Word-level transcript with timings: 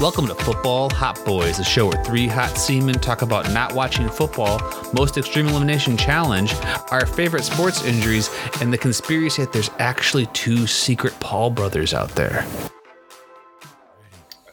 Welcome 0.00 0.26
to 0.28 0.34
Football 0.34 0.88
Hot 0.94 1.22
Boys, 1.26 1.58
a 1.58 1.64
show 1.64 1.86
where 1.86 2.02
three 2.04 2.26
hot 2.26 2.56
seamen 2.56 2.94
talk 2.94 3.20
about 3.20 3.52
not 3.52 3.74
watching 3.74 4.08
football, 4.08 4.58
most 4.94 5.18
extreme 5.18 5.46
elimination 5.48 5.96
challenge, 5.96 6.54
our 6.90 7.04
favorite 7.04 7.44
sports 7.44 7.84
injuries, 7.84 8.30
and 8.62 8.72
the 8.72 8.78
conspiracy 8.78 9.42
that 9.44 9.52
there's 9.52 9.70
actually 9.78 10.24
two 10.26 10.66
secret 10.66 11.12
Paul 11.20 11.50
brothers 11.50 11.92
out 11.92 12.08
there. 12.10 12.46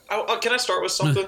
Oh, 0.09 0.25
oh, 0.27 0.37
can 0.41 0.51
I 0.51 0.57
start 0.57 0.83
with 0.83 0.91
something? 0.91 1.25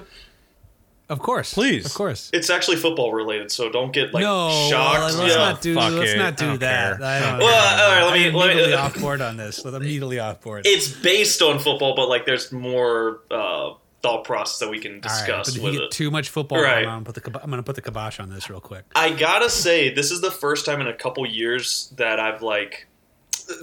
Of 1.08 1.18
course, 1.18 1.54
Please. 1.54 1.86
of 1.86 1.94
course. 1.94 2.30
it's 2.32 2.50
actually 2.50 2.76
football 2.76 3.12
related, 3.12 3.50
so 3.50 3.68
don't 3.70 3.92
get 3.92 4.12
like 4.14 4.22
no, 4.22 4.50
shocked. 4.70 5.16
let's 5.16 5.32
yeah. 5.32 5.38
not 5.38 5.60
do. 5.62 5.74
fuck 5.74 5.92
Let's 5.94 6.12
it. 6.12 6.18
not 6.18 6.36
do 6.36 6.44
I 6.44 6.48
don't 6.48 6.60
that. 6.60 7.02
I 7.02 7.18
don't 7.20 7.38
Well, 7.40 7.76
care. 7.76 7.84
all 7.86 7.92
right, 7.92 8.04
let 8.04 8.12
me- 8.14 8.28
I'm 8.28 8.34
let 8.34 8.46
me- 8.48 8.52
immediately 8.52 8.74
off 8.74 9.00
board 9.00 9.20
on 9.22 9.36
this. 9.36 9.64
Let 9.64 9.72
me 9.72 9.78
immediately 9.78 10.18
off 10.20 10.40
board. 10.42 10.66
it's 10.66 10.88
based 10.90 11.40
on 11.42 11.58
football, 11.58 11.96
but 11.96 12.08
like 12.08 12.26
there's 12.26 12.52
more 12.52 13.22
uh, 13.30 13.72
thought 14.02 14.24
process 14.24 14.58
that 14.60 14.70
we 14.70 14.78
can 14.78 14.92
All 14.92 14.96
right, 14.96 15.02
discuss 15.02 15.54
but 15.56 15.62
you 15.62 15.72
get 15.72 15.82
it. 15.82 15.90
too 15.90 16.10
much 16.10 16.28
football, 16.30 16.62
Right. 16.62 16.86
I'm, 16.86 17.02
gonna 17.02 17.04
put 17.04 17.14
the 17.22 17.40
I'm 17.42 17.50
gonna 17.50 17.62
put 17.62 17.74
the 17.76 17.82
kibosh 17.82 18.18
on 18.20 18.30
this 18.30 18.48
real 18.48 18.60
quick. 18.60 18.84
I 18.94 19.10
gotta 19.10 19.50
say, 19.50 19.92
this 19.92 20.10
is 20.10 20.20
the 20.20 20.30
first 20.30 20.64
time 20.66 20.80
in 20.80 20.86
a 20.86 20.94
couple 20.94 21.26
years 21.26 21.92
that 21.96 22.18
I've 22.18 22.42
like. 22.42 22.86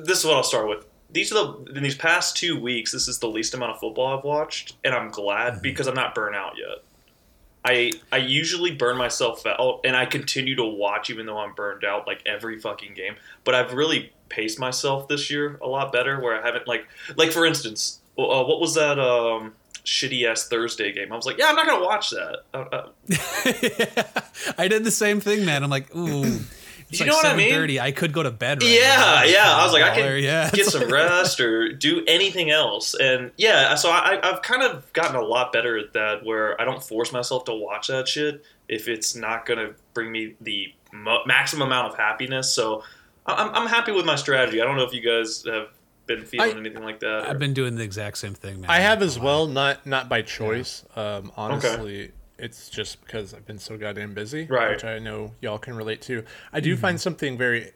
This 0.03 0.19
is 0.19 0.25
what 0.25 0.35
I'll 0.35 0.43
start 0.43 0.67
with. 0.67 0.85
These 1.09 1.31
are 1.31 1.35
the 1.63 1.71
in 1.77 1.83
these 1.83 1.95
past 1.95 2.35
two 2.37 2.59
weeks. 2.59 2.91
This 2.91 3.07
is 3.07 3.19
the 3.19 3.27
least 3.29 3.53
amount 3.53 3.71
of 3.71 3.79
football 3.79 4.17
I've 4.17 4.23
watched, 4.23 4.75
and 4.83 4.93
I'm 4.93 5.09
glad 5.09 5.53
Mm-hmm. 5.53 5.61
because 5.63 5.87
I'm 5.87 5.95
not 5.95 6.13
burnt 6.13 6.35
out 6.35 6.53
yet. 6.57 6.83
I 7.65 7.91
I 8.11 8.17
usually 8.17 8.71
burn 8.71 8.97
myself 8.97 9.45
out, 9.45 9.81
and 9.85 9.95
I 9.95 10.05
continue 10.05 10.55
to 10.55 10.63
watch 10.65 11.09
even 11.09 11.25
though 11.25 11.37
I'm 11.39 11.53
burned 11.53 11.83
out 11.83 12.05
like 12.07 12.21
every 12.25 12.59
fucking 12.59 12.93
game. 12.93 13.15
But 13.43 13.55
I've 13.55 13.73
really 13.73 14.11
paced 14.29 14.59
myself 14.59 15.07
this 15.07 15.29
year 15.31 15.57
a 15.61 15.67
lot 15.67 15.91
better, 15.91 16.19
where 16.21 16.39
I 16.41 16.45
haven't 16.45 16.67
like 16.67 16.85
like 17.15 17.31
for 17.31 17.45
instance, 17.45 17.99
uh, 18.17 18.43
what 18.43 18.59
was 18.59 18.75
that 18.75 18.99
um, 18.99 19.53
shitty 19.87 20.29
ass 20.29 20.47
Thursday 20.47 20.91
game? 20.91 21.11
I 21.11 21.15
was 21.15 21.25
like, 21.25 21.37
yeah, 21.39 21.47
I'm 21.47 21.55
not 21.55 21.65
gonna 21.65 21.83
watch 21.85 22.11
that. 22.11 22.39
Uh, 22.53 22.57
uh, 22.71 24.53
I 24.57 24.67
did 24.67 24.83
the 24.83 24.91
same 24.91 25.19
thing, 25.19 25.45
man. 25.45 25.63
I'm 25.63 25.69
like, 25.69 25.95
ooh. 25.95 26.39
It's 26.89 27.01
You 27.01 27.05
like 27.07 27.11
know 27.11 27.17
what 27.17 27.25
I 27.25 27.35
mean? 27.35 27.51
7:30. 27.51 27.81
I 27.81 27.91
could 27.91 28.13
go 28.13 28.23
to 28.23 28.31
bed. 28.31 28.63
Right 28.63 28.71
Yeah, 28.71 28.95
now. 28.95 29.23
yeah. 29.23 29.55
I 29.57 29.65
was 29.65 29.73
like, 29.73 29.83
I 29.83 29.93
can 29.93 30.23
yeah, 30.23 30.49
get 30.53 30.67
some 30.67 30.89
rest 30.89 31.41
or 31.41 31.73
do 31.73 32.01
anything 32.07 32.49
else. 32.49 32.93
And 32.97 33.31
yeah, 33.35 33.75
so 33.75 33.89
I, 33.91 34.17
I've 34.23 34.41
kind 34.41 34.63
of 34.63 34.93
gotten 34.93 35.17
a 35.17 35.21
lot 35.21 35.51
better 35.51 35.77
at 35.77 35.91
that, 35.95 36.23
where 36.23 36.59
I 36.61 36.63
don't 36.63 36.81
force 36.81 37.11
myself 37.11 37.43
to 37.45 37.53
watch 37.53 37.87
that 37.87 38.07
shit 38.07 38.41
if 38.69 38.87
it's 38.87 39.15
not 39.17 39.45
going 39.45 39.59
to 39.59 39.75
bring 39.93 40.09
me 40.13 40.35
the 40.39 40.73
maximum 41.25 41.67
amount 41.67 41.91
of 41.91 41.97
happiness. 41.99 42.53
So 42.53 42.83
I'm, 43.25 43.53
I'm 43.53 43.67
happy 43.67 43.91
with 43.91 44.05
my 44.05 44.15
strategy. 44.15 44.61
I 44.61 44.63
don't 44.63 44.77
know 44.77 44.85
if 44.85 44.93
you 44.93 45.01
guys 45.01 45.43
have 45.45 45.67
been 46.07 46.23
feeling 46.25 46.55
I- 46.55 46.59
anything 46.59 46.83
like 46.83 46.99
that. 47.01 47.25
or- 47.25 47.27
I've 47.29 47.39
been 47.39 47.53
doing 47.53 47.75
the 47.75 47.83
exact 47.83 48.17
same 48.17 48.33
thing, 48.33 48.61
man. 48.61 48.69
I 48.69 48.79
have 48.79 49.01
as 49.03 49.19
well, 49.19 49.45
not 49.47 49.85
not 49.85 50.09
by 50.09 50.21
choice. 50.23 50.83
Um, 50.95 51.31
honestly, 51.35 52.03
Okay. 52.05 52.11
it's 52.39 52.69
just 52.69 53.01
because 53.05 53.33
I've 53.33 53.45
been 53.45 53.59
so 53.59 53.77
goddamn 53.77 54.13
busy, 54.13 54.45
Right. 54.45 54.71
Which 54.71 54.83
I 54.83 54.99
know 54.99 55.33
y'all 55.41 55.59
can 55.59 55.75
relate 55.75 56.01
to. 56.03 56.23
I 56.53 56.59
do 56.59 56.75
find 56.77 56.99
something 56.99 57.37
very. 57.37 57.73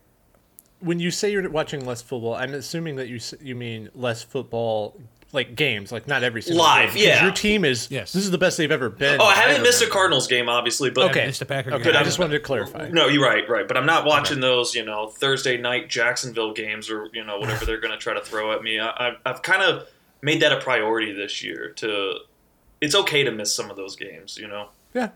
When 0.80 1.00
you 1.00 1.12
say 1.12 1.32
you're 1.32 1.48
watching 1.50 1.86
less 1.86 2.02
football, 2.02 2.34
I'm 2.34 2.54
assuming 2.56 2.96
that 2.96 3.08
you 3.08 3.20
you 3.42 3.56
mean 3.56 3.90
less 3.94 4.24
football, 4.24 5.00
like 5.34 5.56
games, 5.56 5.92
like 5.92 6.08
not 6.08 6.24
every 6.24 6.42
single 6.42 6.64
Live, 6.64 6.90
game, 6.90 6.90
'cause 6.90 7.02
yeah. 7.04 7.24
Your 7.24 7.32
team 7.34 7.64
is 7.66 7.90
Yes. 7.90 8.12
This 8.14 8.24
is 8.26 8.32
the 8.32 8.38
best 8.38 8.58
they've 8.58 8.72
ever 8.72 8.90
been. 8.90 9.20
oh, 9.22 9.26
I 9.26 9.34
haven't 9.36 9.56
ever 9.56 9.64
missed 9.64 9.82
a. 9.82 9.88
Cardinals 9.88 10.28
game, 10.28 10.50
obviously, 10.50 10.90
but 10.90 11.12
Okay. 11.12 11.26
missed 11.28 11.42
a 11.42 11.46
Packer 11.46 11.74
Okay, 11.74 11.86
game. 11.92 11.96
I 11.96 12.04
just 12.04 12.20
wanted 12.20 12.34
to 12.34 12.40
clarify. 12.40 12.90
No, 12.90 13.08
you're 13.08 13.24
right, 13.24 13.48
right. 13.50 13.68
But 13.68 13.78
I'm 13.78 13.86
not 13.86 14.06
watching 14.06 14.40
those, 14.40 14.74
you 14.76 14.84
know, 14.86 15.08
Thursday 15.08 15.58
night 15.58 15.90
Jacksonville 15.90 16.54
games 16.54 16.90
or 16.90 17.10
you 17.14 17.24
know 17.24 17.40
whatever 17.40 17.66
they're 17.66 17.80
going 17.80 17.92
to 17.94 17.98
try 17.98 18.14
to 18.14 18.22
throw 18.22 18.52
at 18.54 18.62
me. 18.64 18.80
I, 18.80 18.90
I, 18.90 19.12
I've 19.26 19.42
kind 19.42 19.62
of 19.64 19.88
made 20.22 20.42
that 20.42 20.52
a 20.52 20.58
priority 20.60 21.12
this 21.14 21.44
year. 21.44 21.70
To 21.78 22.14
it's 22.82 22.96
okay 22.96 23.24
to 23.24 23.32
miss 23.32 23.54
some 23.56 23.70
of 23.70 23.78
those 23.78 23.96
games, 23.96 24.38
you 24.38 24.48
know. 24.48 24.70
Yeah, 24.94 25.10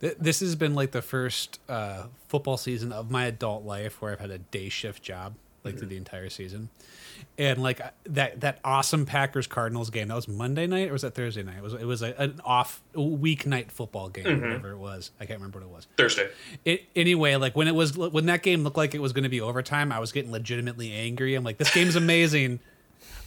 Th- 0.00 0.16
This 0.20 0.40
has 0.40 0.54
been 0.54 0.74
like 0.74 0.90
the 0.92 1.02
first 1.02 1.58
uh, 1.68 2.04
football 2.28 2.56
season 2.56 2.92
of 2.92 3.10
my 3.10 3.24
adult 3.26 3.64
life 3.64 4.00
where 4.02 4.12
I've 4.12 4.20
had 4.20 4.30
a 4.30 4.38
day 4.38 4.68
shift 4.68 5.02
job 5.02 5.34
like 5.64 5.78
through 5.78 5.88
the 5.88 5.96
entire 5.96 6.30
season, 6.30 6.68
and 7.38 7.62
like 7.62 7.80
that 8.04 8.40
that 8.40 8.58
awesome 8.64 9.06
Packers 9.06 9.46
Cardinals 9.46 9.90
game 9.90 10.08
that 10.08 10.14
was 10.14 10.28
Monday 10.28 10.66
night 10.66 10.88
or 10.88 10.92
was 10.92 11.02
that 11.02 11.14
Thursday 11.14 11.42
night? 11.42 11.58
It 11.58 11.62
was 11.62 11.74
it 11.74 11.84
was 11.84 12.02
a, 12.02 12.14
an 12.18 12.40
off 12.44 12.80
weeknight 12.94 13.70
football 13.70 14.08
game, 14.08 14.24
mm-hmm. 14.24 14.42
whatever 14.42 14.70
it 14.72 14.78
was. 14.78 15.10
I 15.20 15.26
can't 15.26 15.38
remember 15.38 15.60
what 15.60 15.66
it 15.66 15.70
was. 15.70 15.86
Thursday. 15.96 16.28
It, 16.64 16.86
anyway, 16.96 17.36
like 17.36 17.56
when 17.56 17.68
it 17.68 17.74
was 17.74 17.96
when 17.96 18.26
that 18.26 18.42
game 18.42 18.64
looked 18.64 18.76
like 18.76 18.94
it 18.94 19.00
was 19.00 19.12
going 19.12 19.24
to 19.24 19.30
be 19.30 19.40
overtime, 19.40 19.92
I 19.92 19.98
was 19.98 20.12
getting 20.12 20.32
legitimately 20.32 20.92
angry. 20.92 21.34
I'm 21.34 21.44
like, 21.44 21.58
this 21.58 21.72
game's 21.72 21.96
amazing, 21.96 22.60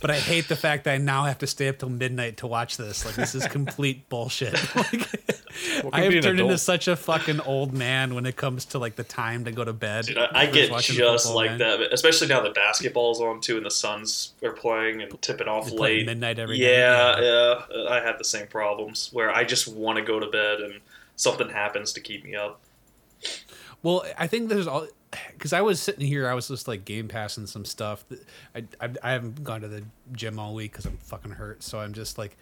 but 0.03 0.11
I 0.11 0.19
hate 0.19 0.49
the 0.49 0.57
fact 0.57 0.83
that 0.83 0.95
I 0.95 0.97
now 0.97 1.23
have 1.23 1.37
to 1.37 1.47
stay 1.47 1.69
up 1.69 1.79
till 1.79 1.87
midnight 1.87 2.35
to 2.37 2.47
watch 2.47 2.75
this. 2.75 3.05
Like 3.05 3.15
this 3.15 3.33
is 3.35 3.47
complete 3.47 4.09
bullshit. 4.09 4.53
like, 4.75 5.07
I 5.93 6.01
have 6.01 6.13
an 6.13 6.21
turned 6.21 6.41
into 6.41 6.57
such 6.57 6.89
a 6.89 6.97
fucking 6.97 7.39
old 7.39 7.71
man 7.71 8.13
when 8.13 8.25
it 8.25 8.35
comes 8.35 8.65
to 8.65 8.79
like 8.79 8.97
the 8.97 9.05
time 9.05 9.45
to 9.45 9.53
go 9.53 9.63
to 9.63 9.71
bed. 9.71 10.07
Dude, 10.07 10.17
I, 10.17 10.27
I 10.33 10.45
get 10.47 10.71
just 10.81 10.89
football, 10.89 11.35
like 11.35 11.51
man. 11.51 11.59
that, 11.59 11.93
especially 11.93 12.27
now 12.27 12.41
the 12.41 12.49
basketball's 12.49 13.21
on 13.21 13.39
too, 13.39 13.55
and 13.55 13.65
the 13.65 13.71
Suns 13.71 14.33
are 14.43 14.51
playing 14.51 15.01
and 15.01 15.21
tipping 15.21 15.47
off 15.47 15.69
They 15.69 15.77
play 15.77 15.97
late. 15.99 16.05
midnight 16.07 16.37
every 16.37 16.57
yeah, 16.57 17.13
night. 17.15 17.23
yeah. 17.23 17.77
uh, 17.77 17.87
I 17.89 18.01
have 18.01 18.17
the 18.17 18.25
same 18.25 18.47
problems 18.47 19.09
where 19.13 19.31
I 19.33 19.45
just 19.45 19.69
want 19.69 19.99
to 19.99 20.03
go 20.03 20.19
to 20.19 20.27
bed 20.27 20.59
and 20.59 20.81
something 21.15 21.47
happens 21.47 21.93
to 21.93 22.01
keep 22.01 22.25
me 22.25 22.35
up. 22.35 22.59
Well, 23.81 24.03
I 24.17 24.27
think 24.27 24.49
there's 24.49 24.67
all 24.67 24.87
because 25.31 25.53
I 25.53 25.61
was 25.61 25.81
sitting 25.81 26.05
here, 26.05 26.27
I 26.27 26.33
was 26.33 26.47
just 26.47 26.67
like 26.67 26.85
game 26.85 27.07
passing 27.07 27.45
some 27.47 27.65
stuff. 27.65 28.05
I, 28.55 28.63
I 28.79 28.89
I 29.01 29.11
haven't 29.11 29.43
gone 29.43 29.61
to 29.61 29.67
the 29.67 29.83
gym 30.11 30.39
all 30.39 30.53
week 30.53 30.71
because 30.71 30.85
I'm 30.85 30.97
fucking 30.97 31.31
hurt, 31.31 31.63
so 31.63 31.79
I'm 31.79 31.93
just 31.93 32.17
like 32.17 32.37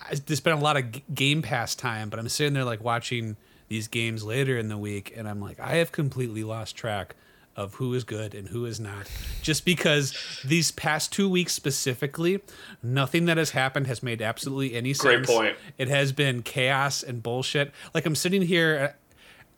I 0.00 0.14
just 0.14 0.36
spent 0.42 0.58
a 0.58 0.62
lot 0.62 0.76
of 0.76 0.92
g- 0.92 1.04
game 1.14 1.42
pass 1.42 1.74
time, 1.74 2.08
but 2.10 2.18
I'm 2.18 2.28
sitting 2.28 2.54
there 2.54 2.64
like 2.64 2.82
watching 2.82 3.36
these 3.68 3.88
games 3.88 4.24
later 4.24 4.56
in 4.58 4.68
the 4.68 4.78
week, 4.78 5.12
and 5.16 5.28
I'm 5.28 5.40
like 5.40 5.58
I 5.60 5.76
have 5.76 5.92
completely 5.92 6.44
lost 6.44 6.76
track 6.76 7.14
of 7.56 7.74
who 7.74 7.92
is 7.94 8.04
good 8.04 8.34
and 8.36 8.48
who 8.48 8.64
is 8.66 8.78
not, 8.78 9.10
just 9.42 9.64
because 9.64 10.14
these 10.44 10.70
past 10.70 11.12
two 11.12 11.28
weeks 11.28 11.52
specifically, 11.52 12.40
nothing 12.84 13.24
that 13.24 13.36
has 13.36 13.50
happened 13.50 13.88
has 13.88 14.00
made 14.00 14.22
absolutely 14.22 14.74
any 14.74 14.92
Great 14.94 15.26
sense. 15.26 15.26
point. 15.26 15.56
It 15.76 15.88
has 15.88 16.12
been 16.12 16.42
chaos 16.42 17.02
and 17.02 17.20
bullshit. 17.20 17.72
Like 17.92 18.06
I'm 18.06 18.14
sitting 18.14 18.42
here, 18.42 18.94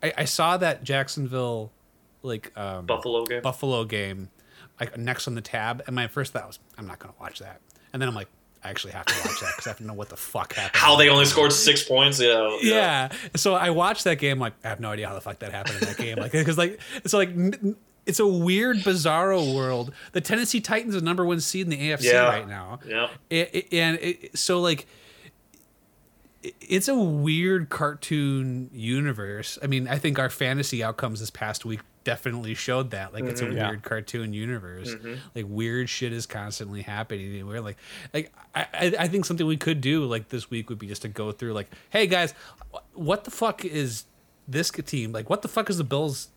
I, 0.03 0.15
I 0.17 0.25
saw 0.25 0.57
that 0.57 0.83
Jacksonville, 0.83 1.73
like 2.23 2.57
um, 2.59 2.87
Buffalo 2.87 3.25
game. 3.27 3.43
Buffalo 3.43 3.85
game, 3.85 4.29
like 4.79 4.97
next 4.99 5.27
on 5.29 5.35
the 5.35 5.41
tab, 5.41 5.83
and 5.87 5.95
my 5.97 6.07
first 6.09 6.33
thought 6.33 6.47
was, 6.47 6.59
I'm 6.79 6.87
not 6.87 6.99
gonna 6.99 7.15
watch 7.21 7.39
that. 7.41 7.61
And 7.93 8.01
then 8.01 8.09
I'm 8.09 8.15
like, 8.15 8.29
I 8.63 8.69
actually 8.71 8.93
have 8.93 9.07
to 9.07 9.15
watch 9.27 9.41
that 9.41 9.53
because 9.57 9.67
I 9.67 9.71
have 9.71 9.79
to 9.79 9.87
know 9.87 9.95
what 9.95 10.11
the 10.11 10.17
fuck 10.17 10.53
happened. 10.53 10.77
How 10.81 10.97
they 10.97 11.09
only 11.09 11.25
scored 11.25 11.53
six 11.53 11.83
points? 11.83 12.21
Yeah, 12.21 12.57
Yeah. 12.63 13.09
So 13.37 13.55
I 13.55 13.71
watched 13.71 14.05
that 14.05 14.19
game. 14.19 14.39
Like 14.39 14.53
I 14.65 14.69
have 14.69 14.81
no 14.81 14.91
idea 14.91 15.09
how 15.09 15.15
the 15.15 15.21
fuck 15.21 15.39
that 15.41 15.51
happened 15.53 15.81
in 15.81 15.89
that 15.89 15.97
game. 15.97 16.19
Like 16.19 16.33
because 16.33 16.59
like 16.59 16.79
it's 17.05 17.15
like 17.15 17.31
it's 18.07 18.21
a 18.21 18.27
weird 18.27 18.79
bizarro 18.79 19.55
world. 19.55 19.93
The 20.13 20.21
Tennessee 20.21 20.61
Titans 20.61 20.95
are 20.97 21.01
number 21.01 21.25
one 21.25 21.41
seed 21.41 21.67
in 21.67 21.71
the 21.71 21.91
AFC 21.91 22.05
Yeah. 22.05 22.25
right 22.29 22.47
now. 22.49 22.81
Yeah. 22.87 23.09
It, 23.31 23.51
it- 23.55 23.73
and 23.73 23.99
it, 24.01 24.39
so 24.39 24.61
like 24.61 24.87
it's 26.43 26.89
a 26.89 26.95
weird 26.95 27.69
cartoon 27.69 28.71
universe. 28.73 29.59
I 29.63 29.67
mean, 29.67 29.87
I 29.89 29.99
think 29.99 30.19
our 30.19 30.31
fantasy 30.31 30.83
outcomes 30.83 31.21
this 31.21 31.31
past 31.31 31.65
week 31.65 31.81
definitely 32.03 32.55
showed 32.55 32.93
that. 32.93 33.13
Like, 33.13 33.25
it's 33.25 33.43
a 33.43 33.53
Yeah. 33.53 33.69
weird 33.69 33.83
cartoon 33.83 34.33
universe. 34.33 34.95
Mm-hmm. 34.95 35.15
Like, 35.35 35.45
weird 35.49 35.91
shit 35.91 36.13
is 36.15 36.25
constantly 36.25 36.81
happening. 36.83 37.37
And 37.41 37.47
we're 37.49 37.61
like, 37.61 37.77
like 38.15 38.33
I, 38.55 38.67
I 38.73 38.95
I 39.01 39.09
think 39.09 39.27
something 39.27 39.47
we 39.47 39.59
could 39.59 39.81
do 39.83 40.05
like 40.07 40.29
this 40.31 40.49
week 40.51 40.71
would 40.71 40.79
be 40.79 40.87
just 40.87 41.03
to 41.03 41.09
go 41.09 41.31
through 41.31 41.53
like, 41.53 41.69
hey 41.91 42.07
guys, 42.07 42.33
what 42.95 43.25
the 43.25 43.31
fuck 43.31 43.65
is 43.65 44.05
this 44.49 44.71
team? 44.71 45.13
Like, 45.13 45.29
what 45.29 45.43
the 45.43 45.49
fuck 45.49 45.69
is 45.69 45.77
the 45.77 45.85
Bills 45.85 46.29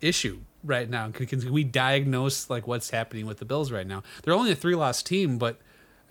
issue 0.00 0.40
right 0.64 0.90
now? 0.90 1.10
Can, 1.10 1.26
can 1.26 1.52
we 1.52 1.62
diagnose 1.62 2.50
like 2.50 2.66
what's 2.66 2.90
happening 2.90 3.24
with 3.26 3.38
the 3.38 3.44
Bills 3.44 3.70
right 3.70 3.86
now? 3.86 4.02
They're 4.24 4.34
only 4.34 4.50
a 4.50 4.56
three 4.56 4.74
loss 4.74 5.00
team, 5.02 5.38
but 5.38 5.60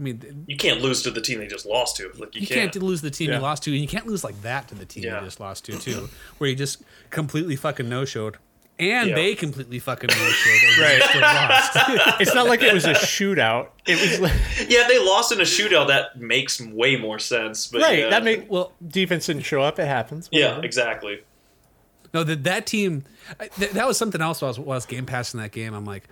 I 0.04 0.06
mean, 0.06 0.44
You 0.48 0.58
can't 0.58 0.82
lose 0.82 1.02
to 1.04 1.12
the 1.12 1.22
team 1.22 1.40
they 1.40 1.48
just 1.48 1.66
lost 1.66 1.96
to. 1.98 2.12
Like 2.18 2.36
you, 2.36 2.42
you 2.42 2.48
can't. 2.48 2.74
can't 2.74 2.84
lose 2.84 3.02
the 3.02 3.10
team 3.10 3.30
Yeah. 3.30 3.38
you 3.38 3.42
lost 3.42 3.64
to, 3.64 3.72
and 3.72 3.80
you 3.80 3.88
can't 3.88 4.06
lose 4.06 4.22
like 4.24 4.42
that 4.42 4.68
to 4.68 4.76
the 4.76 4.86
team 4.86 5.04
Yeah. 5.04 5.20
you 5.20 5.26
just 5.26 5.40
lost 5.40 5.64
to 5.66 5.78
too, 5.80 6.10
where 6.40 6.50
you 6.50 6.56
just 6.58 6.82
completely 7.10 7.56
fucking 7.56 7.88
no 7.88 8.04
showed, 8.04 8.36
and 8.80 9.10
Yeah. 9.10 9.16
they 9.16 9.34
completely 9.36 9.80
fucking 9.80 10.10
no 10.10 10.16
showed, 10.30 10.82
Right. 10.84 11.00
Lost. 11.22 11.72
it's 12.22 12.36
not 12.36 12.48
like 12.48 12.62
it 12.62 12.74
was 12.74 12.84
a 12.86 12.94
shootout. 12.94 13.70
It 13.86 14.02
was 14.02 14.20
like, 14.20 14.34
Yeah, 14.68 14.88
they 14.90 15.00
lost 15.00 15.32
in 15.32 15.40
a 15.40 15.44
shootout. 15.44 15.88
That 15.88 16.20
makes 16.20 16.60
way 16.60 16.98
more 16.98 17.20
sense. 17.20 17.68
But 17.68 17.82
right. 17.84 18.00
yeah. 18.00 18.10
That 18.10 18.26
make 18.26 18.52
well, 18.52 18.74
defense 18.86 19.28
didn't 19.28 19.44
show 19.44 19.62
up. 19.62 19.80
It 19.80 19.88
happens. 19.88 20.28
Yeah, 20.34 20.60
exactly. 20.62 21.22
no, 22.14 22.24
that 22.26 22.44
that 22.44 22.66
team, 22.66 23.04
I- 23.40 23.48
th- 23.48 23.72
that 23.72 23.88
was 23.88 23.98
something 23.98 24.22
else. 24.22 24.42
While 24.42 24.50
I 24.50 24.52
was, 24.52 24.60
while 24.60 24.72
I 24.74 24.78
was 24.78 24.86
game 24.86 25.06
passing 25.06 25.40
that 25.40 25.52
game, 25.54 25.74
I'm 25.74 25.86
like, 25.86 26.04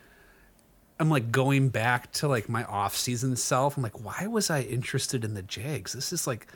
I'm 1.01 1.09
like 1.09 1.31
going 1.31 1.69
back 1.69 2.11
to 2.13 2.27
like 2.27 2.47
my 2.47 2.63
off 2.63 2.95
season 2.95 3.35
self. 3.35 3.75
I'm 3.75 3.83
like, 3.83 4.03
why 4.03 4.27
was 4.27 4.49
I 4.49 4.61
interested 4.61 5.25
in 5.25 5.33
the 5.33 5.41
Jags? 5.41 5.93
This 5.93 6.13
is 6.13 6.27
like, 6.27 6.47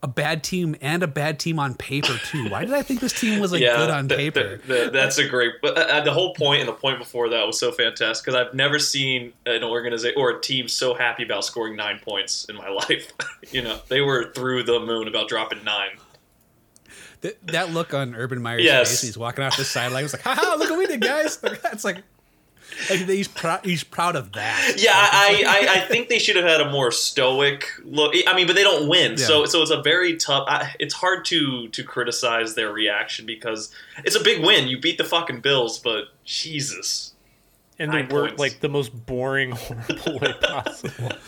a 0.00 0.06
bad 0.06 0.44
team 0.44 0.76
and 0.80 1.02
a 1.02 1.08
bad 1.08 1.40
team 1.40 1.58
on 1.58 1.74
paper 1.74 2.16
too. 2.26 2.48
Why 2.48 2.64
did 2.64 2.72
I 2.72 2.82
think 2.82 3.00
this 3.00 3.18
team 3.18 3.40
was 3.40 3.50
like 3.50 3.62
good 3.62 3.90
on 3.90 4.06
th- 4.08 4.16
paper? 4.16 4.58
th- 4.58 4.66
th- 4.68 4.92
that's 4.92 5.18
a 5.18 5.26
great. 5.28 5.54
But 5.60 5.76
uh, 5.76 6.00
the 6.02 6.12
whole 6.12 6.34
point 6.34 6.60
and 6.60 6.68
the 6.68 6.72
point 6.72 7.00
before 7.00 7.28
that 7.30 7.44
was 7.44 7.58
so 7.58 7.72
fantastic 7.72 8.24
because 8.24 8.40
I've 8.40 8.54
never 8.54 8.78
seen 8.78 9.32
an 9.44 9.64
organization 9.64 10.14
or 10.16 10.30
a 10.30 10.40
team 10.40 10.68
so 10.68 10.94
happy 10.94 11.24
about 11.24 11.44
scoring 11.44 11.74
nine 11.74 11.98
points 11.98 12.44
in 12.44 12.54
my 12.54 12.68
life. 12.88 13.10
you 13.50 13.60
know, 13.60 13.80
they 13.88 14.00
were 14.00 14.30
through 14.36 14.62
the 14.62 14.78
moon 14.78 15.08
about 15.08 15.28
dropping 15.28 15.64
nine. 15.64 15.90
Th- 17.20 17.36
that 17.46 17.72
look 17.72 17.92
on 17.92 18.14
Urban 18.14 18.40
Meyer's 18.40 18.62
Yes. 18.62 18.90
face, 18.90 19.00
he's 19.02 19.18
walking 19.18 19.42
off 19.42 19.56
the 19.56 19.64
sideline. 19.64 20.04
was 20.04 20.12
like, 20.12 20.22
"Haha, 20.22 20.54
look 20.58 20.70
what 20.70 20.78
we 20.78 20.86
did, 20.86 21.00
guys!" 21.00 21.40
It's 21.72 21.84
like 21.84 22.04
he's 22.88 23.28
proud. 23.28 23.64
He's 23.64 23.82
proud 23.84 24.14
of 24.16 24.32
that. 24.32 24.74
Yeah, 24.78 24.92
I, 24.94 25.44
I, 25.46 25.74
I 25.76 25.80
think 25.88 26.08
they 26.08 26.18
should 26.18 26.36
have 26.36 26.44
had 26.44 26.60
a 26.60 26.70
more 26.70 26.90
stoic 26.92 27.66
look. 27.84 28.14
I 28.26 28.34
mean, 28.34 28.46
but 28.46 28.54
they 28.56 28.62
don't 28.62 28.88
win, 28.88 29.16
so 29.16 29.40
Yeah. 29.40 29.46
so 29.46 29.62
it's 29.62 29.70
a 29.70 29.82
very 29.82 30.16
tough. 30.16 30.44
I, 30.48 30.74
it's 30.78 30.94
hard 30.94 31.24
to 31.26 31.68
to 31.68 31.82
criticize 31.82 32.54
their 32.54 32.72
reaction 32.72 33.26
because 33.26 33.70
it's 34.04 34.16
a 34.16 34.22
big 34.22 34.44
win. 34.44 34.68
You 34.68 34.78
beat 34.80 34.98
the 34.98 35.04
fucking 35.04 35.40
Bills, 35.40 35.78
but 35.78 36.04
Jesus, 36.24 37.14
And 37.78 37.92
they 37.92 38.02
Nine 38.02 38.08
were 38.08 38.26
points. 38.26 38.38
like 38.38 38.60
the 38.60 38.68
most 38.68 38.90
boring, 39.06 39.50
horrible 39.56 40.18
way 40.20 40.32
possible. 40.40 41.12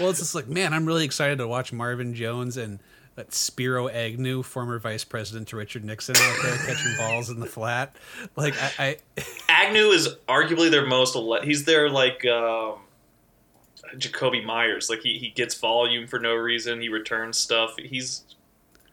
Well, 0.00 0.10
it's 0.10 0.18
just 0.20 0.34
like, 0.34 0.46
man, 0.48 0.72
I'm 0.74 0.86
really 0.86 1.04
excited 1.04 1.38
to 1.38 1.48
watch 1.48 1.72
Marvin 1.72 2.14
Jones 2.14 2.56
and 2.56 2.78
that 3.18 3.34
Spiro 3.34 3.88
Agnew, 3.88 4.44
former 4.44 4.78
vice 4.78 5.02
president 5.02 5.48
to 5.48 5.56
Richard 5.56 5.84
Nixon, 5.84 6.14
out 6.16 6.36
there 6.40 6.56
catching 6.58 6.96
balls 6.96 7.30
in 7.30 7.40
the 7.40 7.46
flat. 7.46 7.96
Like, 8.36 8.54
I, 8.78 8.96
I 9.18 9.22
Agnew 9.48 9.88
is 9.88 10.08
arguably 10.28 10.70
their 10.70 10.86
most. 10.86 11.16
ele- 11.16 11.42
He's 11.42 11.64
their 11.64 11.90
like 11.90 12.24
um, 12.26 12.76
Jakobi 13.96 14.44
Meyers. 14.44 14.88
Like 14.88 15.00
he 15.00 15.18
he 15.18 15.30
gets 15.30 15.56
volume 15.56 16.06
for 16.06 16.20
no 16.20 16.34
reason. 16.36 16.80
He 16.80 16.88
returns 16.88 17.38
stuff. 17.38 17.74
He's 17.76 18.22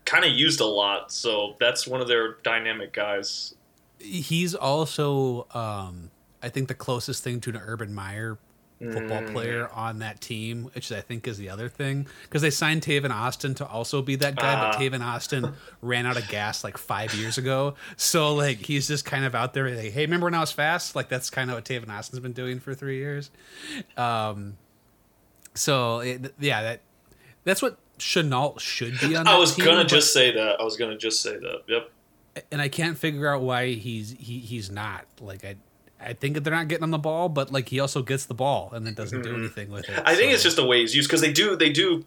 kind 0.06 0.26
of 0.26 0.32
used 0.32 0.60
a 0.60 0.66
lot, 0.66 1.12
so 1.12 1.56
that's 1.60 1.86
one 1.86 2.02
of 2.02 2.08
their 2.08 2.38
dynamic 2.44 2.94
guys. 2.94 3.54
he's 4.00 4.56
also, 4.56 5.46
um, 5.54 6.10
I 6.42 6.50
think, 6.50 6.68
the 6.68 6.74
closest 6.74 7.24
thing 7.24 7.42
to 7.42 7.52
an 7.52 7.58
Urban 7.58 7.94
Meyer 7.94 8.40
football 8.80 9.22
Mm. 9.22 9.32
player 9.32 9.70
on 9.74 10.00
that 10.00 10.20
team, 10.22 10.70
which 10.74 10.92
I 10.92 11.00
think 11.02 11.28
is 11.28 11.38
the 11.38 11.50
other 11.50 11.70
thing. 11.70 12.08
Because 12.24 12.42
they 12.42 12.50
signed 12.50 12.82
Tavon 12.82 13.10
Austin 13.12 13.56
to 13.56 13.66
also 13.66 14.02
be 14.02 14.16
that 14.18 14.36
guy, 14.36 14.56
but 14.56 14.76
Ah. 14.76 14.80
Tavon 14.80 15.02
Austin 15.02 15.54
ran 15.82 16.06
out 16.06 16.18
of 16.18 16.28
gas 16.28 16.64
like 16.64 16.78
five 16.78 17.14
years 17.14 17.38
ago. 17.38 17.76
So, 17.96 18.34
like, 18.36 18.58
he's 18.60 18.88
just 18.88 19.06
kind 19.06 19.24
of 19.26 19.34
out 19.34 19.54
there, 19.54 19.70
like, 19.74 19.92
hey, 19.94 20.02
remember 20.02 20.26
when 20.26 20.34
I 20.34 20.42
was 20.42 20.52
fast? 20.52 20.96
Like, 20.96 21.08
that's 21.10 21.30
kind 21.30 21.50
of 21.50 21.56
what 21.56 21.66
Tavon 21.66 21.90
Austin's 21.90 22.20
been 22.20 22.34
doing 22.34 22.60
for 22.60 22.74
three 22.74 22.98
years. 22.98 23.32
Um, 23.98 24.58
so, 25.54 26.00
it, 26.00 26.34
yeah, 26.40 26.62
that 26.64 26.82
that's 27.46 27.62
what 27.62 27.78
Shenault 28.00 28.60
should 28.60 29.00
be 29.00 29.16
on 29.16 29.26
I 29.28 29.38
was 29.38 29.56
team, 29.56 29.66
gonna 29.66 29.78
but- 29.84 29.88
just 29.88 30.12
say 30.14 30.32
that. 30.32 30.60
I 30.60 30.64
was 30.64 30.76
gonna 30.78 30.98
just 30.98 31.22
say 31.22 31.38
that. 31.38 31.62
Yep. 31.68 31.92
and 32.52 32.62
I 32.62 32.68
can't 32.68 32.98
figure 32.98 33.34
out 33.34 33.42
why 33.42 33.68
he's 33.70 34.12
he, 34.20 34.40
he's 34.40 34.70
not 34.70 35.06
like 35.22 35.46
I 35.46 35.56
I 36.06 36.14
think 36.14 36.44
they're 36.44 36.54
not 36.54 36.68
getting 36.68 36.84
on 36.84 36.92
the 36.92 36.98
ball, 36.98 37.30
but 37.30 37.52
like 37.52 37.70
he 37.70 37.80
also 37.80 38.04
gets 38.04 38.26
the 38.26 38.34
ball 38.34 38.72
and 38.74 38.86
then 38.86 38.94
doesn't 38.94 39.24
do 39.24 39.36
anything 39.36 39.72
with 39.72 39.90
it. 39.90 39.92
Mm-hmm. 39.92 40.08
I 40.08 40.16
think 40.16 40.32
so- 40.32 40.36
it's 40.36 40.44
just 40.44 40.56
the 40.56 40.66
way 40.66 40.82
he's 40.82 40.96
used 40.96 41.10
because 41.10 41.22
they 41.22 41.34
do 41.34 41.56
they 41.56 41.72
do 41.72 42.06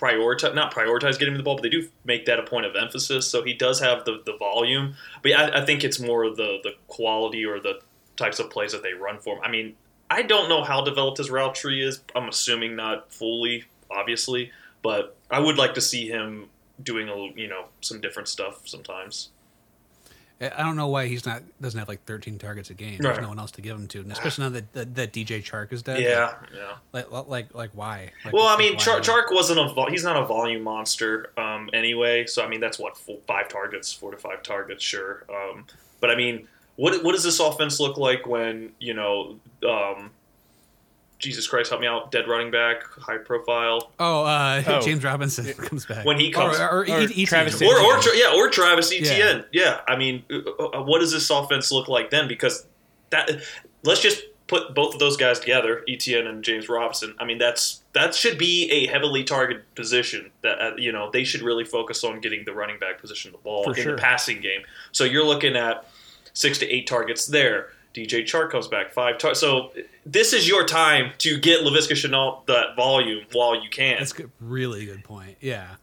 prioritize 0.00 0.54
not 0.54 0.72
prioritize 0.74 1.18
getting 1.18 1.34
him 1.34 1.38
the 1.38 1.42
ball, 1.42 1.56
but 1.56 1.62
they 1.62 1.68
do 1.68 1.88
make 2.04 2.26
that 2.26 2.38
a 2.38 2.42
point 2.42 2.66
of 2.66 2.74
emphasis. 2.74 3.26
So 3.26 3.42
he 3.42 3.52
does 3.52 3.80
have 3.80 4.04
the, 4.04 4.22
the 4.24 4.36
volume, 4.36 4.94
but 5.22 5.32
I, 5.32 5.62
I 5.62 5.64
think 5.64 5.84
it's 5.84 6.00
more 6.00 6.28
the 6.30 6.58
the 6.62 6.72
quality 6.88 7.44
or 7.44 7.60
the 7.60 7.80
types 8.16 8.38
of 8.38 8.50
plays 8.50 8.72
that 8.72 8.82
they 8.82 8.92
run 8.92 9.18
for 9.18 9.36
him. 9.36 9.42
I 9.42 9.50
mean, 9.50 9.76
I 10.10 10.22
don't 10.22 10.48
know 10.48 10.62
how 10.62 10.82
developed 10.82 11.18
his 11.18 11.30
route 11.30 11.54
tree 11.54 11.82
is. 11.82 12.02
I'm 12.14 12.28
assuming 12.28 12.76
not 12.76 13.12
fully, 13.12 13.64
obviously, 13.90 14.50
but 14.82 15.16
I 15.30 15.38
would 15.38 15.56
like 15.56 15.74
to 15.74 15.80
see 15.80 16.08
him 16.08 16.48
doing 16.82 17.08
a 17.08 17.16
you 17.38 17.48
know 17.48 17.66
some 17.80 18.00
different 18.00 18.28
stuff 18.28 18.66
sometimes. 18.66 19.30
I 20.42 20.62
don't 20.62 20.76
know 20.76 20.88
why 20.88 21.06
he's 21.06 21.26
not 21.26 21.42
doesn't 21.60 21.78
have 21.78 21.88
like 21.88 22.02
13 22.06 22.38
targets 22.38 22.70
a 22.70 22.74
game. 22.74 22.96
There's 22.98 23.16
Right. 23.16 23.22
no 23.22 23.28
one 23.28 23.38
else 23.38 23.50
to 23.52 23.60
give 23.60 23.76
him 23.76 23.86
to, 23.88 24.00
and 24.00 24.10
especially 24.10 24.44
now 24.44 24.48
that 24.50 24.72
that, 24.72 24.94
that 24.94 25.12
DJ 25.12 25.42
Chark 25.42 25.70
is 25.72 25.82
dead. 25.82 26.00
Yeah, 26.00 26.32
yeah. 26.54 26.76
Like 26.92 27.10
like 27.28 27.54
like 27.54 27.70
why? 27.74 28.10
Like, 28.24 28.32
Well, 28.32 28.46
I 28.46 28.56
mean, 28.56 28.78
Char- 28.78 29.00
Chark 29.00 29.30
wasn't 29.30 29.58
a 29.60 29.72
vol- 29.74 29.90
he's 29.90 30.04
not 30.04 30.16
a 30.16 30.24
volume 30.24 30.62
monster 30.62 31.30
um, 31.36 31.68
anyway. 31.74 32.24
So 32.26 32.42
I 32.42 32.48
mean, 32.48 32.60
that's 32.60 32.78
what 32.78 32.96
four, 32.96 33.18
five 33.26 33.48
targets, 33.48 33.92
four 33.92 34.10
to 34.12 34.16
five 34.16 34.42
targets, 34.42 34.82
sure. 34.82 35.24
Um, 35.28 35.66
but 36.00 36.10
I 36.10 36.14
mean, 36.16 36.48
what 36.76 37.04
what 37.04 37.12
does 37.12 37.24
this 37.24 37.38
offense 37.40 37.78
look 37.78 37.98
like 37.98 38.26
when 38.26 38.72
you 38.78 38.94
know? 38.94 39.36
Um, 39.68 40.10
Jesus 41.20 41.46
Christ, 41.46 41.68
help 41.70 41.80
me 41.80 41.86
out! 41.86 42.10
Dead 42.10 42.26
running 42.26 42.50
back, 42.50 42.82
high 42.98 43.18
profile, 43.18 43.92
Oh, 44.00 44.24
uh, 44.24 44.62
Oh. 44.66 44.80
James 44.80 45.04
Robinson 45.04 45.52
comes 45.54 45.86
back 45.86 46.04
When 46.04 46.18
he 46.18 46.30
comes- 46.32 46.58
or, 46.58 46.68
or, 46.68 46.78
or 46.90 47.00
E- 47.02 47.26
Travis 47.26 47.54
Etienne. 47.56 47.70
or 47.72 47.78
or 47.96 48.00
Tra- 48.00 48.16
yeah, 48.16 48.32
or 48.34 48.48
Travis 48.50 48.90
Etienne. 48.92 49.44
Yeah. 49.52 49.62
Yeah, 49.64 49.80
I 49.86 49.96
mean, 49.96 50.24
uh, 50.32 50.38
uh, 50.64 50.82
what 50.82 50.98
does 51.00 51.12
this 51.12 51.28
offense 51.30 51.70
look 51.70 51.86
like 51.88 52.10
then? 52.10 52.26
Because 52.26 52.66
that 53.10 53.30
let's 53.84 54.00
just 54.00 54.22
put 54.46 54.74
both 54.74 54.94
of 54.94 54.98
those 54.98 55.16
guys 55.16 55.38
together, 55.38 55.84
Etienne 55.88 56.26
and 56.26 56.42
James 56.42 56.68
Robinson. 56.68 57.14
I 57.20 57.24
mean, 57.24 57.38
that's 57.38 57.82
that 57.92 58.14
should 58.14 58.36
be 58.38 58.68
a 58.70 58.86
heavily 58.86 59.22
targeted 59.22 59.62
position. 59.74 60.30
That 60.42 60.60
uh, 60.60 60.72
you 60.76 60.90
know 60.90 61.10
they 61.10 61.24
should 61.24 61.42
really 61.42 61.64
focus 61.64 62.02
on 62.02 62.20
getting 62.20 62.44
the 62.44 62.52
running 62.54 62.78
back 62.78 63.00
position 63.00 63.30
the 63.32 63.38
ball 63.38 63.62
For 63.64 63.76
in 63.76 63.82
sure. 63.82 63.96
the 63.96 63.98
passing 64.02 64.40
game. 64.40 64.62
So 64.92 65.04
you're 65.04 65.24
looking 65.24 65.54
at 65.56 65.86
six 66.32 66.58
to 66.58 66.66
eight 66.68 66.86
targets 66.86 67.26
there. 67.26 67.70
DJ 67.94 68.22
Chark 68.22 68.50
comes 68.50 68.68
back 68.68 68.92
five. 68.92 69.18
Tar- 69.18 69.34
so 69.34 69.72
this 70.06 70.32
is 70.32 70.46
your 70.48 70.64
time 70.64 71.12
to 71.18 71.38
get 71.38 71.60
Laviska 71.62 71.92
Shenault 71.92 72.46
that 72.46 72.76
volume 72.76 73.24
while 73.32 73.60
you 73.60 73.68
can. 73.70 73.98
That's 73.98 74.18
a 74.18 74.30
really 74.40 74.86
good 74.86 75.02
point. 75.04 75.36
Yeah, 75.40 75.76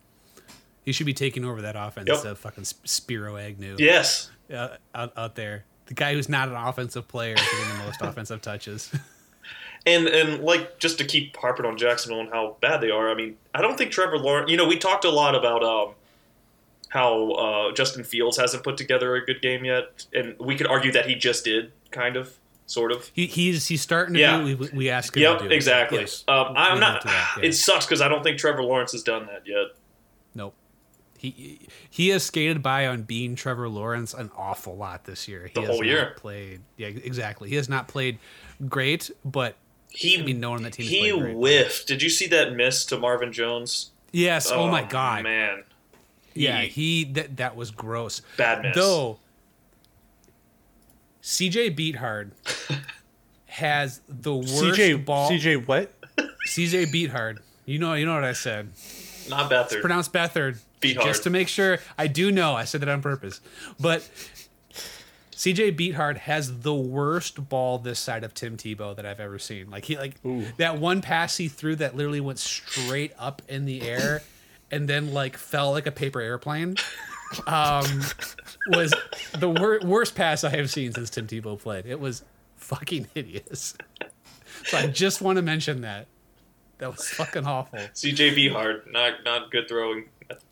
he 0.86 0.92
should 0.92 1.06
be 1.06 1.13
taking 1.13 1.44
over 1.44 1.62
that 1.63 1.75
offense 1.75 2.07
Yep. 2.07 2.25
of 2.25 2.39
fucking 2.39 2.63
Spiro 2.63 3.36
Agnew. 3.38 3.75
yes. 3.77 4.31
uh, 4.54 4.69
out, 4.95 5.12
out 5.18 5.36
there. 5.36 5.65
The 5.88 5.94
guy 5.94 6.13
who's 6.13 6.27
not 6.30 6.50
an 6.50 6.56
offensive 6.56 7.07
player 7.07 7.36
getting 7.36 7.77
the 7.77 7.83
most 7.86 8.01
offensive 8.01 8.42
touches. 8.42 8.92
And 9.86 10.07
and 10.07 10.44
like 10.44 10.80
just 10.80 10.98
to 10.98 11.06
keep 11.06 11.36
harping 11.38 11.65
on 11.65 11.77
Jacksonville 11.77 12.19
and 12.19 12.30
how 12.30 12.57
bad 12.62 12.81
they 12.81 12.89
are. 12.92 13.10
I 13.10 13.13
mean, 13.15 13.38
I 13.53 13.62
don't 13.62 13.77
think 13.77 13.92
Trevor 13.92 14.18
Lawrence. 14.18 14.51
You 14.51 14.57
know, 14.57 14.68
we 14.68 14.77
talked 14.77 15.06
a 15.06 15.10
lot 15.10 15.33
about 15.36 15.63
um, 15.63 15.94
how 16.89 17.31
uh, 17.31 17.71
Justin 17.74 18.03
Fields 18.03 18.36
hasn't 18.38 18.63
put 18.63 18.75
together 18.75 19.15
a 19.15 19.25
good 19.25 19.42
game 19.42 19.63
yet, 19.63 20.06
and 20.13 20.36
we 20.39 20.56
could 20.57 20.68
argue 20.68 20.92
that 20.92 21.06
he 21.06 21.15
just 21.15 21.45
did, 21.45 21.71
kind 21.92 22.16
of, 22.18 22.36
sort 22.66 22.92
of. 22.92 23.10
He, 23.13 23.25
he's 23.28 23.68
he's 23.68 23.81
starting 23.81 24.13
to 24.16 24.19
Yeah. 24.19 24.38
do. 24.39 24.57
We, 24.57 24.69
we 24.74 24.89
ask 24.89 25.16
him 25.16 25.24
Yep, 25.24 25.39
to 25.39 25.50
do. 25.50 25.56
exactly. 25.56 26.00
Yes. 26.01 26.24
Um, 26.28 26.54
I'm 26.56 26.80
not. 26.80 27.04
that, 27.04 27.36
yeah. 27.39 27.48
It 27.48 27.54
sucks 27.54 27.86
because 27.86 28.01
I 28.01 28.07
don't 28.07 28.24
think 28.24 28.38
Trevor 28.38 28.63
Lawrence 28.63 28.92
has 28.92 29.04
done 29.04 29.25
that 29.28 29.44
yet. 29.45 29.68
Nope. 30.36 30.54
He 31.18 31.68
he 31.89 32.10
has 32.10 32.24
skated 32.24 32.62
by 32.62 32.86
on 32.88 33.01
being 33.04 33.36
Trevor 33.36 33.68
Lawrence 33.69 34.13
an 34.13 34.30
awful 34.38 34.75
lot 34.78 35.06
this 35.06 35.28
year. 35.28 35.48
He 35.48 35.54
The 35.54 35.62
has 35.62 35.69
whole 35.69 35.84
year. 35.84 36.13
played. 36.18 36.62
Yeah, 36.78 36.88
exactly. 36.88 37.50
He 37.50 37.56
has 37.56 37.68
not 37.68 37.88
played 37.88 38.19
great, 38.68 39.10
but 39.25 39.56
He 39.89 40.19
I 40.19 40.22
mean, 40.24 40.39
no 40.39 40.51
one 40.51 40.57
on 40.57 40.63
that 40.63 40.74
team 40.74 40.86
he 40.88 41.10
whiffed. 41.10 41.88
Did 41.88 42.03
you 42.03 42.10
see 42.10 42.27
that 42.27 42.53
miss 42.56 42.86
to 42.86 42.98
Marvin 43.00 43.32
Jones? 43.34 43.91
yes. 44.12 44.51
Oh, 44.51 44.67
my 44.67 44.84
god. 44.84 45.24
man! 45.24 45.63
Yeah, 46.36 46.62
He- 46.62 47.03
he 47.03 47.03
that 47.13 47.38
that 47.38 47.56
was 47.56 47.72
gross. 47.72 48.22
Bad 48.38 48.62
miss. 48.62 48.75
Though 48.75 49.17
CJ 51.27 51.75
Beathard 51.75 52.31
has 53.48 54.00
the 54.07 54.34
worst 54.36 54.50
CJ 54.50 55.03
ball. 55.03 55.29
CJ 55.29 55.67
what? 55.67 55.91
CJ 56.48 56.86
Beathard. 56.86 57.39
You 57.65 57.79
know, 57.79 57.96
you 57.96 58.05
know 58.05 58.15
what 58.15 58.24
I 58.24 58.31
said. 58.31 58.72
Not 59.29 59.51
Beathard. 59.51 59.81
Pronounced 59.81 60.13
Beathard. 60.13 60.60
Beathard. 60.79 61.03
Just 61.03 61.24
to 61.24 61.29
make 61.29 61.50
sure, 61.50 61.79
I 61.98 62.07
do 62.07 62.31
know. 62.31 62.55
I 62.55 62.63
said 62.63 62.79
that 62.79 62.88
on 62.88 63.01
purpose. 63.01 63.41
But 63.77 64.10
CJ 65.31 65.77
Beathard 65.77 66.15
has 66.19 66.62
the 66.62 66.74
worst 66.74 67.50
ball 67.50 67.77
this 67.77 68.00
side 68.00 68.24
of 68.24 68.34
Tim 68.34 68.55
Tebow 68.55 68.96
that 68.96 69.05
I've 69.05 69.19
ever 69.19 69.38
seen. 69.38 69.69
Like 69.69 69.84
he 69.84 69.98
like 69.98 70.15
that 70.55 70.77
one 70.77 71.01
pass 71.01 71.36
he 71.36 71.50
threw 71.50 71.75
that 71.75 71.98
literally 71.98 72.22
went 72.22 72.39
straight 72.39 73.12
up 73.19 73.41
in 73.50 73.65
the 73.65 73.81
air 73.81 74.22
and 74.72 74.88
then 74.88 75.13
like 75.13 75.36
fell 75.36 75.72
like 75.72 75.88
a 75.88 75.91
paper 75.91 76.22
airplane. 76.22 76.77
Um, 77.46 78.01
was 78.69 78.93
the 79.38 79.50
wor- 79.50 79.79
worst 79.84 80.15
pass 80.15 80.43
I 80.43 80.50
have 80.55 80.69
seen 80.69 80.93
since 80.93 81.10
Tim 81.10 81.27
Tebow 81.27 81.60
played. 81.60 81.86
It 81.86 82.00
was 82.00 82.24
fucking 82.55 83.07
hideous. 83.13 83.75
So 84.65 84.77
I 84.77 84.88
just 84.88 85.22
want 85.22 85.36
to 85.38 85.41
mention 85.41 85.81
that. 85.81 86.07
That 86.79 86.91
was 86.91 87.07
fucking 87.10 87.46
awful. 87.46 87.79
CJ 87.79 88.51
hard. 88.51 88.84
Not 88.91 89.24
not 89.25 89.51
good 89.51 89.67
throwing. 89.67 90.05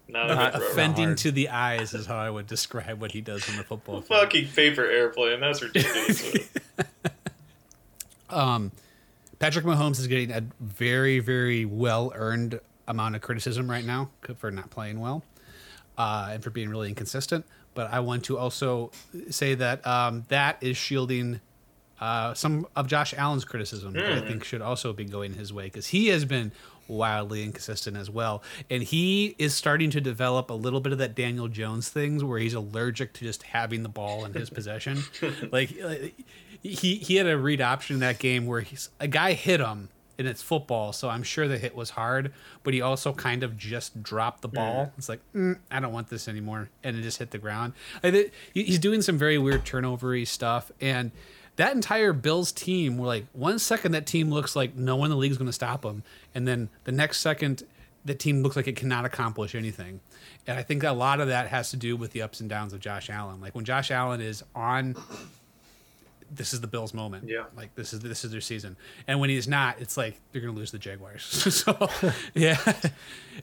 Not 0.08 0.32
a 0.32 0.36
Not 0.36 0.54
good 0.54 0.62
offending 0.64 1.06
hard. 1.06 1.18
to 1.20 1.32
the 1.32 1.50
eyes 1.50 1.94
is 1.94 2.06
how 2.06 2.18
I 2.18 2.30
would 2.30 2.48
describe 2.48 3.00
what 3.02 3.12
he 3.12 3.22
does 3.22 3.48
in 3.50 3.58
the 3.58 3.64
football 3.64 4.02
field. 4.02 4.20
Fucking 4.22 4.48
paper 4.50 4.86
airplane. 4.86 5.40
That's 5.40 5.62
ridiculous. 5.62 6.50
Patrick 8.30 9.66
Mahomes 9.66 10.00
is 10.00 10.08
getting 10.08 10.32
a 10.32 10.44
very, 10.60 11.20
very 11.20 11.66
well 11.66 12.12
earned 12.16 12.60
amount 12.88 13.16
of 13.16 13.22
criticism 13.22 13.70
right 13.70 13.84
now 13.86 14.10
for 14.38 14.52
not 14.52 14.70
playing 14.70 15.00
well 15.00 15.24
uh, 15.98 16.30
and 16.32 16.44
for 16.44 16.50
being 16.50 16.70
really 16.70 16.90
inconsistent. 16.90 17.46
But 17.74 17.92
I 17.92 18.00
want 18.00 18.24
to 18.26 18.38
also 18.38 18.92
say 19.30 19.56
that 19.56 19.86
um, 19.86 20.26
that 20.30 20.58
is 20.62 20.78
shielding 20.78 21.42
uh, 22.00 22.34
some 22.34 22.68
of 22.76 22.88
Josh 22.88 23.14
Allen's 23.14 23.46
criticism 23.46 23.94
that 23.94 24.06
I 24.12 24.20
Hmm. 24.20 24.28
think 24.28 24.44
should 24.44 24.62
also 24.62 24.94
be 24.94 25.06
going 25.06 25.34
his 25.34 25.52
way 25.54 25.66
because 25.66 25.88
he 25.88 26.08
has 26.08 26.26
been 26.26 26.52
wildly 26.88 27.44
inconsistent 27.44 27.98
as 27.98 28.10
well, 28.10 28.44
and 28.70 28.84
he 28.84 29.34
is 29.40 29.56
starting 29.56 29.90
to 29.90 30.00
develop 30.02 30.50
a 30.50 30.54
little 30.54 30.80
bit 30.82 30.92
of 30.94 31.00
that 31.00 31.16
Daniel 31.16 31.48
Jones 31.48 31.90
things 31.90 32.24
where 32.24 32.38
he's 32.38 32.54
allergic 32.54 33.14
to 33.14 33.22
just 33.22 33.44
having 33.44 33.82
the 33.84 33.90
ball 33.90 34.24
in 34.26 34.34
his 34.34 34.50
possession. 34.50 35.04
Like 35.52 35.70
he 36.62 36.96
he 36.96 37.16
had 37.16 37.28
a 37.28 37.38
read 37.38 37.62
option 37.62 37.96
in 37.96 38.00
that 38.02 38.20
game 38.20 38.46
where 38.46 38.62
he's 38.62 38.90
a 39.00 39.08
guy 39.08 39.34
hit 39.34 39.60
him. 39.60 39.90
And 40.18 40.28
it's 40.28 40.42
football, 40.42 40.94
so 40.94 41.10
I'm 41.10 41.24
sure 41.24 41.48
the 41.48 41.58
hit 41.58 41.76
was 41.76 41.90
hard, 41.92 42.32
but 42.64 42.74
he 42.74 42.82
also 42.82 43.12
kind 43.12 43.44
of 43.44 43.58
just 43.58 44.02
dropped 44.02 44.42
the 44.42 44.48
ball. 44.48 44.92
It's 44.98 45.10
like, 45.10 45.20
mm, 45.36 45.58
I 45.70 45.80
don't 45.82 45.92
want 45.92 46.08
this 46.10 46.28
anymore, 46.30 46.70
and 46.84 46.98
it 46.98 47.02
just 47.02 47.18
hit 47.20 47.32
the 47.32 47.38
ground. 47.38 47.74
I 48.02 48.12
thi- 48.12 48.32
he- 48.54 48.64
he's 48.64 48.80
doing 48.80 49.02
some 49.02 49.18
very 49.18 49.38
weird 49.38 49.66
turnovery 49.66 50.26
stuff, 50.26 50.72
and 50.80 51.12
that 51.58 51.74
entire 51.76 52.14
Bills 52.14 52.52
team 52.54 52.98
were 52.98 53.08
like 53.08 53.26
one 53.34 53.60
second 53.60 53.92
that 53.92 54.06
team 54.06 54.30
looks 54.32 54.56
like 54.56 54.76
no 54.76 54.96
one 54.96 55.08
in 55.08 55.12
the 55.12 55.18
league 55.18 55.32
is 55.32 55.38
going 55.38 55.48
to 55.50 55.54
stop 55.54 55.82
them, 55.82 56.04
and 56.34 56.48
then 56.48 56.70
the 56.86 56.92
next 56.94 57.20
second 57.20 57.64
the 58.06 58.14
team 58.16 58.44
looks 58.44 58.56
like 58.56 58.68
it 58.68 58.76
cannot 58.76 59.04
accomplish 59.04 59.56
anything. 59.56 60.00
And 60.46 60.60
I 60.60 60.64
think 60.64 60.84
a 60.84 60.92
lot 60.92 61.20
of 61.20 61.28
that 61.30 61.48
has 61.48 61.72
to 61.72 61.78
do 61.78 61.98
with 61.98 62.12
the 62.12 62.22
ups 62.22 62.40
and 62.40 62.48
downs 62.48 62.72
of 62.72 62.80
Josh 62.80 63.10
Allen. 63.10 63.42
Like 63.42 63.56
when 63.56 63.66
Josh 63.66 63.90
Allen 63.90 64.22
is 64.22 64.44
on, 64.54 64.96
this 66.32 66.54
is 66.54 66.62
the 66.62 66.68
Bills' 66.68 66.94
moment. 66.94 67.28
Yeah. 67.28 67.44
like 67.56 67.76
this 67.76 67.94
is 67.94 68.00
this 68.02 68.26
is 68.26 68.32
their 68.32 68.42
season. 68.42 68.76
And 69.08 69.20
when 69.20 69.30
he's 69.30 69.48
not, 69.48 69.80
it's 69.80 69.96
like 69.98 70.20
they're 70.32 70.42
going 70.42 70.54
to 70.54 70.60
lose 70.60 70.72
the 70.72 70.80
Jaguars. 70.80 71.24
so 71.56 71.90
yeah. 72.34 72.58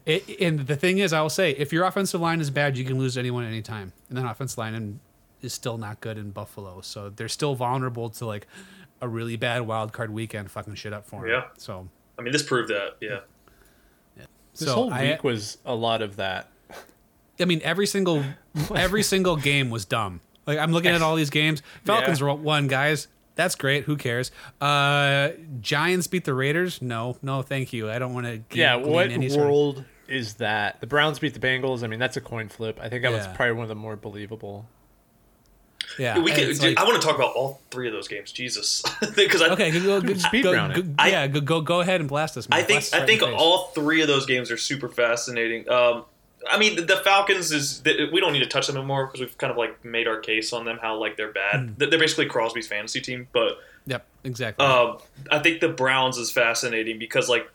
It, 0.07 0.41
and 0.41 0.61
the 0.67 0.77
thing 0.77 0.99
is, 0.99 1.13
I 1.13 1.23
will 1.23 1.31
say, 1.31 1.53
if 1.53 1.73
your 1.73 1.85
offensive 1.85 2.21
line 2.21 2.41
is 2.41 2.51
bad, 2.51 2.77
you 2.77 2.85
can 2.85 2.99
lose 2.99 3.17
anyone 3.17 3.45
anytime. 3.45 3.93
And 4.09 4.19
that 4.19 4.29
offensive 4.31 4.59
line 4.59 4.75
in- 4.75 5.01
is 5.41 5.53
still 5.53 5.79
not 5.79 6.01
good 6.01 6.19
in 6.19 6.31
Buffalo, 6.31 6.81
so 6.83 7.11
they're 7.11 7.29
still 7.29 7.55
vulnerable 7.55 8.09
to 8.11 8.27
like 8.27 8.47
a 9.01 9.09
really 9.09 9.37
bad 9.37 9.63
wild 9.63 9.93
card 9.93 10.11
weekend 10.13 10.51
fucking 10.51 10.75
shit 10.77 10.93
up 10.93 11.07
for 11.07 11.23
them. 11.23 11.31
Yeah. 11.31 11.45
So 11.59 11.89
I 12.19 12.23
mean, 12.23 12.33
this 12.33 12.43
proved 12.43 12.69
that. 12.71 12.97
Yeah. 13.01 13.21
This 14.55 14.69
so 14.69 14.75
whole 14.75 14.93
I- 14.93 15.11
week 15.13 15.25
was 15.25 15.59
a 15.65 15.75
lot 15.75 16.03
of 16.03 16.17
that. 16.17 16.49
I 17.41 17.45
mean, 17.47 17.61
every 17.65 17.87
single 17.87 18.23
every 18.75 19.03
single 19.03 19.37
game 19.37 19.71
was 19.71 19.85
dumb. 19.85 20.21
Like 20.47 20.59
I'm 20.59 20.73
looking 20.73 20.91
at 20.93 21.03
all 21.03 21.17
these 21.17 21.31
games. 21.31 21.63
Falcons 21.85 22.21
Yeah. 22.21 22.33
won, 22.35 22.67
guys. 22.69 23.09
That's 23.35 23.55
great. 23.55 23.85
Who 23.85 23.97
cares? 23.97 24.31
Uh, 24.61 25.31
Giants 25.61 26.07
beat 26.07 26.25
the 26.25 26.35
Raiders. 26.35 26.83
No, 26.83 27.17
no, 27.23 27.41
thank 27.43 27.73
you. 27.73 27.91
I 27.91 27.99
don't 27.99 28.13
want 28.13 28.27
to. 28.27 28.43
Yeah, 28.57 28.77
what 28.77 29.11
world 29.37 29.85
is 30.07 30.35
that? 30.35 30.81
The 30.81 30.87
Browns 30.87 31.19
beat 31.19 31.33
the 31.33 31.41
Bengals. 31.41 31.83
I 31.83 31.87
mean, 31.87 31.99
that's 31.99 32.17
a 32.19 32.21
coin 32.21 32.49
flip. 32.51 32.79
I 32.83 32.89
think 32.91 33.03
that 33.03 33.13
was 33.13 33.27
probably 33.29 33.53
one 33.55 33.63
of 33.63 33.69
the 33.71 33.75
more 33.75 33.97
believable. 33.97 34.67
Yeah, 35.99 36.19
we 36.21 36.31
can, 36.31 36.49
it's 36.49 36.59
dude, 36.59 36.77
like- 36.77 36.79
I 36.85 36.89
want 36.89 37.01
to 37.03 37.07
talk 37.07 37.17
about 37.17 37.35
all 37.35 37.61
three 37.71 37.87
of 37.87 37.93
those 37.93 38.09
games. 38.09 38.33
Jesus, 38.33 38.83
because 39.17 39.43
I, 39.43 39.49
okay, 39.51 39.71
go, 39.71 40.01
go, 40.01 40.15
Speed 40.15 40.43
go, 40.45 40.53
round 40.55 40.75
go, 40.75 40.81
it. 40.81 40.87
I- 40.99 41.09
yeah, 41.11 41.27
go, 41.27 41.41
go 41.41 41.61
go 41.61 41.81
ahead 41.81 42.01
and 42.01 42.09
blast 42.09 42.37
us. 42.37 42.49
man. 42.49 42.59
I 42.61 42.63
think 42.63 42.79
I 42.95 43.05
think 43.05 43.21
in 43.23 43.31
the 43.31 43.37
face. 43.37 43.41
all 43.43 43.67
three 43.75 44.01
of 44.01 44.09
those 44.09 44.25
games 44.25 44.51
are 44.51 44.57
super 44.57 44.89
fascinating. 44.89 45.69
Um, 45.69 46.05
I 46.51 46.59
mean, 46.59 46.87
the 46.87 46.97
Falcons 46.97 47.53
is 47.53 47.83
we 47.85 48.21
don't 48.21 48.33
need 48.33 48.43
to 48.43 48.49
touch 48.49 48.67
them 48.67 48.77
anymore 48.77 49.07
because 49.07 49.21
we've 49.21 49.39
kind 49.39 49.51
of 49.51 49.57
like 49.57 49.85
made 49.85 50.09
our 50.09 50.19
case 50.19 50.53
on 50.53 50.65
them 50.65 50.79
how 50.81 50.97
like 50.97 51.17
they're 51.17 51.33
bad. 51.33 51.77
They're 51.79 51.99
basically 51.99 52.27
Crosby's 52.27 52.69
fantasy 52.69 53.01
team, 53.01 53.29
but 53.33 53.59
Yep, 53.87 54.07
exactly. 54.25 54.65
um, 54.65 54.99
I 55.31 55.39
think 55.41 55.61
the 55.61 55.69
Browns 55.69 56.17
is 56.17 56.31
fascinating 56.31 56.99
because 56.99 57.29
like 57.29 57.51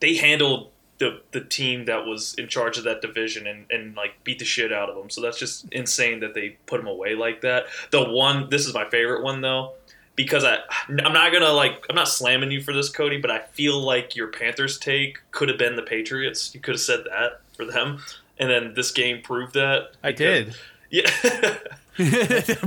they 0.00 0.16
handled 0.16 0.70
the 0.98 1.22
the 1.32 1.40
team 1.40 1.84
that 1.86 2.06
was 2.06 2.34
in 2.34 2.48
charge 2.48 2.76
of 2.76 2.84
that 2.84 3.00
division 3.00 3.46
and, 3.46 3.66
and 3.70 3.94
like 3.96 4.22
beat 4.24 4.38
the 4.38 4.44
shit 4.44 4.72
out 4.72 4.88
of 4.88 4.96
them. 4.96 5.10
So 5.10 5.20
that's 5.20 5.38
just 5.38 5.66
insane 5.72 6.20
that 6.20 6.34
they 6.34 6.56
put 6.66 6.78
them 6.78 6.86
away 6.88 7.14
like 7.14 7.40
that. 7.42 7.66
The 7.90 8.04
one 8.04 8.50
this 8.50 8.66
is 8.66 8.74
my 8.74 8.88
favorite 8.90 9.22
one 9.22 9.40
though 9.40 9.72
because 10.16 10.44
I 10.44 10.58
I'm 10.88 11.12
not 11.12 11.32
gonna 11.32 11.52
like 11.52 11.84
I'm 11.88 11.96
not 11.96 12.08
slamming 12.08 12.50
you 12.50 12.60
for 12.60 12.74
this 12.74 12.90
Cody, 12.90 13.18
but 13.20 13.30
I 13.30 13.40
feel 13.52 13.80
like 13.80 14.16
your 14.16 14.28
Panthers 14.28 14.78
take 14.78 15.18
could 15.30 15.48
have 15.48 15.58
been 15.58 15.76
the 15.76 15.82
Patriots. 15.82 16.54
You 16.54 16.60
could 16.60 16.74
have 16.74 16.80
said 16.80 17.04
that 17.04 17.40
for 17.58 17.66
them. 17.66 17.98
And 18.38 18.48
then 18.48 18.72
this 18.74 18.92
game 18.92 19.20
proved 19.22 19.52
that. 19.54 19.88
I 20.02 20.12
did. 20.12 20.54
Yeah. 20.90 21.02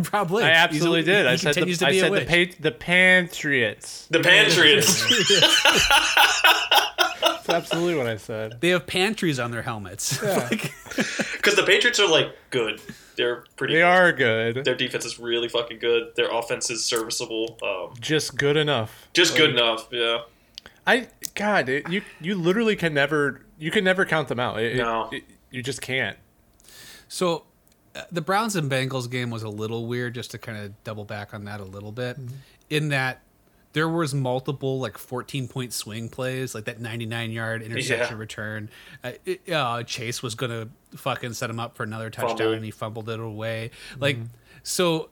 Probably. 0.03 0.43
I 0.43 0.49
He's 0.49 0.57
absolutely 0.57 1.01
did. 1.01 1.25
he 1.25 1.31
I 1.31 1.35
said 1.37 1.55
the, 1.55 1.61
continues 1.61 1.81
I 1.81 1.97
said 1.97 2.07
the, 2.09 2.11
witch. 2.11 2.27
pa- 2.51 2.55
the 2.59 2.69
Patriots. 2.71 4.05
the 4.11 4.19
Patriots. 4.19 5.01
That's 7.21 7.49
absolutely 7.49 7.95
what 7.95 8.05
I 8.05 8.17
said. 8.17 8.61
They 8.61 8.69
have 8.69 8.85
pantries 8.85 9.39
on 9.39 9.49
their 9.49 9.63
helmets. 9.63 10.19
Yeah. 10.21 10.35
Like- 10.51 10.71
Because 11.33 11.55
the 11.55 11.63
Patriots 11.65 11.99
are 11.99 12.07
like 12.07 12.27
good. 12.51 12.79
They're 13.15 13.43
pretty 13.55 13.73
They 13.73 13.79
good. 13.79 13.85
are 13.87 14.11
good. 14.13 14.65
Their 14.65 14.75
defense 14.75 15.05
is 15.05 15.17
really 15.17 15.49
fucking 15.49 15.79
good. 15.79 16.15
Their 16.15 16.29
offense 16.29 16.69
is 16.69 16.83
serviceable. 16.85 17.57
Um, 17.63 17.95
Just 17.99 18.37
good 18.37 18.55
enough. 18.57 19.07
just 19.13 19.35
good 19.35 19.49
enough. 19.49 19.87
Yeah. 19.91 20.19
I 20.87 21.07
God, 21.35 21.69
it, 21.69 21.89
you 21.89 22.01
you 22.19 22.35
literally 22.35 22.75
can 22.75 22.93
never 22.93 23.41
you 23.59 23.71
can 23.71 23.83
never 23.83 24.05
count 24.05 24.27
them 24.27 24.39
out. 24.39 24.59
It- 24.59 24.73
it- 24.73 24.77
No. 24.77 25.09
it- 25.11 25.23
you 25.51 25.61
just 25.61 25.81
can't. 25.81 26.17
So 27.07 27.43
uh, 27.95 28.03
the 28.11 28.21
Browns 28.21 28.55
and 28.55 28.71
Bengals 28.71 29.09
game 29.11 29.29
was 29.29 29.43
a 29.43 29.49
little 29.49 29.85
weird 29.85 30.15
just 30.15 30.31
to 30.31 30.37
kind 30.37 30.57
of 30.57 30.83
double 30.83 31.03
back 31.05 31.33
on 31.33 31.43
that 31.45 31.59
a 31.59 31.63
little 31.65 31.91
bit 31.91 32.17
in 32.69 32.87
that 32.89 33.21
there 33.73 33.87
was 33.89 34.13
multiple 34.13 34.79
like 34.79 34.97
14 34.97 35.47
point 35.49 35.73
swing 35.73 36.07
plays 36.09 36.55
like 36.55 36.65
that 36.65 36.79
99 36.79 37.31
yard 37.31 37.61
interception 37.61 38.15
Yeah. 38.15 38.19
return 38.19 38.69
uh, 39.03 39.11
it- 39.25 39.49
uh, 39.51 39.83
chase 39.83 40.23
was 40.23 40.35
gonna 40.35 40.69
fucking 40.95 41.33
set 41.33 41.49
him 41.49 41.59
up 41.59 41.75
for 41.75 41.83
another 41.83 42.09
touchdown 42.09 42.37
Fumble. 42.37 42.53
and 42.53 42.65
he 42.65 42.71
fumbled 42.71 43.09
it 43.09 43.19
away 43.19 43.71
like 43.99 44.17
so 44.63 45.09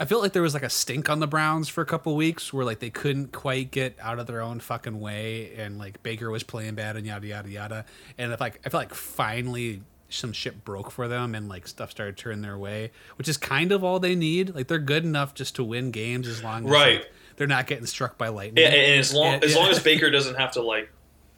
I 0.00 0.06
feel 0.06 0.20
like 0.20 0.32
there 0.32 0.42
was 0.42 0.54
like 0.54 0.64
a 0.64 0.70
stink 0.70 1.08
on 1.08 1.20
the 1.20 1.26
Browns 1.28 1.68
for 1.68 1.80
a 1.80 1.86
couple 1.86 2.16
weeks 2.16 2.52
where 2.52 2.64
like 2.64 2.80
they 2.80 2.90
couldn't 2.90 3.30
quite 3.32 3.70
get 3.70 3.96
out 4.00 4.18
of 4.18 4.26
their 4.26 4.40
own 4.40 4.58
fucking 4.60 4.98
way 5.00 5.54
and 5.56 5.78
like 5.78 6.02
Baker 6.02 6.30
was 6.30 6.42
playing 6.42 6.74
bad 6.74 6.96
and 6.96 7.06
yada 7.06 7.26
yada 7.26 7.48
yada. 7.48 7.84
And 8.18 8.32
if 8.32 8.40
like 8.40 8.60
I 8.66 8.70
feel 8.70 8.80
like 8.80 8.92
finally 8.94 9.82
some 10.08 10.32
shit 10.32 10.64
broke 10.64 10.90
for 10.90 11.06
them 11.08 11.34
and 11.34 11.48
like 11.48 11.66
stuff 11.68 11.90
started 11.92 12.16
turning 12.16 12.42
their 12.42 12.58
way, 12.58 12.90
which 13.16 13.28
is 13.28 13.36
kind 13.36 13.70
of 13.72 13.84
all 13.84 14.00
they 14.00 14.14
need. 14.16 14.54
Like 14.54 14.66
they're 14.68 14.78
good 14.78 15.04
enough 15.04 15.32
just 15.34 15.54
to 15.56 15.64
win 15.64 15.90
games 15.92 16.26
as 16.28 16.42
long 16.42 16.64
as 16.64 16.70
Right. 16.70 16.98
like, 17.00 17.12
they're 17.36 17.46
not 17.46 17.66
getting 17.66 17.86
struck 17.86 18.16
by 18.18 18.28
lightning. 18.28 18.62
Yeah, 18.62 18.70
and 18.70 18.76
and 18.92 19.00
as 19.00 19.12
long 19.14 19.32
Yeah, 19.34 19.40
as 19.42 19.54
yeah. 19.54 19.60
long 19.60 19.70
as 19.70 19.80
Baker 19.82 20.10
doesn't 20.10 20.36
have 20.36 20.52
to 20.52 20.62
like 20.62 20.90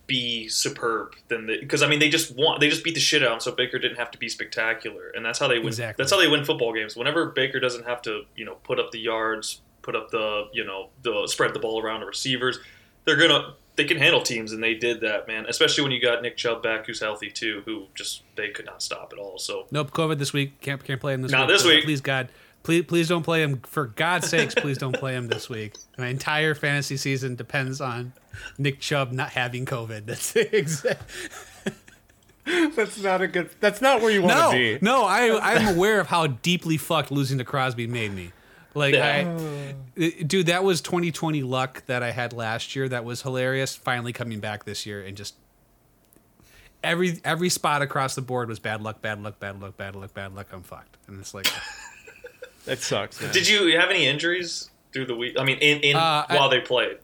be 0.06 0.48
superb, 0.48 1.14
then 1.28 1.46
because 1.46 1.82
I 1.82 1.88
mean 1.88 1.98
they 1.98 2.08
just 2.08 2.34
want 2.34 2.60
they 2.60 2.68
just 2.68 2.84
beat 2.84 2.94
the 2.94 3.00
shit 3.00 3.22
out, 3.22 3.28
of 3.28 3.34
him, 3.34 3.40
so 3.40 3.52
Baker 3.52 3.78
didn't 3.78 3.96
have 3.98 4.10
to 4.12 4.18
be 4.18 4.28
spectacular, 4.28 5.10
and 5.14 5.24
that's 5.24 5.38
how 5.38 5.48
they 5.48 5.58
win. 5.58 5.68
Exactly. 5.68 6.02
That's 6.02 6.12
how 6.12 6.18
they 6.20 6.28
win 6.28 6.44
football 6.44 6.72
games. 6.72 6.96
Whenever 6.96 7.26
Baker 7.26 7.60
doesn't 7.60 7.86
have 7.86 8.02
to, 8.02 8.22
you 8.36 8.44
know, 8.44 8.54
put 8.62 8.78
up 8.78 8.90
the 8.92 8.98
yards, 8.98 9.60
put 9.82 9.96
up 9.96 10.10
the, 10.10 10.48
you 10.52 10.64
know, 10.64 10.90
the 11.02 11.26
spread 11.26 11.54
the 11.54 11.58
ball 11.58 11.82
around 11.82 12.00
the 12.00 12.06
receivers, 12.06 12.58
they're 13.04 13.16
gonna 13.16 13.54
they 13.76 13.84
can 13.84 13.98
handle 13.98 14.22
teams, 14.22 14.52
and 14.52 14.62
they 14.62 14.74
did 14.74 15.00
that, 15.02 15.28
man. 15.28 15.46
Especially 15.48 15.82
when 15.82 15.92
you 15.92 16.00
got 16.00 16.22
Nick 16.22 16.36
Chubb 16.36 16.62
back, 16.62 16.86
who's 16.86 17.00
healthy 17.00 17.30
too, 17.30 17.62
who 17.66 17.86
just 17.94 18.22
they 18.36 18.48
could 18.48 18.64
not 18.66 18.82
stop 18.82 19.12
at 19.12 19.18
all. 19.18 19.38
So 19.38 19.66
Nope, 19.70 19.90
COVID 19.90 20.18
this 20.18 20.32
week. 20.32 20.60
Can't 20.60 20.82
can't 20.82 21.00
play 21.00 21.14
him 21.14 21.22
this 21.22 21.32
Not 21.32 21.48
week. 21.48 21.56
this 21.56 21.66
week. 21.66 21.84
Please 21.84 22.00
God. 22.00 22.28
Please 22.66 22.84
please 22.86 23.06
don't 23.08 23.22
play 23.22 23.44
him. 23.44 23.60
For 23.60 23.86
God's 23.86 24.28
sakes, 24.28 24.52
please 24.52 24.76
don't 24.76 24.96
play 24.98 25.14
him 25.14 25.28
this 25.28 25.48
week. 25.48 25.76
My 25.96 26.08
entire 26.08 26.52
fantasy 26.52 26.96
season 26.96 27.36
depends 27.36 27.80
on 27.80 28.12
Nick 28.58 28.80
Chubb 28.80 29.12
not 29.12 29.30
having 29.30 29.64
COVID. 29.64 30.04
That's 30.06 30.34
exact. 30.34 31.00
That's 32.44 33.00
not 33.00 33.22
a 33.22 33.28
good. 33.28 33.50
That's 33.60 33.80
not 33.80 34.00
where 34.02 34.10
you 34.10 34.20
want 34.22 34.32
to 34.34 34.40
No, 34.40 34.50
be. 34.50 34.78
no, 34.82 35.04
I 35.04 35.54
I'm 35.54 35.76
aware 35.76 36.00
of 36.00 36.08
how 36.08 36.26
deeply 36.26 36.76
fucked 36.76 37.12
losing 37.12 37.38
to 37.38 37.44
Crosby 37.44 37.86
made 37.86 38.12
me. 38.12 38.32
Like 38.74 38.96
I, 38.96 39.74
dude, 40.26 40.46
that 40.46 40.64
was 40.64 40.80
2020 40.80 41.44
luck 41.44 41.84
that 41.86 42.02
I 42.02 42.10
had 42.10 42.32
last 42.32 42.74
year. 42.74 42.88
That 42.88 43.04
was 43.04 43.22
hilarious. 43.22 43.76
Finally 43.76 44.12
coming 44.12 44.40
back 44.40 44.64
this 44.64 44.84
year 44.84 45.02
and 45.04 45.16
just 45.16 45.36
every 46.82 47.20
every 47.24 47.48
spot 47.48 47.80
across 47.80 48.16
the 48.16 48.22
board 48.22 48.48
was 48.48 48.58
bad 48.58 48.82
luck, 48.82 49.00
bad 49.02 49.22
luck, 49.22 49.38
bad 49.38 49.60
luck, 49.62 49.76
bad 49.76 49.94
luck, 49.94 50.12
bad 50.14 50.34
luck. 50.34 50.48
I'm 50.52 50.64
fucked. 50.64 50.96
And 51.06 51.20
it's 51.20 51.32
like, 51.32 51.46
That 52.66 52.78
sucks. 52.80 53.20
Man. 53.20 53.32
did 53.32 53.48
you 53.48 53.78
have 53.78 53.90
any 53.90 54.06
injuries 54.06 54.70
through 54.92 55.06
the 55.06 55.16
week? 55.16 55.36
I 55.38 55.44
mean, 55.44 55.58
in, 55.58 55.80
in 55.80 55.96
Uh, 55.96 56.26
I- 56.28 56.36
while 56.36 56.48
they 56.50 56.60
played. 56.60 56.98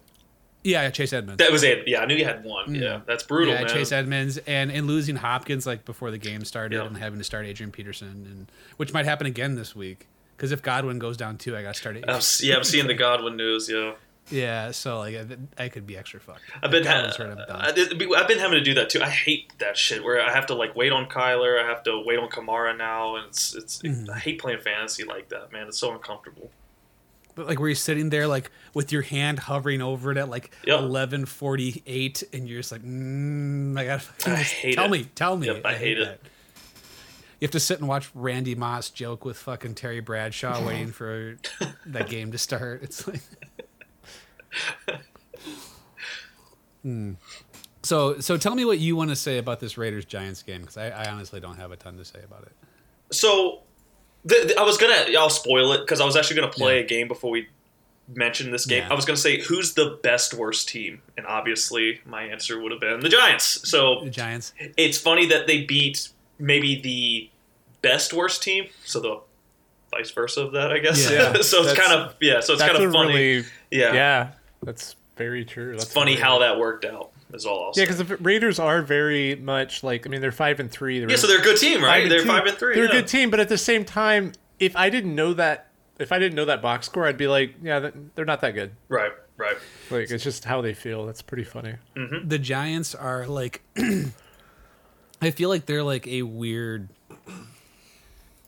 yeah, 0.64 0.88
Chase 0.90 1.12
Edmonds. 1.12 1.38
That 1.38 1.50
was 1.50 1.62
it. 1.62 1.88
Yeah, 1.88 2.00
I 2.02 2.06
knew 2.06 2.14
you 2.14 2.24
had 2.24 2.44
one. 2.44 2.74
Yeah, 2.74 3.00
that's 3.06 3.22
brutal, 3.24 3.54
Mm. 3.54 3.58
yeah, 3.60 3.64
man. 3.66 3.74
Chase 3.74 3.90
Edmonds, 3.92 4.38
and 4.46 4.70
and 4.70 4.86
losing 4.86 5.16
Hopkins 5.16 5.66
like 5.66 5.84
before 5.84 6.10
the 6.10 6.18
game 6.18 6.44
started, 6.44 6.76
Yeah. 6.76 6.86
and 6.86 6.96
having 6.98 7.18
to 7.18 7.24
start 7.24 7.46
Adrian 7.46 7.72
Peterson, 7.72 8.26
and 8.30 8.52
which 8.76 8.92
might 8.92 9.04
happen 9.06 9.26
again 9.26 9.54
this 9.56 9.74
week. 9.74 10.06
Because 10.36 10.50
if 10.52 10.62
Godwin 10.62 10.98
goes 10.98 11.16
down 11.16 11.38
too, 11.38 11.56
I 11.56 11.62
got 11.62 11.74
to 11.74 11.80
start 11.80 11.96
Adrian. 11.96 12.20
Yeah, 12.40 12.56
I'm 12.56 12.64
seeing 12.64 12.86
the 12.88 12.94
Godwin 13.06 13.36
news. 13.36 13.68
Yeah, 13.70 13.92
Yeah, 14.30 14.70
so 14.70 14.98
like 15.00 15.16
I, 15.58 15.64
I 15.64 15.68
could 15.68 15.86
be 15.86 15.96
extra 15.96 16.20
fucked. 16.20 16.40
I've 16.62 16.70
been 16.70 16.84
ha- 16.84 16.92
Godwin's 16.94 17.16
hurt, 17.16 17.30
I'm 17.30 17.36
done. 17.46 17.50
I 17.60 17.72
did- 17.72 18.14
I've 18.14 18.28
been 18.28 18.38
having 18.38 18.58
to 18.58 18.64
do 18.64 18.74
that 18.74 18.88
too. 18.88 19.02
I 19.02 19.08
hate 19.10 19.52
that 19.58 19.76
shit 19.76 20.02
where 20.02 20.22
I 20.22 20.32
have 20.32 20.46
to 20.46 20.54
like 20.54 20.74
wait 20.76 20.92
on 20.92 21.06
Kyler. 21.06 21.62
I 21.62 21.66
have 21.68 21.82
to 21.84 22.02
wait 22.06 22.18
on 22.18 22.28
Kamara 22.30 22.76
now, 22.76 23.16
and 23.16 23.26
it's 23.26 23.54
it's. 23.54 23.82
Mm-hmm. 23.82 24.10
I 24.10 24.18
hate 24.18 24.40
playing 24.40 24.60
fantasy 24.60 25.04
like 25.04 25.28
that, 25.30 25.52
man. 25.52 25.66
It's 25.68 25.78
so 25.78 25.92
uncomfortable. 25.92 26.50
But 27.34 27.46
like 27.46 27.58
where 27.58 27.68
you're 27.68 27.76
sitting 27.76 28.10
there 28.10 28.26
like 28.26 28.50
with 28.74 28.92
your 28.92 29.02
hand 29.02 29.38
hovering 29.40 29.82
over 29.82 30.12
it 30.12 30.18
at 30.18 30.28
like 30.30 30.54
Yep. 30.66 30.78
eleven 30.80 31.26
forty 31.26 31.82
eight, 31.86 32.22
and 32.32 32.48
you're 32.48 32.60
just 32.60 32.72
like, 32.72 32.82
mm, 32.84 33.78
I 33.78 33.84
gotta 33.84 34.04
I 34.30 34.36
hate 34.36 34.72
it. 34.72 34.76
tell 34.76 34.84
it. 34.86 34.90
me, 34.90 35.04
tell 35.14 35.36
me. 35.36 35.46
Yep, 35.48 35.62
I 35.66 35.74
hate 35.74 35.98
it. 35.98 36.20
you 37.40 37.46
have 37.46 37.50
to 37.52 37.60
sit 37.60 37.80
and 37.80 37.88
watch 37.88 38.08
Randy 38.14 38.54
Moss 38.54 38.88
joke 38.90 39.24
with 39.24 39.36
fucking 39.36 39.74
Terry 39.74 40.00
Bradshaw 40.00 40.62
waiting 40.66 40.92
for 40.92 41.38
that 41.86 42.08
game 42.08 42.32
to 42.32 42.38
start. 42.38 42.82
It's 42.84 43.06
like. 43.08 43.20
Hmm. 46.82 47.12
So, 47.82 48.18
so 48.20 48.36
tell 48.36 48.54
me 48.54 48.64
what 48.64 48.78
you 48.78 48.96
want 48.96 49.10
to 49.10 49.16
say 49.16 49.38
about 49.38 49.60
this 49.60 49.76
Raiders 49.76 50.04
Giants 50.04 50.42
game 50.42 50.60
because 50.60 50.76
I, 50.76 50.88
I 50.90 51.10
honestly 51.10 51.40
don't 51.40 51.56
have 51.56 51.72
a 51.72 51.76
ton 51.76 51.96
to 51.98 52.04
say 52.04 52.20
about 52.24 52.42
it. 52.42 52.52
So, 53.10 53.60
th- 54.28 54.42
th- 54.48 54.56
I 54.56 54.62
was 54.62 54.78
gonna. 54.78 55.04
I'll 55.18 55.30
spoil 55.30 55.72
it 55.72 55.80
because 55.80 56.00
I 56.00 56.04
was 56.04 56.16
actually 56.16 56.36
gonna 56.40 56.52
play 56.52 56.78
Yeah. 56.78 56.84
a 56.84 56.86
game 56.86 57.08
before 57.08 57.30
we 57.30 57.48
mentioned 58.14 58.52
this 58.52 58.66
game. 58.66 58.82
Yeah. 58.84 58.90
I 58.90 58.94
was 58.94 59.04
gonna 59.04 59.16
say 59.16 59.40
who's 59.42 59.74
the 59.74 59.98
best 60.02 60.34
worst 60.34 60.68
team, 60.68 61.02
and 61.16 61.26
obviously 61.26 62.00
my 62.04 62.22
answer 62.22 62.60
would 62.60 62.72
have 62.72 62.80
been 62.80 63.00
the 63.00 63.08
Giants. 63.08 63.68
So 63.68 64.04
The 64.04 64.10
Giants. 64.10 64.52
it's 64.76 64.98
funny 64.98 65.26
that 65.26 65.46
they 65.46 65.64
beat 65.64 66.08
maybe 66.38 66.80
the 66.80 67.30
best 67.82 68.12
worst 68.12 68.42
team. 68.42 68.66
So 68.84 69.00
the 69.00 69.20
vice 69.90 70.10
versa 70.10 70.42
of 70.42 70.52
that, 70.52 70.72
I 70.72 70.78
guess. 70.78 71.10
Yeah. 71.10 71.32
so 71.42 71.62
it's 71.64 71.78
kind 71.78 71.92
of 72.00 72.14
yeah. 72.20 72.40
So 72.40 72.54
it's 72.54 72.62
kind 72.62 72.76
of 72.76 72.92
funny. 72.92 73.12
really 73.14 73.44
yeah. 73.72 73.92
yeah. 73.92 74.30
That's 74.62 74.96
very 75.16 75.44
true. 75.44 75.74
It's 75.74 75.84
That's 75.84 75.94
funny 75.94 76.16
how 76.16 76.38
that 76.38 76.58
worked 76.58 76.84
out. 76.84 77.10
Is 77.32 77.46
all 77.46 77.66
I'll 77.66 77.72
Yeah, 77.74 77.84
because 77.84 77.98
the 77.98 78.16
Raiders 78.18 78.58
are 78.58 78.82
very 78.82 79.36
much 79.36 79.82
like 79.82 80.06
I 80.06 80.10
mean 80.10 80.20
they're 80.20 80.32
five 80.32 80.60
and 80.60 80.70
three. 80.70 80.98
They're 81.00 81.10
yeah, 81.10 81.16
so 81.16 81.26
they're 81.26 81.40
a 81.40 81.42
good 81.42 81.56
team, 81.56 81.82
right? 81.82 82.02
and 82.02 82.10
They're 82.10 82.22
two. 82.22 82.28
five 82.28 82.46
and 82.46 82.56
three. 82.56 82.74
They're 82.74 82.84
yeah. 82.84 82.90
a 82.90 83.00
good 83.00 83.08
team, 83.08 83.30
but 83.30 83.40
at 83.40 83.48
the 83.48 83.58
same 83.58 83.84
time, 83.84 84.32
if 84.58 84.76
I 84.76 84.90
didn't 84.90 85.14
know 85.14 85.32
that, 85.34 85.68
if 85.98 86.12
I 86.12 86.18
didn't 86.18 86.36
know 86.36 86.44
that 86.44 86.60
box 86.60 86.86
score, 86.86 87.06
I'd 87.06 87.16
be 87.16 87.28
like, 87.28 87.54
yeah, 87.62 87.90
they're 88.14 88.24
not 88.24 88.40
that 88.42 88.52
good. 88.52 88.72
Right, 88.88 89.12
right. 89.36 89.56
Like 89.90 90.10
it's 90.10 90.24
just 90.24 90.44
how 90.44 90.60
they 90.60 90.74
feel. 90.74 91.06
That's 91.06 91.22
pretty 91.22 91.44
funny. 91.44 91.74
Mm-hmm. 91.96 92.28
the 92.28 92.38
Giants 92.38 92.94
are 92.94 93.26
like 93.26 93.62
I 95.22 95.30
feel 95.30 95.48
like 95.48 95.66
they're 95.66 95.84
like 95.84 96.06
a 96.06 96.22
weird 96.22 96.88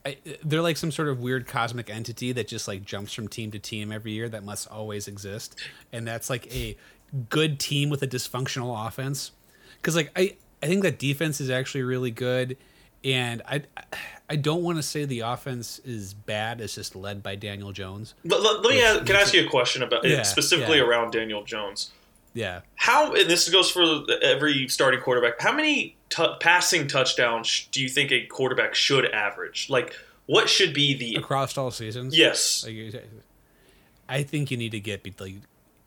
I, 0.06 0.16
they're 0.44 0.60
like 0.62 0.76
some 0.76 0.90
sort 0.92 1.08
of 1.08 1.20
weird 1.20 1.46
cosmic 1.46 1.88
entity 1.88 2.32
that 2.32 2.46
just 2.48 2.68
like 2.68 2.84
jumps 2.84 3.12
from 3.12 3.28
team 3.28 3.50
to 3.52 3.58
team 3.58 3.90
every 3.90 4.12
year 4.12 4.28
that 4.28 4.44
must 4.44 4.68
always 4.70 5.08
exist 5.08 5.58
and 5.92 6.06
that's 6.06 6.28
like 6.28 6.54
a 6.54 6.76
good 7.30 7.58
team 7.58 7.88
with 7.90 8.02
a 8.02 8.06
dysfunctional 8.06 8.86
offense 8.86 9.32
cuz 9.82 9.96
like 9.96 10.10
I 10.16 10.36
I 10.62 10.66
think 10.66 10.82
that 10.82 10.98
defense 10.98 11.40
is 11.40 11.48
actually 11.48 11.84
really 11.84 12.10
good 12.10 12.56
and 13.02 13.40
I 13.48 13.62
I 14.28 14.36
don't 14.36 14.62
want 14.62 14.76
to 14.78 14.82
say 14.82 15.04
the 15.04 15.20
offense 15.20 15.78
is 15.80 16.12
bad 16.14 16.60
it's 16.60 16.74
just 16.74 16.94
led 16.96 17.22
by 17.22 17.34
Daniel 17.36 17.72
Jones. 17.72 18.14
Let, 18.24 18.42
let- 18.42 18.62
let 18.62 18.70
me 18.74 18.82
ask, 18.82 19.06
can 19.06 19.16
I 19.16 19.20
ask 19.20 19.32
you 19.34 19.46
a 19.46 19.48
question 19.50 19.82
about 19.82 20.04
Yeah, 20.06 20.22
specifically 20.22 20.78
yeah. 20.78 20.84
around 20.84 21.12
Daniel 21.12 21.44
Jones? 21.44 21.92
Yeah. 22.34 22.60
How 22.74 23.14
and 23.14 23.30
this 23.30 23.48
goes 23.48 23.70
for 23.70 24.04
every 24.22 24.68
starting 24.68 25.00
quarterback. 25.00 25.40
How 25.40 25.52
many 25.52 25.96
t- 26.10 26.34
passing 26.40 26.88
touchdowns 26.88 27.68
do 27.70 27.80
you 27.80 27.88
think 27.88 28.10
a 28.12 28.26
quarterback 28.26 28.74
should 28.74 29.06
average? 29.06 29.70
Like, 29.70 29.94
what 30.26 30.48
should 30.50 30.74
be 30.74 30.94
the 30.94 31.14
Across 31.14 31.56
all 31.56 31.70
seasons. 31.70 32.16
yes? 32.18 32.64
Like, 32.66 33.02
I 34.08 34.22
think 34.24 34.50
you 34.50 34.56
need 34.56 34.72
to 34.72 34.80
get 34.80 35.04
like 35.20 35.36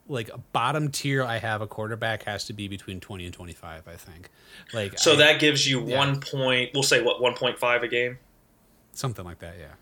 like 0.08 0.30
a 0.30 0.38
bottom 0.38 0.90
tier. 0.90 1.22
I 1.24 1.38
have 1.38 1.62
a 1.62 1.68
quarterback 1.68 2.24
has 2.24 2.46
to 2.46 2.54
be 2.54 2.68
between 2.70 3.00
twenty 3.02 3.26
and 3.26 3.34
twenty 3.34 3.54
five. 3.54 3.86
I 3.88 3.96
think 3.98 4.30
like 4.74 4.98
So 4.98 5.14
I- 5.14 5.18
that 5.18 5.40
gives 5.42 5.68
you 5.70 5.86
yeah. 5.86 5.98
one 5.98 6.22
point. 6.22 6.72
We'll 6.74 6.82
say 6.84 7.02
what 7.02 7.22
one 7.22 7.34
point 7.34 7.60
five 7.60 7.84
a 7.84 7.88
game. 7.90 8.18
something 8.94 9.26
like 9.26 9.40
that. 9.40 9.56
Yeah, 9.60 9.74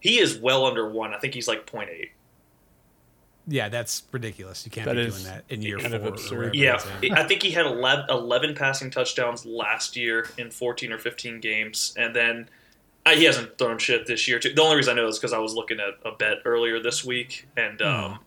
He 0.00 0.18
is 0.18 0.38
well 0.38 0.64
under 0.64 0.88
one. 0.88 1.12
I 1.14 1.18
think 1.18 1.34
he's 1.34 1.46
like 1.46 1.66
0.8. 1.66 2.08
yeah, 3.46 3.68
that's 3.68 4.02
ridiculous. 4.12 4.64
You 4.64 4.70
can't 4.70 4.86
That 4.86 4.96
be 4.96 5.06
doing 5.08 5.24
that 5.24 5.44
in 5.48 5.62
year 5.62 5.78
kind 5.78 5.92
four. 5.94 6.00
of 6.00 6.06
absurd. 6.06 6.54
Yeah. 6.54 6.80
I 7.12 7.24
think 7.24 7.42
he 7.42 7.50
had 7.50 7.66
11, 7.66 8.06
11 8.10 8.54
passing 8.54 8.90
touchdowns 8.90 9.46
last 9.46 9.96
year 9.96 10.28
in 10.38 10.50
14 10.50 10.92
or 10.92 10.98
15 10.98 11.40
games. 11.40 11.94
And 11.96 12.14
then 12.14 12.48
uh, 13.04 13.10
he 13.14 13.24
hasn't 13.24 13.56
thrown 13.58 13.78
shit 13.78 14.06
this 14.06 14.26
year, 14.26 14.38
too. 14.38 14.52
The 14.52 14.62
only 14.62 14.76
reason 14.76 14.98
I 14.98 15.02
know 15.02 15.08
is 15.08 15.18
because 15.18 15.32
I 15.32 15.38
was 15.38 15.54
looking 15.54 15.78
at 15.78 15.94
a 16.04 16.14
bet 16.16 16.38
earlier 16.44 16.80
this 16.80 17.04
week 17.04 17.46
and 17.56 17.80
um, 17.82 18.18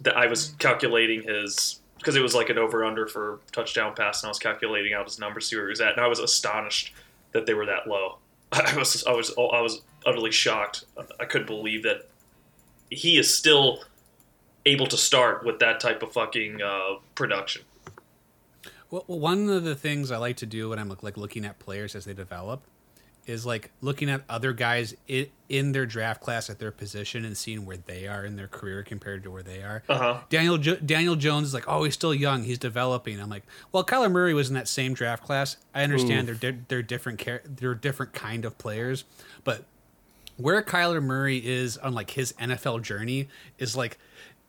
that 0.00 0.16
I 0.16 0.26
was 0.26 0.54
calculating 0.58 1.22
his. 1.22 1.78
Because 1.98 2.16
it 2.16 2.20
was 2.20 2.34
like 2.34 2.50
an 2.50 2.58
over 2.58 2.84
under 2.84 3.06
for 3.06 3.38
touchdown 3.52 3.94
pass, 3.94 4.22
and 4.24 4.26
I 4.26 4.30
was 4.30 4.40
calculating 4.40 4.92
out 4.92 5.04
his 5.06 5.20
numbers, 5.20 5.48
see 5.48 5.54
where 5.54 5.66
he 5.66 5.70
was 5.70 5.80
at, 5.80 5.92
and 5.92 6.00
I 6.00 6.08
was 6.08 6.18
astonished 6.18 6.92
that 7.30 7.46
they 7.46 7.54
were 7.54 7.66
that 7.66 7.86
low. 7.86 8.18
I 8.52 8.76
was, 8.76 9.04
I 9.06 9.12
was, 9.12 9.32
I 9.38 9.60
was 9.60 9.82
utterly 10.04 10.32
shocked. 10.32 10.84
I 11.20 11.24
couldn't 11.26 11.46
believe 11.46 11.84
that 11.84 12.08
he 12.90 13.18
is 13.18 13.32
still 13.32 13.84
able 14.66 14.86
to 14.86 14.96
start 14.96 15.44
with 15.44 15.58
that 15.60 15.80
type 15.80 16.02
of 16.02 16.12
fucking 16.12 16.62
uh, 16.62 16.94
production. 17.14 17.62
Well, 18.90 19.04
well, 19.06 19.18
one 19.18 19.48
of 19.48 19.64
the 19.64 19.74
things 19.74 20.10
I 20.10 20.18
like 20.18 20.36
to 20.38 20.46
do 20.46 20.70
when 20.70 20.78
I'm 20.78 20.94
like 21.02 21.16
looking 21.16 21.44
at 21.44 21.58
players 21.58 21.94
as 21.94 22.04
they 22.04 22.14
develop 22.14 22.62
is 23.26 23.46
like 23.46 23.70
looking 23.80 24.10
at 24.10 24.22
other 24.28 24.52
guys 24.52 24.94
in, 25.06 25.26
in 25.48 25.72
their 25.72 25.86
draft 25.86 26.20
class 26.20 26.50
at 26.50 26.58
their 26.58 26.72
position 26.72 27.24
and 27.24 27.36
seeing 27.36 27.64
where 27.64 27.76
they 27.76 28.06
are 28.06 28.24
in 28.24 28.36
their 28.36 28.48
career 28.48 28.82
compared 28.82 29.22
to 29.22 29.30
where 29.30 29.42
they 29.42 29.62
are. 29.62 29.82
Uh-huh. 29.88 30.18
Daniel 30.28 30.58
jo- 30.58 30.76
Daniel 30.76 31.14
Jones 31.14 31.48
is 31.48 31.54
like, 31.54 31.64
oh, 31.68 31.84
he's 31.84 31.94
still 31.94 32.14
young, 32.14 32.42
he's 32.44 32.58
developing. 32.58 33.20
I'm 33.20 33.30
like, 33.30 33.44
well, 33.70 33.84
Kyler 33.84 34.10
Murray 34.10 34.34
was 34.34 34.48
in 34.48 34.54
that 34.54 34.68
same 34.68 34.92
draft 34.92 35.22
class. 35.24 35.56
I 35.74 35.82
understand 35.84 36.26
they're 36.28 36.34
di- 36.34 36.58
they're 36.68 36.82
different 36.82 37.20
char- 37.20 37.42
they're 37.44 37.74
different 37.74 38.12
kind 38.12 38.44
of 38.44 38.58
players, 38.58 39.04
but 39.44 39.64
where 40.36 40.60
Kyler 40.62 41.02
Murray 41.02 41.38
is 41.38 41.78
on 41.78 41.94
like 41.94 42.10
his 42.10 42.32
NFL 42.34 42.82
journey 42.82 43.28
is 43.58 43.76
like 43.76 43.98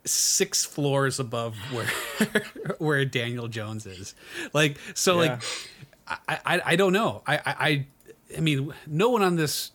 six 0.05 0.65
floors 0.65 1.19
above 1.19 1.55
where 1.71 1.87
where 2.77 3.05
Daniel 3.05 3.47
Jones 3.47 3.85
is. 3.85 4.15
Like 4.53 4.77
so 4.93 5.21
Yeah. 5.21 5.39
like 6.07 6.19
I, 6.27 6.39
I 6.45 6.61
I 6.65 6.75
don't 6.75 6.93
know. 6.93 7.21
I, 7.25 7.37
I 7.45 7.85
I 8.37 8.39
mean 8.41 8.73
no 8.87 9.09
one 9.09 9.21
on 9.23 9.35
this 9.35 9.71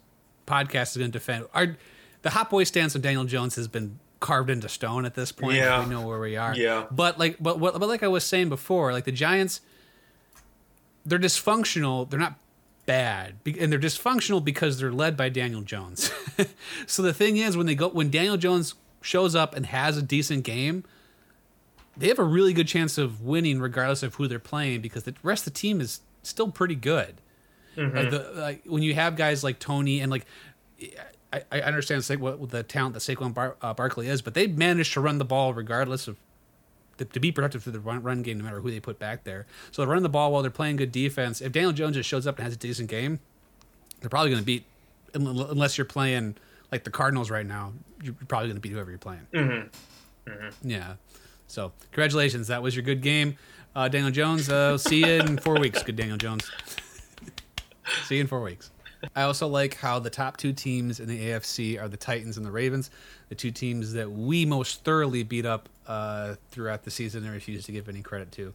podcast 0.47 0.91
is 0.93 0.97
gonna 0.99 1.09
defend 1.09 1.47
our 1.55 1.77
the 2.23 2.31
hot 2.31 2.51
boy 2.51 2.65
stance 2.65 2.95
on 2.97 3.03
Daniel 3.03 3.25
Jones 3.25 3.55
has 3.57 3.69
been 3.69 3.99
carved 4.21 4.51
into 4.51 4.69
stone 4.69 5.05
at 5.05 5.15
this 5.15 5.31
point. 5.33 5.57
Yeah. 5.57 5.83
We 5.85 5.91
know 5.91 6.07
where 6.07 6.19
we 6.21 6.37
are. 6.37 6.55
Yeah. 6.55 6.87
But 6.91 7.19
like 7.19 7.37
but 7.41 7.59
what 7.59 7.79
but 7.79 7.89
like 7.89 8.03
I 8.03 8.09
was 8.09 8.25
saying 8.25 8.49
before, 8.49 8.93
like 8.93 9.05
the 9.05 9.13
Giants 9.13 9.61
they're 11.07 11.19
dysfunctional. 11.19 12.09
They're 12.11 12.21
not 12.21 12.35
bad, 12.85 13.37
and 13.59 13.73
they're 13.73 13.79
dysfunctional 13.79 14.45
because 14.45 14.79
they're 14.79 14.93
led 14.93 15.17
by 15.17 15.31
Daniel 15.31 15.63
Jones. 15.63 16.11
so 16.87 17.03
the 17.03 17.15
thing 17.15 17.39
is, 17.39 17.57
when 17.57 17.67
they 17.67 17.75
go, 17.75 17.89
when 17.89 18.11
Daniel 18.11 18.37
Jones 18.37 18.75
shows 19.01 19.35
up 19.35 19.55
and 19.55 19.67
has 19.67 19.97
a 19.97 20.03
decent 20.03 20.45
game, 20.45 20.85
they 21.97 22.09
have 22.09 22.19
a 22.19 22.25
really 22.25 22.53
good 22.53 22.69
chance 22.69 22.99
of 22.99 23.23
winning, 23.23 23.61
regardless 23.61 24.03
of 24.03 24.15
who 24.17 24.29
they're 24.29 24.39
playing, 24.39 24.81
because 24.81 25.05
the 25.05 25.15
rest 25.23 25.47
of 25.47 25.55
the 25.55 25.59
team 25.59 25.81
is 25.81 26.01
still 26.23 26.51
pretty 26.51 26.75
good. 26.75 27.21
Like, 27.77 28.11
the, 28.11 28.33
like 28.37 28.63
when 28.65 28.83
you 28.83 28.95
have 28.95 29.17
guys 29.17 29.45
like 29.45 29.59
Tony 29.59 30.01
and 30.01 30.11
like. 30.11 30.27
I, 31.31 31.43
I 31.53 31.61
understand 31.61 32.05
Sa- 32.05 32.15
what 32.15 32.49
the 32.49 32.63
talent 32.63 32.95
that 32.95 33.01
Saquon 33.01 33.35
Bar- 33.35 33.57
uh, 33.61 33.75
Barkley 33.75 34.09
is, 34.09 34.23
but 34.23 34.33
they 34.33 34.47
managed 34.47 34.95
to 34.95 35.01
run 35.03 35.19
the 35.19 35.27
ball 35.27 35.53
regardless 35.53 36.09
of 36.09 36.17
to, 36.97 37.05
to 37.05 37.21
be 37.21 37.31
productive 37.31 37.63
through 37.63 37.75
the 37.75 37.81
run, 37.81 38.03
run 38.03 38.23
game, 38.23 38.39
no 38.39 38.45
matter 38.45 38.61
who 38.61 38.71
they 38.71 38.81
put 38.81 38.99
back 38.99 39.25
there. 39.25 39.45
So 39.71 39.83
they 39.83 39.91
run 39.91 40.03
the 40.03 40.09
ball 40.09 40.33
while 40.33 40.41
they're 40.41 40.51
playing 40.51 40.77
good 40.77 40.91
defense. 40.91 41.43
If 41.43 41.53
Daniel 41.53 41.73
Jones 41.73 41.97
just 41.97 42.09
shows 42.09 42.27
up 42.27 42.39
and 42.39 42.45
has 42.45 42.55
a 42.55 42.57
decent 42.57 42.89
game, 42.89 43.21
they're 44.01 44.09
probably 44.09 44.31
going 44.31 44.41
to 44.41 44.47
beat, 44.47 44.65
unless 45.13 45.77
you're 45.77 45.85
playing 45.85 46.37
like 46.73 46.85
the 46.85 46.91
Cardinals 46.91 47.31
right 47.31 47.47
now. 47.47 47.73
You're 48.03 48.15
probably 48.29 48.49
going 48.49 48.57
to 48.57 48.61
beat 48.61 48.73
whoever 48.73 48.91
you're 48.91 48.99
playing. 48.99 49.27
Mm-hmm. 49.33 50.69
Yeah. 50.69 50.95
So 51.47 51.73
congratulations, 51.91 52.49
that 52.49 52.63
was 52.63 52.77
your 52.77 52.83
good 52.83 53.01
game, 53.01 53.37
uh, 53.75 53.89
Daniel 53.89 54.11
Jones. 54.11 54.49
Uh, 54.51 54.77
see 54.77 55.01
you 55.01 55.07
in 55.07 55.39
four 55.39 55.59
weeks. 55.59 55.83
Good 55.83 55.97
Daniel 55.97 56.19
Jones. 56.19 56.51
see 58.05 58.17
you 58.17 58.21
in 58.21 58.27
four 58.27 58.43
weeks. 58.43 58.71
I 59.15 59.23
also 59.23 59.47
like 59.47 59.77
how 59.77 59.99
the 59.99 60.11
top 60.11 60.37
two 60.37 60.53
teams 60.53 61.01
in 61.01 61.09
the 61.09 61.19
AFC 61.29 61.81
are 61.81 61.89
the 61.89 61.97
Titans 61.97 62.37
and 62.37 62.45
the 62.45 62.51
Ravens, 62.51 62.91
the 63.29 63.35
two 63.35 63.51
teams 63.51 63.93
that 63.93 64.11
we 64.11 64.45
most 64.45 64.85
thoroughly 64.85 65.23
beat 65.23 65.47
up 65.47 65.69
uh, 65.87 66.35
throughout 66.51 66.83
the 66.83 66.91
season 66.91 67.25
and 67.25 67.33
refuse 67.33 67.65
to 67.67 67.73
give 67.73 67.89
any 67.89 68.03
credit 68.03 68.33
to. 68.33 68.53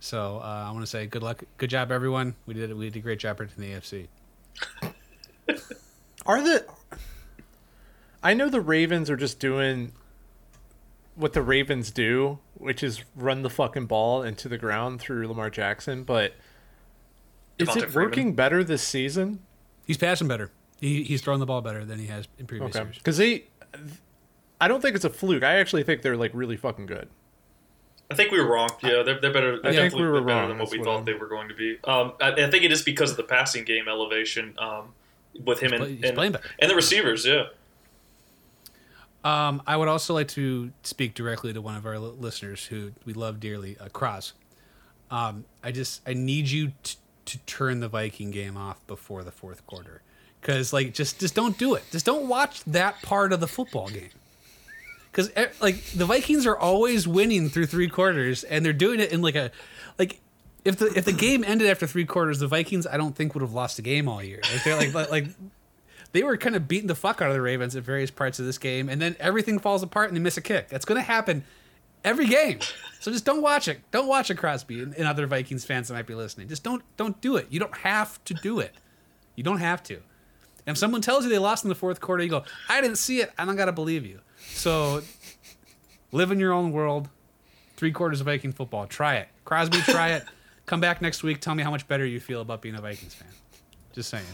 So 0.00 0.40
uh, 0.42 0.66
I 0.68 0.70
want 0.72 0.82
to 0.82 0.90
say 0.90 1.06
good 1.06 1.22
luck, 1.22 1.44
good 1.58 1.70
job, 1.70 1.92
everyone. 1.92 2.34
We 2.46 2.54
did 2.54 2.76
we 2.76 2.90
did 2.90 2.96
a 2.98 3.02
great 3.02 3.20
job 3.20 3.40
in 3.40 3.48
the 3.56 3.72
AFC. 3.72 4.08
Are 6.26 6.42
the 6.42 6.64
I 8.24 8.34
know 8.34 8.48
the 8.48 8.60
Ravens 8.60 9.10
are 9.10 9.16
just 9.16 9.38
doing 9.38 9.92
what 11.14 11.32
the 11.34 11.42
Ravens 11.42 11.90
do, 11.90 12.38
which 12.54 12.82
is 12.82 13.04
run 13.14 13.42
the 13.42 13.50
fucking 13.50 13.86
ball 13.86 14.22
into 14.22 14.48
the 14.48 14.58
ground 14.58 15.00
through 15.00 15.28
Lamar 15.28 15.50
Jackson, 15.50 16.02
but 16.04 16.34
is 17.58 17.68
Devonta 17.68 17.76
it 17.76 17.90
Freeman. 17.90 17.94
working 18.10 18.34
better 18.34 18.64
this 18.64 18.82
season? 18.82 19.40
He's 19.86 19.98
passing 19.98 20.26
better. 20.26 20.50
He, 20.80 21.04
he's 21.04 21.20
throwing 21.22 21.38
the 21.40 21.46
ball 21.46 21.60
better 21.60 21.84
than 21.84 21.98
he 22.00 22.06
has 22.06 22.26
in 22.38 22.46
previous 22.46 22.74
Okay. 22.74 22.84
years. 22.84 22.96
Because 22.98 23.16
they 23.18 23.44
I 24.60 24.66
don't 24.68 24.80
think 24.80 24.96
it's 24.96 25.04
a 25.04 25.10
fluke. 25.10 25.42
I 25.44 25.56
actually 25.56 25.82
think 25.82 26.02
they're 26.02 26.16
like 26.16 26.30
really 26.34 26.56
fucking 26.56 26.86
good. 26.86 27.08
I 28.10 28.14
think 28.14 28.30
we 28.32 28.40
were 28.40 28.50
wrong. 28.50 28.70
Yeah, 28.82 29.02
they're, 29.02 29.20
they're 29.20 29.32
better. 29.32 29.60
They're 29.60 29.70
I 29.70 29.74
think 29.74 29.92
definitely 29.92 30.02
we 30.02 30.08
were 30.12 30.20
better 30.22 30.40
wrong. 30.40 30.48
than 30.48 30.58
what 30.58 30.64
That's 30.66 30.72
we 30.72 30.78
what 30.78 30.84
thought 30.86 30.96
I'm- 30.96 31.04
they 31.04 31.14
were 31.14 31.26
going 31.28 31.48
to 31.48 31.54
be. 31.54 31.78
Um, 31.84 32.12
I, 32.20 32.32
I 32.32 32.50
think 32.50 32.64
it 32.64 32.72
is 32.72 32.82
because 32.82 33.10
of 33.12 33.16
the 33.16 33.22
passing 33.24 33.64
game 33.64 33.88
elevation 33.88 34.54
um, 34.58 34.92
with 35.44 35.60
him 35.60 35.70
He's 35.72 35.80
and, 35.80 35.80
play- 35.86 35.94
he's 35.96 36.04
and, 36.04 36.14
playing 36.14 36.32
better. 36.32 36.44
and 36.58 36.70
the 36.70 36.74
receivers. 36.74 37.24
Yeah, 37.26 37.44
Um, 39.24 39.62
I 39.66 39.76
would 39.76 39.88
also 39.88 40.12
like 40.12 40.28
to 40.28 40.70
speak 40.82 41.14
directly 41.14 41.52
to 41.54 41.60
one 41.62 41.76
of 41.76 41.86
our 41.86 41.98
listeners 41.98 42.66
who 42.66 42.92
we 43.06 43.14
love 43.14 43.40
dearly, 43.40 43.76
uh, 43.78 43.88
Cross. 43.88 44.34
Um, 45.10 45.46
I 45.62 45.72
just 45.72 46.02
I 46.06 46.12
need 46.12 46.50
you 46.50 46.72
t- 46.82 46.96
to 47.24 47.38
turn 47.38 47.80
the 47.80 47.88
Viking 47.88 48.30
game 48.30 48.56
off 48.56 48.86
before 48.86 49.24
the 49.24 49.30
fourth 49.30 49.66
quarter 49.66 50.02
because 50.40 50.74
like 50.74 50.92
just 50.92 51.18
just 51.20 51.34
don't 51.34 51.56
do 51.56 51.74
it. 51.74 51.84
Just 51.90 52.04
don't 52.04 52.28
watch 52.28 52.62
that 52.64 53.00
part 53.02 53.32
of 53.32 53.40
the 53.40 53.46
football 53.46 53.88
game. 53.88 54.10
Because 55.10 55.30
like 55.60 55.82
the 55.92 56.04
Vikings 56.04 56.44
are 56.46 56.58
always 56.58 57.08
winning 57.08 57.48
through 57.48 57.66
three 57.66 57.88
quarters, 57.88 58.44
and 58.44 58.64
they're 58.64 58.72
doing 58.72 59.00
it 59.00 59.10
in 59.10 59.22
like 59.22 59.36
a 59.36 59.50
like 59.98 60.20
if 60.64 60.76
the 60.76 60.86
if 60.96 61.06
the 61.06 61.12
game 61.12 61.44
ended 61.44 61.68
after 61.68 61.86
three 61.86 62.04
quarters, 62.04 62.40
the 62.40 62.48
Vikings 62.48 62.86
I 62.86 62.98
don't 62.98 63.16
think 63.16 63.34
would 63.34 63.42
have 63.42 63.52
lost 63.54 63.78
a 63.78 63.82
game 63.82 64.08
all 64.08 64.22
year. 64.22 64.40
Like 64.52 64.64
they're 64.64 64.76
like 64.76 64.94
like 65.10 65.26
they 66.14 66.22
were 66.22 66.36
kind 66.36 66.54
of 66.54 66.68
beating 66.68 66.86
the 66.86 66.94
fuck 66.94 67.20
out 67.20 67.28
of 67.28 67.34
the 67.34 67.42
Ravens 67.42 67.74
at 67.74 67.82
various 67.82 68.08
parts 68.08 68.38
of 68.38 68.46
this 68.46 68.56
game, 68.56 68.88
and 68.88 69.02
then 69.02 69.16
everything 69.18 69.58
falls 69.58 69.82
apart 69.82 70.08
and 70.08 70.16
they 70.16 70.20
miss 70.20 70.36
a 70.36 70.40
kick. 70.40 70.68
That's 70.68 70.84
going 70.84 70.96
to 70.96 71.02
happen 71.02 71.42
every 72.04 72.28
game. 72.28 72.60
So 73.00 73.10
just 73.10 73.24
don't 73.24 73.42
watch 73.42 73.66
it. 73.66 73.80
Don't 73.90 74.06
watch 74.06 74.30
it, 74.30 74.36
Crosby 74.36 74.80
and, 74.80 74.94
and 74.94 75.08
other 75.08 75.26
Vikings 75.26 75.64
fans 75.64 75.88
that 75.88 75.94
might 75.94 76.06
be 76.06 76.14
listening. 76.14 76.46
Just 76.46 76.62
don't 76.62 76.84
don't 76.96 77.20
do 77.20 77.36
it. 77.36 77.48
You 77.50 77.58
don't 77.58 77.76
have 77.78 78.22
to 78.26 78.34
do 78.34 78.60
it. 78.60 78.74
You 79.34 79.42
don't 79.42 79.58
have 79.58 79.82
to. 79.82 79.94
And 80.66 80.74
if 80.74 80.78
someone 80.78 81.00
tells 81.02 81.24
you 81.24 81.30
they 81.30 81.38
lost 81.38 81.64
in 81.64 81.68
the 81.68 81.74
fourth 81.74 82.00
quarter, 82.00 82.22
you 82.22 82.30
go, 82.30 82.44
I 82.68 82.80
didn't 82.80 82.98
see 82.98 83.20
it. 83.20 83.32
I 83.36 83.44
don't 83.44 83.56
got 83.56 83.64
to 83.66 83.72
believe 83.72 84.06
you. 84.06 84.20
So 84.38 85.02
live 86.12 86.30
in 86.30 86.38
your 86.38 86.52
own 86.52 86.70
world. 86.70 87.08
Three 87.76 87.90
quarters 87.90 88.20
of 88.20 88.26
Viking 88.26 88.52
football. 88.52 88.86
Try 88.86 89.16
it. 89.16 89.28
Crosby, 89.44 89.78
try 89.78 90.12
it. 90.12 90.24
Come 90.66 90.80
back 90.80 91.02
next 91.02 91.24
week. 91.24 91.40
Tell 91.40 91.56
me 91.56 91.64
how 91.64 91.72
much 91.72 91.88
better 91.88 92.06
you 92.06 92.20
feel 92.20 92.40
about 92.40 92.62
being 92.62 92.76
a 92.76 92.80
Vikings 92.80 93.14
fan. 93.14 93.28
Just 93.92 94.10
saying. 94.10 94.24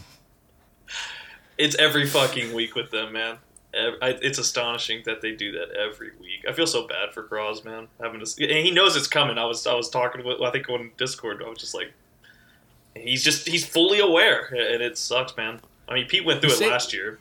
It's 1.61 1.75
every 1.75 2.07
fucking 2.07 2.53
week 2.53 2.75
with 2.75 2.89
them, 2.89 3.13
man. 3.13 3.37
It's 3.73 4.39
astonishing 4.39 5.03
that 5.05 5.21
they 5.21 5.33
do 5.33 5.51
that 5.51 5.71
every 5.77 6.09
week. 6.19 6.43
I 6.49 6.53
feel 6.53 6.65
so 6.65 6.87
bad 6.87 7.13
for 7.13 7.23
Cross, 7.23 7.63
man. 7.63 7.87
Having 8.01 8.25
to, 8.25 8.43
and 8.43 8.65
he 8.65 8.71
knows 8.71 8.95
it's 8.95 9.07
coming. 9.07 9.37
I 9.37 9.45
was 9.45 9.67
I 9.67 9.75
was 9.75 9.89
talking 9.89 10.25
with 10.25 10.41
I 10.41 10.49
think 10.49 10.67
on 10.69 10.91
Discord. 10.97 11.43
I 11.45 11.47
was 11.47 11.59
just 11.59 11.75
like, 11.75 11.93
he's 12.95 13.23
just 13.23 13.47
he's 13.47 13.63
fully 13.63 13.99
aware, 13.99 14.45
and 14.47 14.81
it 14.81 14.97
sucks, 14.97 15.37
man. 15.37 15.61
I 15.87 15.93
mean, 15.93 16.07
Pete 16.07 16.25
went 16.25 16.41
through 16.41 16.51
it 16.51 16.61
last 16.67 16.93
year. 16.93 17.19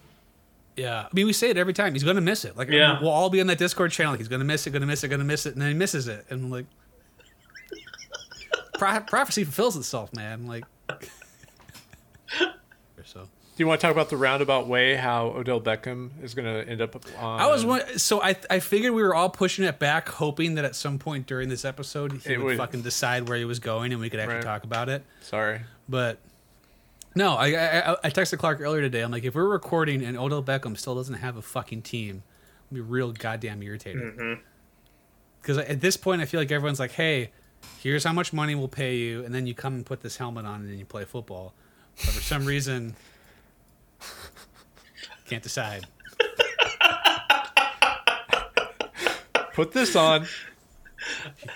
Yeah, 0.76 1.00
I 1.00 1.08
mean, 1.12 1.26
we 1.26 1.34
say 1.34 1.50
it 1.50 1.58
every 1.58 1.74
time. 1.74 1.92
He's 1.92 2.04
going 2.04 2.16
to 2.16 2.22
miss 2.22 2.46
it. 2.46 2.56
Like, 2.56 2.70
yeah. 2.70 2.98
we'll 3.00 3.10
all 3.10 3.28
be 3.28 3.40
on 3.42 3.48
that 3.48 3.58
Discord 3.58 3.92
channel. 3.92 4.14
He's 4.14 4.28
going 4.28 4.40
to 4.40 4.46
miss 4.46 4.66
it, 4.66 4.70
going 4.70 4.80
to 4.80 4.86
miss 4.86 5.04
it, 5.04 5.08
going 5.08 5.18
to 5.18 5.26
miss 5.26 5.44
it, 5.44 5.52
and 5.52 5.60
then 5.60 5.68
he 5.68 5.74
misses 5.74 6.08
it, 6.08 6.24
and 6.30 6.50
like, 6.50 6.64
prophecy 9.06 9.44
fulfills 9.44 9.76
itself, 9.76 10.14
man. 10.14 10.46
Like, 10.46 10.64
so 13.60 13.64
you 13.64 13.68
want 13.68 13.78
to 13.78 13.86
talk 13.86 13.92
about 13.92 14.08
the 14.08 14.16
roundabout 14.16 14.68
way 14.68 14.96
how 14.96 15.26
Odell 15.26 15.60
Beckham 15.60 16.12
is 16.22 16.32
going 16.32 16.46
to 16.46 16.66
end 16.66 16.80
up 16.80 16.96
on? 17.18 17.40
I 17.40 17.46
was 17.46 17.62
one, 17.62 17.98
so 17.98 18.22
I 18.22 18.34
I 18.48 18.58
figured 18.58 18.94
we 18.94 19.02
were 19.02 19.14
all 19.14 19.28
pushing 19.28 19.66
it 19.66 19.78
back, 19.78 20.08
hoping 20.08 20.54
that 20.54 20.64
at 20.64 20.74
some 20.74 20.98
point 20.98 21.26
during 21.26 21.50
this 21.50 21.66
episode 21.66 22.22
he 22.22 22.38
would, 22.38 22.44
would, 22.46 22.56
fucking 22.56 22.80
decide 22.80 23.28
where 23.28 23.36
he 23.36 23.44
was 23.44 23.58
going 23.58 23.92
and 23.92 24.00
we 24.00 24.08
could 24.08 24.18
actually 24.18 24.36
right. 24.36 24.44
talk 24.44 24.64
about 24.64 24.88
it. 24.88 25.04
Sorry, 25.20 25.60
but 25.90 26.20
no, 27.14 27.34
I, 27.34 27.48
I 27.48 27.96
I 28.04 28.08
texted 28.08 28.38
Clark 28.38 28.62
earlier 28.62 28.80
today. 28.80 29.02
I'm 29.02 29.10
like, 29.10 29.24
if 29.24 29.34
we're 29.34 29.46
recording 29.46 30.02
and 30.02 30.16
Odell 30.16 30.42
Beckham 30.42 30.74
still 30.78 30.94
doesn't 30.94 31.16
have 31.16 31.36
a 31.36 31.42
fucking 31.42 31.82
team, 31.82 32.22
I'll 32.70 32.76
be 32.76 32.80
real 32.80 33.12
goddamn 33.12 33.62
irritated. 33.62 34.40
Because 35.42 35.58
mm-hmm. 35.58 35.70
at 35.70 35.82
this 35.82 35.98
point, 35.98 36.22
I 36.22 36.24
feel 36.24 36.40
like 36.40 36.50
everyone's 36.50 36.80
like, 36.80 36.92
hey, 36.92 37.30
here's 37.82 38.04
how 38.04 38.14
much 38.14 38.32
money 38.32 38.54
we'll 38.54 38.68
pay 38.68 38.96
you, 38.96 39.22
and 39.22 39.34
then 39.34 39.46
you 39.46 39.52
come 39.52 39.74
and 39.74 39.84
put 39.84 40.00
this 40.00 40.16
helmet 40.16 40.46
on 40.46 40.62
and 40.62 40.70
then 40.70 40.78
you 40.78 40.86
play 40.86 41.04
football. 41.04 41.52
But 41.96 42.14
for 42.14 42.22
some 42.22 42.46
reason 42.46 42.96
can't 45.30 45.42
decide. 45.42 45.86
Put 49.54 49.72
this 49.72 49.94
on. 49.94 50.26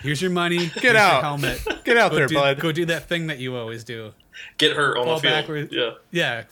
Here's 0.00 0.22
your 0.22 0.30
money. 0.30 0.58
Get 0.58 0.82
Here's 0.82 0.96
out. 0.96 1.22
helmet. 1.22 1.60
Get 1.84 1.96
out 1.96 2.12
go 2.12 2.16
there, 2.16 2.26
do, 2.28 2.34
bud. 2.34 2.60
Go 2.60 2.72
do 2.72 2.84
that 2.86 3.08
thing 3.08 3.26
that 3.26 3.38
you 3.38 3.56
always 3.56 3.84
do. 3.84 4.12
Get 4.58 4.76
hurt 4.76 4.96
on 4.96 5.04
fall 5.04 5.16
the 5.16 5.22
field. 5.22 5.34
Backwards. 5.34 5.72
Yeah. 5.72 5.90
Yeah. 6.10 6.44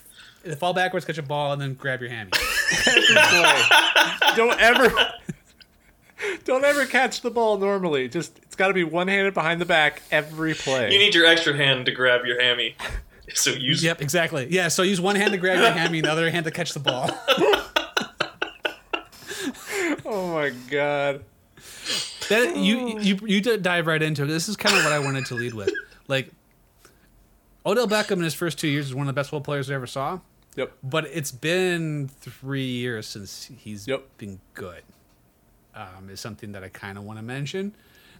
Fall 0.57 0.75
backwards, 0.75 1.07
catch 1.07 1.19
a 1.19 1.23
ball, 1.23 1.53
and 1.53 1.63
then 1.63 1.75
grab 1.75 2.01
your 2.01 2.11
hammy. 2.11 2.33
don't 4.35 4.59
ever, 4.61 4.93
don't 6.45 6.65
ever 6.65 6.85
catch 6.87 7.21
the 7.21 7.31
ball 7.31 7.59
normally. 7.59 8.09
Just 8.09 8.39
it's 8.43 8.57
got 8.57 8.67
to 8.69 8.75
be 8.75 8.83
one 8.83 9.07
handed 9.07 9.35
behind 9.35 9.61
the 9.61 9.67
back 9.67 10.03
every 10.11 10.55
play. 10.55 10.93
You 10.93 10.99
need 10.99 11.15
your 11.15 11.27
extra 11.27 11.57
hand 11.57 11.87
to 11.87 11.93
grab 11.93 12.27
your 12.27 12.43
hammy. 12.43 12.75
So 13.35 13.51
use. 13.51 13.83
Yep, 13.83 14.03
exactly. 14.03 14.49
Yeah, 14.51 14.69
so 14.69 14.83
use 14.83 15.01
one 15.01 15.17
hand 15.17 15.33
to 15.33 15.39
grab 15.39 15.59
your 15.59 15.71
hammy, 15.71 15.99
and 15.99 16.07
the 16.07 16.13
other 16.13 16.31
hand 16.31 16.45
to 16.45 16.51
catch 16.51 16.75
the 16.75 16.81
ball. 16.81 17.09
oh 20.05 20.35
my 20.35 20.51
god. 20.71 21.25
That 22.29 22.57
you 22.57 22.99
you 22.99 23.19
you 23.25 23.41
dive 23.41 23.87
right 23.87 24.03
into 24.03 24.25
it. 24.25 24.27
This 24.27 24.49
is 24.49 24.57
kind 24.57 24.77
of 24.77 24.85
what 24.85 24.93
I 24.93 24.99
wanted 24.99 25.27
to 25.27 25.35
lead 25.35 25.55
with. 25.55 25.71
Like 26.09 26.31
Odell 27.65 27.89
Beckham 27.89 28.13
in 28.13 28.23
his 28.23 28.35
first 28.35 28.59
two 28.59 28.69
years 28.69 28.87
is 28.87 28.95
one 28.95 29.09
of 29.09 29.15
the 29.15 29.19
best 29.19 29.31
football 29.31 29.45
players 29.45 29.71
I 29.71 29.75
ever 29.75 29.87
saw. 29.87 30.19
Yep. 30.57 30.73
But 30.83 31.07
it's 31.07 31.33
been 31.33 32.09
three 32.09 32.67
years 32.67 33.07
since 33.07 33.51
he's 33.57 33.89
yep. 33.89 34.05
been 34.19 34.41
good. 34.55 34.83
Um, 35.75 36.11
is 36.11 36.21
something 36.21 36.53
that 36.53 36.63
I 36.63 36.69
kind 36.69 36.99
of 36.99 37.05
want 37.05 37.19
to 37.19 37.23
mention 37.23 37.69
because 37.69 37.77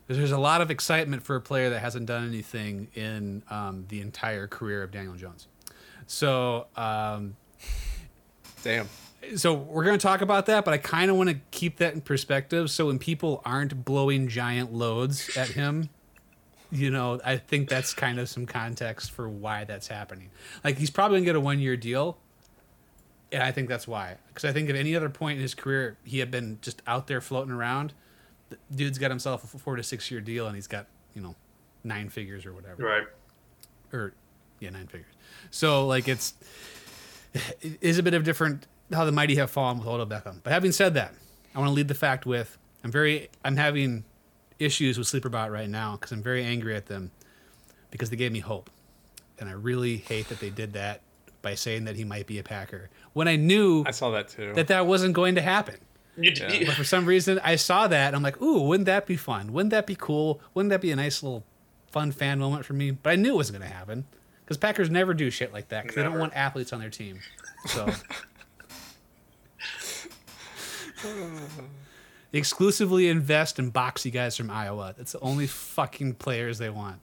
there's 0.09 0.33
a 0.33 0.39
lot 0.39 0.61
of 0.61 0.71
excitement 0.71 1.23
for 1.23 1.37
a 1.37 1.41
player 1.41 1.71
that 1.71 1.81
hasn't 1.81 2.07
done 2.07 2.27
anything 2.27 2.89
in 2.95 3.43
um, 3.51 3.87
the 3.89 4.01
entire 4.01 4.47
career 4.47 4.83
of 4.83 4.91
Daniel 4.91 5.15
Jones. 5.15 5.47
So, 6.07 6.67
um, 6.77 7.37
damn. 8.63 8.89
So 9.37 9.55
we're 9.55 9.85
going 9.85 9.99
to 9.99 10.03
talk 10.03 10.21
about 10.21 10.47
that, 10.47 10.65
but 10.65 10.75
I 10.75 10.79
kind 10.79 11.11
of 11.11 11.17
want 11.17 11.31
to 11.31 11.37
keep 11.53 11.77
that 11.77 11.95
in 11.95 12.01
perspective. 12.01 12.71
So 12.71 12.87
when 12.87 12.99
people 12.99 13.41
aren't 13.45 13.85
blowing 13.85 14.27
giant 14.29 14.73
loads 14.73 15.37
at 15.37 15.49
him, 15.51 15.91
you 16.73 16.91
know, 16.91 17.21
I 17.25 17.37
think 17.37 17.69
that's 17.69 17.95
kind 17.95 18.19
of 18.19 18.29
some 18.29 18.47
context 18.47 19.13
for 19.13 19.29
why 19.29 19.65
that's 19.65 19.87
happening. 19.87 20.31
Like 20.65 20.79
he's 20.79 20.91
probably 20.91 21.19
going 21.19 21.25
to 21.25 21.27
get 21.27 21.37
a 21.37 21.41
one 21.41 21.61
year 21.61 21.77
deal. 21.77 22.19
And 23.31 23.43
I 23.43 23.53
think 23.53 23.69
that's 23.69 23.87
why. 23.87 24.17
Because 24.29 24.45
I 24.45 24.53
think 24.53 24.69
at 24.69 24.77
any 24.77 24.97
other 24.97 25.09
point 25.09 25.37
in 25.37 25.43
his 25.43 25.55
career, 25.55 25.97
he 26.05 26.19
had 26.19 26.31
been 26.31 26.59
just 26.61 26.83
out 26.87 27.07
there 27.07 27.21
floating 27.21 27.53
around 27.53 27.95
dude's 28.75 28.99
got 28.99 29.11
himself 29.11 29.43
a 29.43 29.59
four 29.59 29.77
to 29.77 29.83
six 29.83 30.11
year 30.11 30.21
deal 30.21 30.47
and 30.47 30.55
he's 30.55 30.67
got 30.67 30.87
you 31.15 31.23
know 31.23 31.35
nine 31.85 32.09
figures 32.09 32.47
or 32.47 32.53
whatever. 32.53 32.83
Right. 32.83 33.07
Or 33.93 34.13
yeah 34.61 34.71
nine 34.71 34.87
figures. 34.87 35.13
So 35.51 35.87
like 35.87 36.09
it's 36.09 36.35
it 37.35 37.79
is 37.81 37.99
a 37.99 38.03
bit 38.03 38.15
of 38.15 38.25
different 38.25 38.67
how 38.93 39.05
the 39.05 39.13
mighty 39.13 39.37
have 39.37 39.51
fallen 39.51 39.79
with 39.79 39.87
Odell 39.87 40.07
Beckham. 40.07 40.41
But 40.43 40.53
having 40.53 40.73
said 40.73 40.95
that 40.95 41.15
I 41.55 41.59
want 41.59 41.69
to 41.69 41.75
lead 41.75 41.89
the 41.89 41.95
fact 41.95 42.27
with 42.27 42.59
I'm 42.85 42.91
very 42.91 43.29
I'm 43.45 43.57
having 43.57 44.05
issues 44.59 44.99
with 44.99 45.09
Sleeperbot 45.09 45.51
right 45.51 45.69
now 45.69 45.93
because 45.93 46.13
I'm 46.13 46.23
very 46.23 46.45
angry 46.45 46.75
at 46.77 46.87
them 46.87 47.11
because 47.91 48.11
they 48.11 48.17
gave 48.17 48.33
me 48.33 48.41
hope. 48.41 48.71
And 49.39 49.49
I 49.49 49.53
really 49.53 49.97
hate 49.97 50.29
that 50.29 50.41
they 50.41 50.51
did 50.51 50.75
that 50.75 51.01
by 51.41 51.55
saying 51.57 51.85
that 51.85 51.97
he 51.97 52.05
might 52.05 52.27
be 52.27 52.39
a 52.39 52.43
Packer 52.43 52.89
when 53.13 53.27
I 53.27 53.37
knew 53.37 53.83
I 53.87 53.91
saw 53.91 54.11
that 54.11 54.29
too. 54.29 54.53
that 54.55 54.69
that 54.69 54.87
wasn't 54.87 55.15
going 55.15 55.35
to 55.35 55.43
happen 55.43 55.77
yeah. 56.17 56.65
But 56.67 56.75
for 56.75 56.85
some 56.85 57.07
reason, 57.07 57.41
I 57.43 57.57
saw 57.57 57.89
that 57.89 58.09
and 58.09 58.17
I'm 58.17 58.23
like, 58.23 58.41
ooh, 58.41 58.63
wouldn't 58.63 58.87
that 58.87 59.07
be 59.07 59.17
fun? 59.17 59.53
Wouldn't 59.53 59.71
that 59.71 59.87
be 59.87 59.95
cool? 59.95 60.41
Wouldn't 60.55 60.71
that 60.71 60.81
be 60.81 60.91
a 60.91 60.97
nice 60.97 61.23
little 61.23 61.45
fun 61.91 62.13
fan 62.13 62.39
moment 62.39 62.65
for 62.65 62.75
me? 62.75 62.91
But 62.91 63.11
I 63.11 63.17
knew 63.17 63.33
it 63.33 63.37
wasn't 63.37 63.59
going 63.59 63.71
to 63.71 63.75
happen 63.75 64.05
because 64.45 64.57
Packers 64.57 64.91
never 64.91 65.15
do 65.15 65.31
shit 65.31 65.53
like 65.53 65.69
that 65.69 65.83
because 65.83 65.97
they 65.97 66.03
don't 66.03 66.19
want 66.19 66.35
athletes 66.35 66.73
on 66.73 66.81
their 66.81 66.91
team. 66.91 67.21
So. 67.67 67.87
they 72.31 72.39
exclusively 72.39 73.09
invest 73.09 73.59
in 73.59 73.73
boxy 73.73 74.13
guys 74.13 74.37
from 74.37 74.51
Iowa. 74.51 74.95
That's 74.97 75.13
the 75.13 75.21
only 75.21 75.47
fucking 75.47 76.15
players 76.15 76.59
they 76.59 76.71
want. 76.71 77.03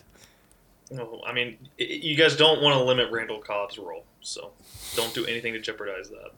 No, 0.92 1.22
I 1.26 1.34
mean, 1.34 1.58
you 1.78 2.16
guys 2.16 2.36
don't 2.36 2.62
want 2.62 2.76
to 2.76 2.84
limit 2.84 3.12
Randall 3.12 3.40
Cobb's 3.40 3.78
role, 3.78 4.06
so 4.22 4.52
don't 4.96 5.14
do 5.14 5.26
anything 5.26 5.54
to 5.54 5.60
jeopardize 5.60 6.10
that. 6.10 6.32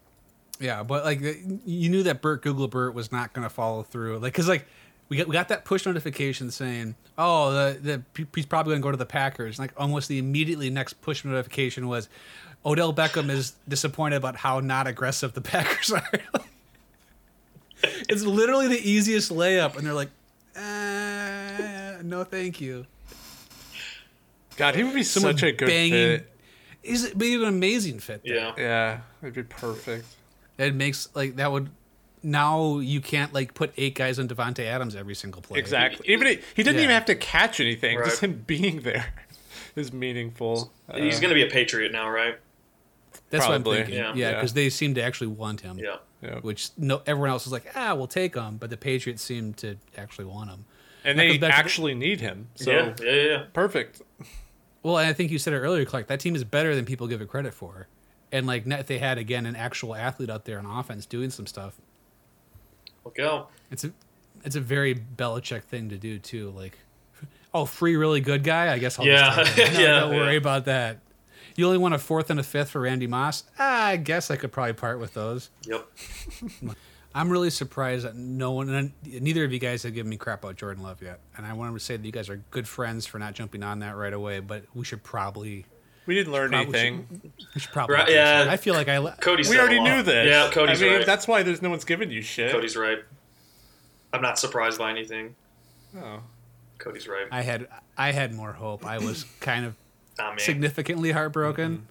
Yeah, 0.61 0.83
but 0.83 1.03
like 1.03 1.21
you 1.65 1.89
knew 1.89 2.03
that 2.03 2.21
Burt 2.21 2.43
Googlebert 2.43 2.93
was 2.93 3.11
not 3.11 3.33
going 3.33 3.43
to 3.43 3.49
follow 3.49 3.83
through. 3.83 4.19
Like, 4.19 4.33
cause 4.33 4.47
like 4.47 4.65
we 5.09 5.17
got 5.17 5.27
we 5.27 5.33
got 5.33 5.49
that 5.49 5.65
push 5.65 5.85
notification 5.85 6.51
saying, 6.51 6.95
oh, 7.17 7.51
the 7.51 7.79
the 8.15 8.25
he's 8.35 8.45
probably 8.45 8.71
going 8.71 8.81
to 8.81 8.85
go 8.85 8.91
to 8.91 8.97
the 8.97 9.05
Packers. 9.05 9.59
Like 9.59 9.73
almost 9.75 10.07
the 10.07 10.19
immediately 10.19 10.69
next 10.69 11.01
push 11.01 11.25
notification 11.25 11.87
was, 11.87 12.07
Odell 12.65 12.93
Beckham 12.93 13.29
is 13.29 13.53
disappointed 13.67 14.15
about 14.15 14.37
how 14.37 14.59
not 14.59 14.87
aggressive 14.87 15.33
the 15.33 15.41
Packers 15.41 15.91
are. 15.91 16.09
it's 17.83 18.23
literally 18.23 18.67
the 18.67 18.89
easiest 18.89 19.31
layup, 19.31 19.75
and 19.75 19.85
they're 19.85 19.93
like, 19.93 20.11
uh, 20.55 22.01
no, 22.03 22.23
thank 22.23 22.61
you. 22.61 22.85
God, 24.57 24.75
he 24.75 24.83
would 24.83 24.93
be 24.93 25.03
Someone 25.03 25.33
such 25.33 25.43
a 25.43 25.51
good 25.51 25.67
banging, 25.67 26.19
fit. 26.19 26.31
He's 26.83 27.09
be 27.13 27.35
an 27.35 27.45
amazing 27.45 27.99
fit. 27.99 28.21
There. 28.23 28.35
Yeah, 28.35 28.53
yeah, 28.57 28.99
it'd 29.21 29.33
be 29.33 29.43
perfect. 29.43 30.05
It 30.61 30.75
makes 30.75 31.09
like 31.15 31.35
that 31.37 31.51
would 31.51 31.69
now 32.23 32.79
you 32.79 33.01
can't 33.01 33.33
like 33.33 33.53
put 33.53 33.73
eight 33.77 33.95
guys 33.95 34.19
on 34.19 34.27
Davante 34.27 34.65
Adams 34.65 34.95
every 34.95 35.15
single 35.15 35.41
play. 35.41 35.59
Exactly. 35.59 36.07
Even 36.09 36.27
he, 36.27 36.39
he 36.55 36.63
didn't 36.63 36.75
yeah. 36.77 36.83
even 36.83 36.93
have 36.93 37.05
to 37.05 37.15
catch 37.15 37.59
anything. 37.59 37.97
Right. 37.97 38.05
Just 38.05 38.21
him 38.21 38.43
being 38.45 38.81
there 38.81 39.13
is 39.75 39.91
meaningful. 39.91 40.71
He's 40.93 41.17
uh, 41.17 41.21
going 41.21 41.29
to 41.29 41.35
be 41.35 41.43
a 41.43 41.49
Patriot 41.49 41.91
now, 41.91 42.09
right? 42.09 42.37
That's 43.29 43.45
Probably. 43.45 43.71
what 43.71 43.79
I'm 43.79 43.85
thinking. 43.85 44.17
Yeah, 44.17 44.33
because 44.33 44.51
yeah, 44.51 44.55
they 44.55 44.69
seem 44.69 44.93
to 44.95 45.01
actually 45.01 45.27
want 45.27 45.61
him. 45.61 45.79
Yeah. 45.79 45.97
yeah. 46.21 46.39
Which 46.39 46.69
no, 46.77 47.01
everyone 47.05 47.29
else 47.29 47.45
is 47.45 47.51
like, 47.51 47.65
ah, 47.75 47.95
we'll 47.95 48.07
take 48.07 48.35
him, 48.35 48.57
but 48.57 48.69
the 48.69 48.77
Patriots 48.77 49.23
seem 49.23 49.53
to 49.55 49.77
actually 49.97 50.25
want 50.25 50.49
him. 50.49 50.65
And 51.03 51.17
they 51.17 51.39
actually 51.39 51.93
to, 51.93 51.99
need 51.99 52.21
him. 52.21 52.49
So 52.55 52.71
yeah, 52.71 52.93
yeah, 53.01 53.11
yeah. 53.11 53.43
Perfect. 53.53 54.01
Well, 54.83 54.97
I 54.97 55.13
think 55.13 55.31
you 55.31 55.39
said 55.39 55.53
it 55.53 55.59
earlier, 55.59 55.85
Clark. 55.85 56.07
That 56.07 56.19
team 56.19 56.35
is 56.35 56.43
better 56.43 56.75
than 56.75 56.85
people 56.85 57.07
give 57.07 57.21
it 57.21 57.27
credit 57.27 57.53
for 57.53 57.87
and 58.31 58.47
like 58.47 58.65
net 58.65 58.87
they 58.87 58.97
had 58.97 59.17
again 59.17 59.45
an 59.45 59.55
actual 59.55 59.95
athlete 59.95 60.29
out 60.29 60.45
there 60.45 60.59
on 60.59 60.65
offense 60.65 61.05
doing 61.05 61.29
some 61.29 61.47
stuff. 61.47 61.79
Look 63.03 63.19
out. 63.19 63.49
It's 63.69 63.83
a 63.83 63.91
it's 64.43 64.55
a 64.55 64.61
very 64.61 64.95
Belichick 64.95 65.63
thing 65.63 65.89
to 65.89 65.97
do 65.97 66.19
too. 66.19 66.51
Like, 66.51 66.77
oh, 67.53 67.65
free 67.65 67.95
really 67.95 68.21
good 68.21 68.43
guy. 68.43 68.71
I 68.71 68.77
guess 68.77 68.99
I'll 68.99 69.05
Yeah, 69.05 69.43
just. 69.43 69.57
No, 69.73 69.79
yeah, 69.79 69.99
don't 70.01 70.15
worry 70.15 70.33
yeah. 70.33 70.37
about 70.37 70.65
that. 70.65 70.99
You 71.55 71.65
only 71.65 71.77
want 71.77 71.93
a 71.93 71.99
fourth 71.99 72.29
and 72.29 72.39
a 72.39 72.43
fifth 72.43 72.69
for 72.69 72.81
Randy 72.81 73.07
Moss. 73.07 73.43
I 73.59 73.97
guess 73.97 74.31
I 74.31 74.37
could 74.37 74.51
probably 74.51 74.73
part 74.73 74.99
with 74.99 75.13
those. 75.13 75.49
Yep. 75.67 75.87
I'm 77.13 77.29
really 77.29 77.49
surprised 77.49 78.05
that 78.05 78.15
no 78.15 78.51
one, 78.51 78.93
neither 79.03 79.43
of 79.43 79.51
you 79.51 79.59
guys 79.59 79.83
have 79.83 79.93
given 79.93 80.09
me 80.09 80.15
crap 80.15 80.43
about 80.43 80.55
Jordan 80.55 80.81
Love 80.81 81.01
yet. 81.01 81.19
And 81.35 81.45
I 81.45 81.51
want 81.53 81.73
to 81.73 81.79
say 81.79 81.97
that 81.97 82.05
you 82.05 82.11
guys 82.11 82.29
are 82.29 82.37
good 82.51 82.67
friends 82.69 83.05
for 83.05 83.19
not 83.19 83.33
jumping 83.33 83.63
on 83.63 83.79
that 83.79 83.97
right 83.97 84.13
away. 84.13 84.39
But 84.39 84.63
we 84.73 84.85
should 84.85 85.03
probably, 85.03 85.65
We 86.05 86.15
didn't 86.15 86.33
learn 86.33 86.49
probably 86.51 86.79
anything. 86.79 87.21
we 87.55 87.61
should 87.61 87.71
probably. 87.71 87.95
Right, 87.95 88.09
yeah. 88.09 88.39
something. 88.39 88.53
I 88.53 88.57
feel 88.57 88.73
like 88.73 88.89
I. 88.89 88.97
le- 88.97 89.17
Cody. 89.21 89.47
We 89.49 89.59
already 89.59 89.79
knew 89.79 90.01
this. 90.01 90.27
Yeah, 90.27 90.49
Cody's 90.51 90.81
I 90.81 90.85
mean, 90.85 90.95
right. 90.97 91.05
that's 91.05 91.27
why 91.27 91.43
there's 91.43 91.61
no 91.61 91.69
one's 91.69 91.85
giving 91.85 92.09
you 92.11 92.21
shit. 92.21 92.51
Cody's 92.51 92.75
right. 92.75 92.99
I'm 94.13 94.21
not 94.21 94.39
surprised 94.39 94.79
by 94.79 94.89
anything. 94.89 95.35
Oh. 95.97 96.21
Cody's 96.79 97.07
right. 97.07 97.27
I 97.31 97.41
had 97.43 97.67
I 97.97 98.11
had 98.11 98.33
more 98.33 98.51
hope. 98.53 98.85
I 98.85 98.97
was 98.97 99.23
kind 99.39 99.65
of 99.65 99.75
Not 100.17 100.41
significantly 100.41 101.11
heartbroken 101.11 101.71
Mm-hmm. 101.77 101.83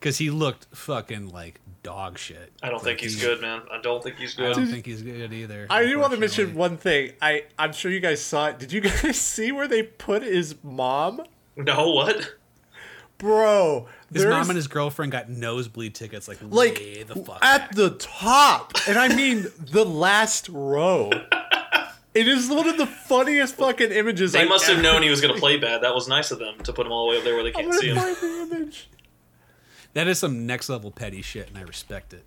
because 0.00 0.18
he 0.18 0.30
looked 0.30 0.66
fucking 0.74 1.28
like 1.30 1.60
dog 1.84 2.18
shit. 2.18 2.52
I 2.62 2.66
don't 2.68 2.76
Like, 2.78 2.84
think 2.84 3.00
he's 3.00 3.20
he- 3.20 3.26
good, 3.26 3.40
man. 3.40 3.62
I 3.70 3.80
don't 3.80 4.02
think 4.02 4.16
he's 4.16 4.34
good. 4.34 4.50
I 4.50 4.52
don't 4.54 4.66
think 4.66 4.84
he's 4.86 5.02
good 5.02 5.32
either. 5.32 5.66
I 5.70 5.84
do 5.84 5.98
want 6.00 6.12
to 6.12 6.18
mention 6.18 6.54
one 6.54 6.76
thing. 6.76 7.12
I 7.22 7.44
I'm 7.58 7.72
sure 7.72 7.90
you 7.92 8.00
guys 8.00 8.20
saw 8.20 8.48
it. 8.48 8.58
Did 8.58 8.72
you 8.72 8.80
guys 9.02 9.16
see 9.16 9.52
where 9.52 9.68
they 9.68 9.84
put 9.84 10.22
his 10.22 10.56
mom? 10.64 11.22
No, 11.56 11.90
what? 11.90 12.34
Bro, 13.18 13.86
His 14.12 14.22
there's 14.22 14.34
mom 14.34 14.50
and 14.50 14.56
his 14.56 14.66
girlfriend 14.66 15.12
got 15.12 15.28
nosebleed 15.28 15.94
tickets, 15.94 16.28
like, 16.28 16.38
like 16.42 16.78
way 16.78 17.02
the 17.04 17.14
fuck 17.14 17.44
at 17.44 17.58
back. 17.60 17.74
the 17.74 17.90
top, 17.90 18.72
and 18.88 18.98
I 18.98 19.14
mean 19.14 19.46
the 19.70 19.84
last 19.84 20.48
row. 20.48 21.10
It 22.12 22.28
is 22.28 22.48
one 22.48 22.68
of 22.68 22.76
the 22.76 22.86
funniest 22.86 23.56
fucking 23.56 23.90
images. 23.90 24.32
They 24.32 24.42
I've 24.42 24.48
must 24.48 24.66
have 24.66 24.80
known 24.80 25.02
he 25.02 25.10
was 25.10 25.20
going 25.20 25.34
to 25.34 25.40
play 25.40 25.56
bad. 25.56 25.82
That 25.82 25.94
was 25.94 26.06
nice 26.06 26.30
of 26.30 26.38
them 26.38 26.58
to 26.62 26.72
put 26.72 26.86
him 26.86 26.92
all 26.92 27.06
the 27.06 27.10
way 27.10 27.18
up 27.18 27.24
there 27.24 27.34
where 27.34 27.42
they 27.42 27.50
can't 27.50 27.74
see 27.74 27.88
gonna 27.88 28.00
him. 28.00 28.14
find 28.14 28.50
the 28.50 28.56
image. 28.56 28.88
That 29.94 30.06
is 30.06 30.18
some 30.18 30.46
next 30.46 30.68
level 30.68 30.90
petty 30.90 31.22
shit, 31.22 31.48
and 31.48 31.58
I 31.58 31.62
respect 31.62 32.12
it. 32.14 32.24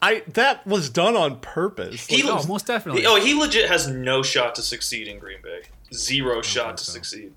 I 0.00 0.22
that 0.34 0.66
was 0.66 0.90
done 0.90 1.16
on 1.16 1.40
purpose. 1.40 2.06
He 2.06 2.22
oh, 2.24 2.44
most 2.46 2.66
definitely. 2.66 3.02
He, 3.02 3.06
oh, 3.06 3.20
he 3.20 3.34
legit 3.34 3.68
has 3.68 3.88
no 3.88 4.22
shot 4.22 4.54
to 4.56 4.62
succeed 4.62 5.08
in 5.08 5.18
Green 5.18 5.42
Bay. 5.42 5.62
Zero 5.92 6.40
shot 6.42 6.76
to 6.78 6.84
so. 6.84 6.92
succeed. 6.92 7.32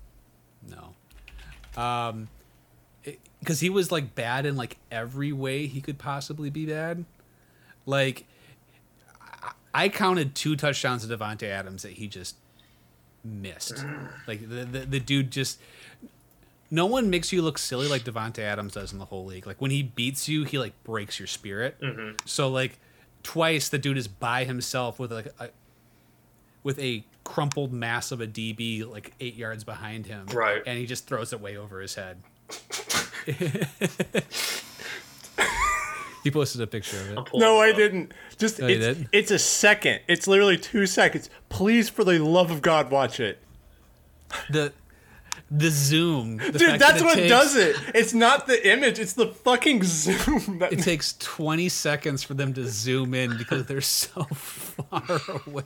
No. 0.68 1.80
Um, 1.80 2.28
because 3.42 3.58
he 3.58 3.68
was 3.68 3.90
like 3.90 4.14
bad 4.14 4.46
in 4.46 4.56
like 4.56 4.78
every 4.90 5.32
way 5.32 5.66
he 5.66 5.80
could 5.80 5.98
possibly 5.98 6.48
be 6.48 6.64
bad. 6.64 7.04
Like, 7.84 8.24
I- 9.74 9.88
counted 9.88 10.36
two 10.36 10.54
touchdowns 10.54 11.04
to 11.04 11.16
Davante 11.16 11.48
Adams 11.48 11.82
that 11.82 11.92
he 11.92 12.06
just 12.06 12.36
missed. 13.24 13.84
like 14.28 14.48
the, 14.48 14.64
the 14.64 14.78
the 14.80 15.00
dude 15.00 15.30
just. 15.30 15.60
No 16.70 16.86
one 16.86 17.10
makes 17.10 17.32
you 17.34 17.42
look 17.42 17.58
silly 17.58 17.86
like 17.86 18.02
Davante 18.02 18.38
Adams 18.38 18.72
does 18.72 18.94
in 18.94 18.98
the 18.98 19.04
whole 19.04 19.26
league. 19.26 19.46
Like 19.46 19.60
when 19.60 19.70
he 19.70 19.82
beats 19.82 20.26
you, 20.26 20.44
he 20.44 20.58
like 20.58 20.72
breaks 20.84 21.18
your 21.18 21.26
spirit. 21.26 21.78
Mm-hmm. 21.82 22.16
So 22.24 22.48
like 22.48 22.78
twice 23.22 23.68
the 23.68 23.76
dude 23.76 23.98
is 23.98 24.08
by 24.08 24.44
himself 24.44 24.98
with 24.98 25.12
like 25.12 25.26
a 25.38 25.50
with 26.62 26.78
a 26.78 27.04
crumpled 27.24 27.72
mass 27.72 28.10
of 28.10 28.20
a 28.20 28.26
DB 28.26 28.88
like 28.88 29.12
eight 29.20 29.34
yards 29.34 29.64
behind 29.64 30.06
him. 30.06 30.26
Right. 30.32 30.62
And 30.64 30.78
he 30.78 30.86
just 30.86 31.06
throws 31.06 31.32
it 31.32 31.40
way 31.40 31.56
over 31.56 31.80
his 31.80 31.94
head. 31.94 32.22
He 36.24 36.30
posted 36.30 36.60
a 36.60 36.66
picture 36.66 36.96
of 36.98 37.10
it. 37.10 37.18
No, 37.34 37.60
I 37.60 37.72
didn't. 37.72 38.12
Just 38.38 38.58
you 38.58 38.66
it's, 38.66 38.98
did? 38.98 39.08
it's 39.12 39.30
a 39.30 39.38
second. 39.38 40.00
It's 40.08 40.26
literally 40.26 40.56
two 40.58 40.86
seconds. 40.86 41.28
Please, 41.48 41.88
for 41.88 42.04
the 42.04 42.18
love 42.18 42.50
of 42.50 42.62
God, 42.62 42.90
watch 42.90 43.20
it. 43.20 43.38
The 44.50 44.72
the 45.50 45.70
zoom. 45.70 46.38
The 46.38 46.52
Dude, 46.52 46.60
fact 46.62 46.78
that's 46.80 46.98
that 47.00 47.04
what 47.04 47.14
takes, 47.16 47.28
does 47.28 47.56
it. 47.56 47.76
It's 47.94 48.14
not 48.14 48.46
the 48.46 48.70
image, 48.70 48.98
it's 48.98 49.12
the 49.12 49.26
fucking 49.26 49.82
zoom. 49.84 50.58
That, 50.60 50.72
It 50.72 50.78
takes 50.82 51.14
20 51.18 51.68
seconds 51.68 52.22
for 52.22 52.32
them 52.34 52.54
to 52.54 52.66
zoom 52.66 53.12
in 53.12 53.36
because 53.36 53.66
they're 53.66 53.82
so 53.82 54.22
far 54.32 55.02
away. 55.46 55.64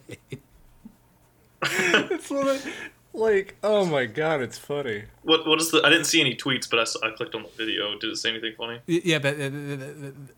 it's 1.63 2.29
what 2.31 2.49
I- 2.49 2.73
like, 3.17 3.57
oh 3.63 3.85
my 3.85 4.07
god, 4.07 4.41
it's 4.43 4.59
funny. 4.59 5.05
What 5.23 5.47
what 5.47 5.61
is 5.61 5.71
the? 5.71 5.83
I 5.85 5.91
didn't 5.91 6.05
see 6.05 6.21
any 6.21 6.35
tweets, 6.35 6.69
but 6.71 6.79
I, 6.79 6.85
saw, 6.85 6.99
I 7.07 7.11
clicked 7.11 7.35
on 7.35 7.43
the 7.43 7.49
video. 7.57 7.99
Did 7.99 8.11
it 8.11 8.17
say 8.17 8.31
anything 8.31 8.55
funny? 8.57 8.81
Yeah, 8.87 9.19
but 9.19 9.35
uh, 9.41 9.51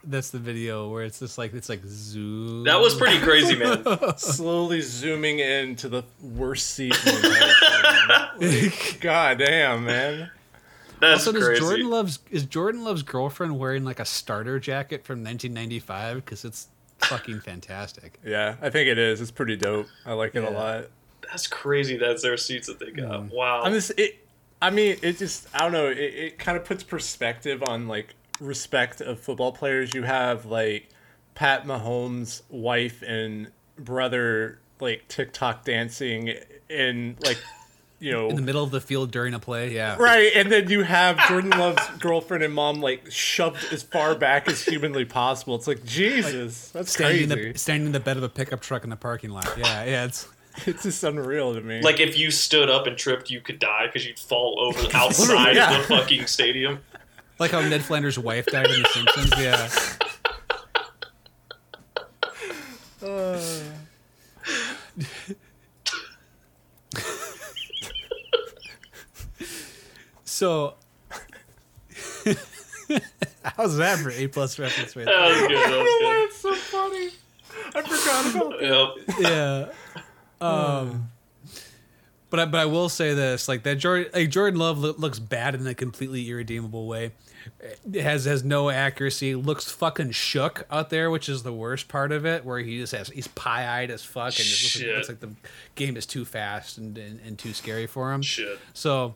that's 0.04 0.30
the 0.30 0.38
video 0.38 0.88
where 0.88 1.04
it's 1.04 1.18
just 1.18 1.36
like 1.38 1.52
it's 1.54 1.68
like 1.68 1.82
zoom. 1.84 2.64
That 2.64 2.80
was 2.80 2.94
pretty 2.94 3.18
crazy, 3.18 3.56
man. 3.56 3.84
Slowly 4.16 4.80
zooming 4.80 5.40
into 5.40 5.88
the 5.88 6.04
worst 6.22 6.70
seat 6.70 6.96
in 7.06 7.20
the 7.20 7.28
entire 7.28 8.38
thing. 8.38 8.70
Like, 8.70 8.98
God 9.00 9.38
damn, 9.38 9.84
man. 9.84 10.30
That's 11.00 11.26
Also, 11.26 11.32
does 11.32 11.44
crazy. 11.44 11.60
Jordan 11.60 11.90
Love's 11.90 12.18
is 12.30 12.44
Jordan 12.44 12.84
Love's 12.84 13.02
girlfriend 13.02 13.58
wearing 13.58 13.84
like 13.84 14.00
a 14.00 14.04
starter 14.04 14.58
jacket 14.58 15.04
from 15.04 15.18
1995? 15.24 16.24
Because 16.24 16.44
it's 16.44 16.68
fucking 16.98 17.40
fantastic. 17.40 18.18
Yeah, 18.24 18.56
I 18.60 18.70
think 18.70 18.88
it 18.88 18.98
is. 18.98 19.20
It's 19.20 19.30
pretty 19.30 19.56
dope. 19.56 19.86
I 20.06 20.14
like 20.14 20.34
it 20.34 20.44
a 20.44 20.50
lot. 20.50 20.86
That's 21.22 21.46
crazy. 21.46 21.96
That's 21.96 22.22
their 22.22 22.36
seats 22.36 22.66
that 22.68 22.78
they 22.78 22.90
got. 22.90 23.22
Mm. 23.22 23.32
Wow. 23.32 23.62
I'm 23.62 23.72
just 23.72 23.92
it. 23.98 24.24
I 24.60 24.70
mean, 24.70 24.96
it 25.02 25.18
just 25.18 25.46
I 25.54 25.60
don't 25.60 25.72
know. 25.72 25.88
It, 25.88 25.98
it 25.98 26.38
kind 26.38 26.56
of 26.56 26.64
puts 26.64 26.82
perspective 26.82 27.62
on 27.62 27.88
like 27.88 28.14
respect 28.40 29.00
of 29.00 29.20
football 29.20 29.52
players. 29.52 29.94
You 29.94 30.02
have 30.02 30.46
like 30.46 30.88
Pat 31.34 31.64
Mahomes' 31.64 32.42
wife 32.48 33.02
and 33.06 33.50
brother 33.78 34.58
like 34.80 35.06
TikTok 35.08 35.64
dancing 35.64 36.34
in 36.68 37.16
like 37.24 37.38
you 38.00 38.12
know 38.12 38.28
In 38.30 38.36
the 38.36 38.42
middle 38.42 38.64
of 38.64 38.70
the 38.70 38.80
field 38.80 39.10
during 39.10 39.34
a 39.34 39.38
play, 39.38 39.72
yeah. 39.72 39.96
right, 39.98 40.30
and 40.34 40.50
then 40.50 40.68
you 40.68 40.82
have 40.82 41.18
Jordan 41.28 41.50
Love's 41.50 41.86
girlfriend 42.00 42.42
and 42.42 42.54
mom 42.54 42.80
like 42.80 43.10
shoved 43.10 43.72
as 43.72 43.82
far 43.82 44.14
back 44.14 44.48
as 44.48 44.64
humanly 44.64 45.04
possible. 45.04 45.54
It's 45.54 45.66
like 45.66 45.84
Jesus, 45.84 46.70
that's 46.70 46.92
Standing 46.92 47.24
in, 47.24 47.30
crazy. 47.30 47.52
the, 47.52 47.58
standing 47.58 47.86
in 47.86 47.92
the 47.92 48.00
bed 48.00 48.16
of 48.16 48.22
a 48.22 48.28
pickup 48.28 48.60
truck 48.60 48.84
in 48.84 48.90
the 48.90 48.96
parking 48.96 49.30
lot. 49.30 49.48
Yeah, 49.56 49.84
yeah. 49.84 50.04
It's 50.04 50.28
It's 50.66 50.82
just 50.82 51.04
unreal 51.04 51.54
to 51.54 51.60
me. 51.60 51.80
like 51.82 52.00
if 52.00 52.18
you 52.18 52.30
stood 52.30 52.68
up 52.68 52.86
and 52.86 52.96
tripped, 52.96 53.30
you 53.30 53.40
could 53.40 53.58
die 53.58 53.86
because 53.86 54.06
you'd 54.06 54.18
fall 54.18 54.58
over 54.60 54.80
outside 54.94 55.56
yeah. 55.56 55.78
of 55.80 55.88
the 55.88 55.96
fucking 55.96 56.26
stadium. 56.26 56.80
like 57.38 57.52
how 57.52 57.60
Ned 57.60 57.82
Flanders' 57.84 58.18
wife 58.18 58.46
died 58.46 58.66
in 58.66 58.82
The 58.82 58.88
Simpsons. 58.88 59.32
Yeah. 59.38 59.68
So, 70.24 70.74
how's 73.42 73.76
that 73.78 73.98
for 73.98 74.10
A 74.10 74.26
plus 74.28 74.58
reference 74.58 74.94
right 74.94 75.06
That 75.06 75.12
there? 75.12 75.32
was 75.32 75.40
good. 75.48 75.56
That 75.56 75.78
was 75.78 75.98
good. 76.00 76.28
it's 76.28 76.36
so 76.38 76.54
funny. 76.54 77.08
I 77.74 77.82
forgot 77.82 78.34
about 78.34 78.50
that. 78.60 79.18
Yep. 79.18 79.20
yeah. 79.20 79.66
Um, 80.40 81.10
but 82.30 82.40
I, 82.40 82.44
but 82.46 82.60
I 82.60 82.66
will 82.66 82.88
say 82.88 83.14
this: 83.14 83.48
like 83.48 83.62
that 83.62 83.76
Jordan, 83.76 84.10
like 84.12 84.30
Jordan 84.30 84.58
Love 84.58 84.78
lo- 84.78 84.94
looks 84.98 85.18
bad 85.18 85.54
in 85.54 85.66
a 85.66 85.74
completely 85.74 86.28
irredeemable 86.28 86.86
way. 86.86 87.12
It 87.90 88.02
has 88.02 88.26
has 88.26 88.44
no 88.44 88.68
accuracy. 88.68 89.34
Looks 89.34 89.70
fucking 89.70 90.10
shook 90.10 90.66
out 90.70 90.90
there, 90.90 91.10
which 91.10 91.28
is 91.28 91.42
the 91.42 91.52
worst 91.52 91.88
part 91.88 92.12
of 92.12 92.26
it. 92.26 92.44
Where 92.44 92.58
he 92.58 92.78
just 92.78 92.92
has 92.92 93.08
he's 93.08 93.28
pie 93.28 93.80
eyed 93.80 93.90
as 93.90 94.04
fuck, 94.04 94.26
and 94.26 94.44
just 94.44 94.76
looks, 94.76 94.86
like, 94.86 94.96
looks 94.96 95.08
like 95.08 95.20
the 95.20 95.30
game 95.74 95.96
is 95.96 96.04
too 96.04 96.24
fast 96.24 96.76
and, 96.76 96.98
and, 96.98 97.20
and 97.24 97.38
too 97.38 97.54
scary 97.54 97.86
for 97.86 98.12
him. 98.12 98.20
Shit. 98.20 98.58
So, 98.74 99.14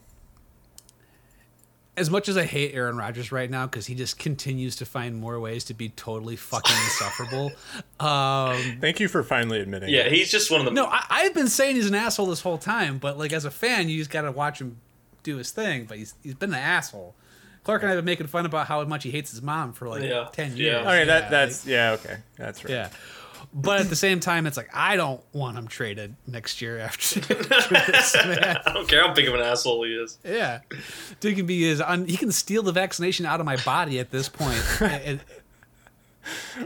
as 1.97 2.09
much 2.11 2.29
as 2.29 2.37
I 2.39 2.45
hate 2.45 2.75
Aaron 2.75 2.97
Rodgers 2.97 3.31
right 3.33 3.51
now 3.51 3.67
because 3.67 3.87
he 3.87 3.95
just 3.95 4.19
continues 4.19 4.77
to 4.77 4.87
find 4.87 5.15
more 5.17 5.39
ways 5.39 5.65
to 5.65 5.75
be 5.75 5.91
totally 5.91 6.37
fucking 6.37 6.75
insufferable. 6.85 7.53
Um, 8.01 8.79
Thank 8.81 8.99
you 8.99 9.07
for 9.07 9.23
finally 9.23 9.61
admitting. 9.61 9.89
Yeah, 9.91 10.01
it. 10.01 10.13
he's 10.13 10.29
just 10.31 10.51
one 10.51 10.61
of 10.61 10.65
the. 10.65 10.73
no, 10.73 10.87
I, 10.87 11.05
I've 11.09 11.35
been 11.35 11.47
saying 11.49 11.77
he's 11.77 11.87
an 11.87 11.95
asshole 11.95 12.27
this 12.27 12.41
whole 12.41 12.59
time, 12.59 12.99
but 12.99 13.17
like 13.17 13.33
as 13.33 13.45
a 13.45 13.51
fan, 13.51 13.89
you 13.89 13.99
just 13.99 14.11
got 14.11 14.23
to 14.23 14.33
watch 14.33 14.61
him 14.61 14.79
do 15.23 15.37
his 15.37 15.53
thing. 15.53 15.85
But 15.85 15.99
he's 15.99 16.15
he's 16.23 16.35
been 16.35 16.51
an 16.53 16.59
asshole. 16.59 17.15
Clark 17.63 17.83
and 17.83 17.93
I 17.93 17.95
have 17.95 17.99
been 18.05 18.11
making 18.11 18.27
fun 18.27 18.45
about 18.45 18.67
how 18.67 18.83
much 18.85 19.05
he 19.05 19.13
hates 19.13 19.31
his 19.31 19.41
mom 19.41 19.73
for 19.73 19.89
like 19.89 20.03
Yeah. 20.03 20.27
ten 20.33 20.57
Yeah. 20.57 20.57
years. 20.57 20.81
Okay, 20.87 21.05
that 21.05 21.23
Yeah, 21.25 21.29
that's 21.31 21.65
yeah. 21.67 21.91
Okay, 21.93 22.17
that's 22.37 22.65
right. 22.65 22.71
yeah. 22.73 22.89
But 23.53 23.81
at 23.81 23.89
the 23.89 23.97
same 23.97 24.21
time, 24.21 24.47
it's 24.47 24.57
like 24.57 24.71
I 24.75 24.97
don't 24.97 25.21
want 25.33 25.57
him 25.59 25.67
traded 25.69 26.15
next 26.27 26.61
year 26.63 26.79
after, 26.79 27.21
this, 27.21 28.15
man. 28.15 28.59
I 28.67 28.73
don't 28.73 28.89
care 28.89 29.07
how 29.07 29.15
big 29.15 29.29
of 29.29 29.35
an 29.35 29.41
asshole 29.41 29.85
he 29.85 29.93
is. 29.93 30.19
Yeah, 30.25 30.61
dude 31.21 31.37
can 31.37 31.47
be 31.47 31.63
his. 31.63 31.83
He 32.07 32.17
can 32.17 32.33
steal 32.33 32.63
the 32.63 32.73
vaccination 32.73 33.27
out 33.27 33.41
of 33.41 33.47
my 33.47 33.57
body 33.57 33.99
at 33.99 34.11
this 34.11 34.29
point 34.29 34.63
and, 34.81 35.21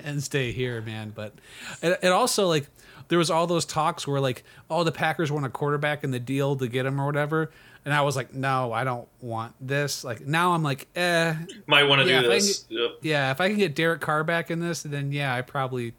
and 0.04 0.22
stay 0.22 0.52
here, 0.52 0.80
man. 0.82 1.12
But 1.14 1.34
it, 1.82 1.98
it 2.02 2.12
also 2.12 2.46
like 2.46 2.66
there 3.08 3.18
was 3.18 3.30
all 3.30 3.46
those 3.46 3.64
talks 3.64 4.06
where 4.06 4.20
like, 4.20 4.44
oh, 4.70 4.84
the 4.84 4.92
Packers 4.92 5.30
want 5.32 5.46
a 5.46 5.50
quarterback 5.50 6.04
in 6.04 6.10
the 6.10 6.20
deal 6.20 6.56
to 6.56 6.68
get 6.68 6.86
him 6.86 7.00
or 7.00 7.06
whatever, 7.06 7.50
and 7.84 7.94
I 7.94 8.02
was 8.02 8.16
like, 8.16 8.34
no, 8.34 8.72
I 8.72 8.84
don't 8.84 9.08
want 9.20 9.54
this. 9.60 10.02
Like 10.04 10.26
now 10.26 10.52
I'm 10.52 10.62
like, 10.62 10.88
eh, 10.96 11.34
Might 11.66 11.84
want 11.84 12.02
to 12.02 12.08
Yeah, 12.08 12.22
do 12.22 12.28
this. 12.28 12.64
Yep. 12.68 12.90
yeah, 13.02 13.30
if 13.30 13.40
I 13.40 13.48
can 13.48 13.58
get 13.58 13.74
Derek 13.74 14.00
Carr 14.00 14.24
back 14.24 14.50
in 14.50 14.60
this, 14.60 14.82
then 14.82 15.12
yeah, 15.12 15.34
I 15.34 15.42
probably. 15.42 15.94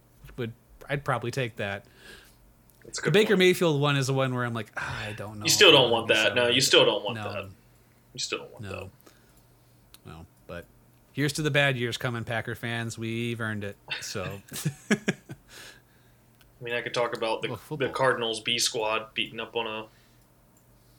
I'd 0.89 1.03
probably 1.03 1.31
take 1.31 1.55
that. 1.57 1.85
That's 2.85 2.99
a 2.99 3.01
The 3.03 3.11
Baker 3.11 3.29
point. 3.33 3.39
Mayfield 3.39 3.81
one 3.81 3.97
is 3.97 4.07
the 4.07 4.13
one 4.13 4.33
where 4.33 4.45
I'm 4.45 4.53
like, 4.53 4.71
ah, 4.77 5.05
I 5.07 5.11
don't 5.13 5.39
know. 5.39 5.45
You 5.45 5.49
still 5.51 5.71
don't 5.71 5.91
want 5.91 6.07
that. 6.07 6.35
No, 6.35 6.47
you 6.47 6.61
still 6.61 6.85
don't 6.85 7.03
want 7.03 7.17
No. 7.17 7.23
that. 7.33 7.45
You 8.13 8.19
still 8.19 8.37
don't 8.39 8.51
want 8.53 8.63
that. 8.63 8.71
No. 8.71 8.89
No. 10.05 10.25
But 10.47 10.65
here's 11.11 11.33
to 11.33 11.41
the 11.41 11.51
bad 11.51 11.77
years 11.77 11.97
coming, 11.97 12.23
Packer 12.23 12.55
fans. 12.55 12.97
We've 12.97 13.39
earned 13.41 13.63
it. 13.65 13.75
So 14.01 14.23
I 14.91 16.63
mean, 16.63 16.73
I 16.73 16.81
could 16.81 16.93
talk 16.93 17.15
about 17.15 17.41
the, 17.41 17.49
Well, 17.69 17.77
the. 17.77 17.89
Cardinals 17.89 18.39
B 18.39 18.57
squad 18.57 19.13
beating 19.13 19.39
up 19.39 19.55
on 19.55 19.67
a 19.67 19.85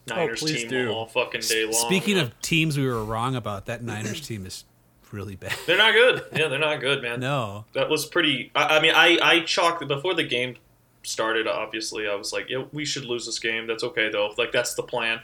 Niners 0.06 0.40
please 0.40 0.60
team 0.62 0.70
do. 0.70 0.90
all 0.90 1.06
fucking 1.06 1.40
day 1.42 1.64
long. 1.64 1.72
speaking 1.74 2.18
of 2.18 2.38
teams 2.40 2.78
we 2.78 2.86
were 2.86 3.04
wrong 3.04 3.34
about, 3.36 3.66
that 3.66 3.82
Niners 3.82 4.20
team 4.26 4.46
is 4.46 4.64
really 5.12 5.36
bad. 5.36 5.54
they're 5.66 5.78
not 5.78 5.92
good. 5.92 6.24
Yeah, 6.34 6.48
they're 6.48 6.58
not 6.58 6.80
good, 6.80 7.02
man. 7.02 7.20
No. 7.20 7.64
That 7.72 7.88
was 7.88 8.06
pretty. 8.06 8.50
I, 8.54 8.78
I 8.78 8.80
mean, 8.80 8.92
I 8.94 9.18
I 9.22 9.40
chalked 9.40 9.86
before 9.86 10.14
the 10.14 10.24
game 10.24 10.56
started. 11.02 11.46
Obviously, 11.46 12.08
I 12.08 12.14
was 12.14 12.32
like, 12.32 12.48
yeah, 12.48 12.64
we 12.72 12.84
should 12.84 13.04
lose 13.04 13.26
this 13.26 13.38
game. 13.38 13.66
That's 13.66 13.84
okay 13.84 14.10
though. 14.10 14.32
Like 14.36 14.52
that's 14.52 14.74
the 14.74 14.82
plan. 14.82 15.20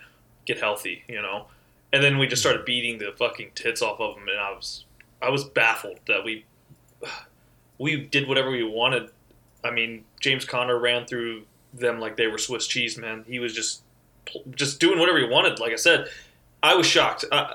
Get 0.47 0.59
healthy, 0.59 1.05
you 1.09 1.23
know. 1.23 1.47
And 1.93 2.03
then 2.03 2.19
we 2.19 2.27
just 2.27 2.43
started 2.43 2.65
beating 2.65 2.99
the 2.99 3.13
fucking 3.17 3.53
tits 3.55 3.81
off 3.81 4.01
of 4.01 4.17
them, 4.17 4.29
and 4.29 4.39
I 4.39 4.51
was 4.51 4.85
I 5.23 5.31
was 5.31 5.45
baffled 5.45 6.01
that 6.07 6.25
we 6.25 6.45
we 7.79 7.97
did 7.97 8.29
whatever 8.29 8.51
we 8.51 8.65
wanted. 8.65 9.11
I 9.63 9.71
mean, 9.71 10.05
James 10.21 10.45
Conner 10.45 10.79
ran 10.79 11.07
through 11.07 11.45
them 11.73 11.99
like 11.99 12.17
they 12.17 12.27
were 12.27 12.39
Swiss 12.39 12.67
cheese, 12.67 12.99
man. 12.99 13.25
He 13.27 13.39
was 13.39 13.55
just 13.55 13.83
just 14.55 14.81
doing 14.81 14.99
whatever 14.99 15.19
he 15.19 15.25
wanted. 15.27 15.59
Like 15.59 15.73
I 15.73 15.77
said, 15.77 16.09
I 16.63 16.75
was 16.75 16.87
shocked. 16.87 17.25
I, 17.31 17.55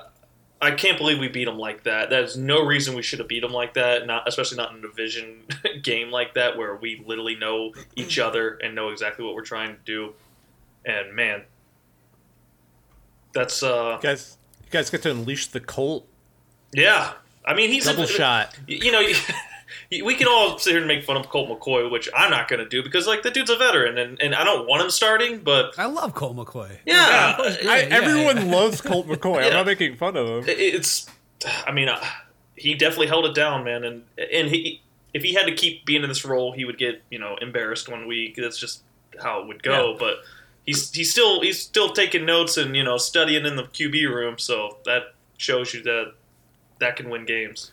I 0.62 0.72
can't 0.72 0.98
believe 0.98 1.18
we 1.18 1.28
beat 1.28 1.46
them 1.46 1.58
like 1.58 1.84
that. 1.84 2.10
There's 2.10 2.36
no 2.36 2.64
reason 2.64 2.94
we 2.94 3.02
should 3.02 3.18
have 3.18 3.28
beat 3.28 3.40
them 3.40 3.52
like 3.52 3.74
that. 3.74 4.06
Not 4.06 4.28
especially 4.28 4.58
not 4.58 4.72
in 4.72 4.78
a 4.78 4.82
division 4.82 5.44
game 5.82 6.10
like 6.10 6.34
that 6.34 6.56
where 6.56 6.76
we 6.76 7.02
literally 7.06 7.36
know 7.36 7.72
each 7.96 8.18
other 8.18 8.58
and 8.62 8.74
know 8.74 8.90
exactly 8.90 9.24
what 9.24 9.34
we're 9.34 9.42
trying 9.42 9.74
to 9.74 9.80
do. 9.84 10.12
And 10.84 11.14
man, 11.14 11.44
that's 13.32 13.62
uh 13.62 13.98
You 14.02 14.08
guys, 14.08 14.36
you 14.64 14.70
guys 14.70 14.90
get 14.90 15.02
to 15.02 15.10
unleash 15.10 15.46
the 15.46 15.60
Colt 15.60 16.06
yeah. 16.72 17.12
I 17.44 17.54
mean 17.54 17.70
he's 17.70 17.84
double 17.84 18.04
a, 18.04 18.06
shot. 18.06 18.56
You 18.66 18.92
know. 18.92 19.02
We 20.04 20.14
can 20.14 20.28
all 20.28 20.56
sit 20.58 20.70
here 20.70 20.78
and 20.78 20.86
make 20.86 21.02
fun 21.04 21.16
of 21.16 21.28
Colt 21.28 21.48
McCoy, 21.48 21.90
which 21.90 22.08
I'm 22.16 22.30
not 22.30 22.46
going 22.48 22.60
to 22.60 22.68
do 22.68 22.80
because, 22.82 23.06
like, 23.08 23.22
the 23.22 23.30
dude's 23.30 23.50
a 23.50 23.56
veteran, 23.56 23.98
and, 23.98 24.20
and 24.22 24.34
I 24.36 24.44
don't 24.44 24.68
want 24.68 24.82
him 24.82 24.90
starting. 24.90 25.40
But 25.40 25.76
I 25.78 25.86
love 25.86 26.14
Colt 26.14 26.36
McCoy. 26.36 26.78
yeah, 26.86 27.36
Yeah, 27.40 27.70
I, 27.70 27.80
yeah, 27.82 27.88
everyone 27.90 28.36
yeah. 28.36 28.54
loves 28.56 28.80
Colt 28.80 29.08
McCoy. 29.08 29.44
I'm 29.46 29.52
not 29.54 29.66
making 29.66 29.96
fun 29.96 30.16
of 30.16 30.28
him. 30.28 30.44
it's 30.46 31.08
i 31.66 31.72
mean 31.72 31.88
uh, 31.88 31.98
he 32.54 32.74
definitely 32.74 33.06
held 33.06 33.24
it 33.24 33.34
down 33.34 33.64
man 33.64 33.82
and 33.82 34.02
and 34.18 34.48
he 34.48 34.82
if 35.14 35.22
he 35.22 35.32
had 35.32 35.46
to 35.46 35.54
keep 35.54 35.86
being 35.86 36.02
in 36.02 36.08
this 36.10 36.22
role 36.22 36.52
he 36.52 36.66
would 36.66 36.76
get 36.76 37.02
you 37.10 37.18
know 37.18 37.34
embarrassed 37.40 37.88
one 37.88 38.06
week 38.06 38.36
that's 38.36 38.58
just 38.58 38.82
how 39.22 39.40
it 39.40 39.46
would 39.48 39.62
go 39.62 39.92
Yeah. 39.92 39.96
but 39.98 40.16
he's 40.66 40.92
he's 40.92 41.10
still 41.10 41.40
he's 41.40 41.58
still 41.62 41.94
taking 41.94 42.26
notes 42.26 42.58
and 42.58 42.76
you 42.76 42.84
know 42.84 42.98
studying 42.98 43.46
in 43.46 43.56
the 43.56 43.62
qb 43.62 44.06
room 44.14 44.38
so 44.38 44.76
that 44.84 45.14
shows 45.38 45.72
you 45.72 45.82
that 45.84 46.12
that 46.78 46.96
can 46.96 47.08
win 47.08 47.24
games 47.24 47.72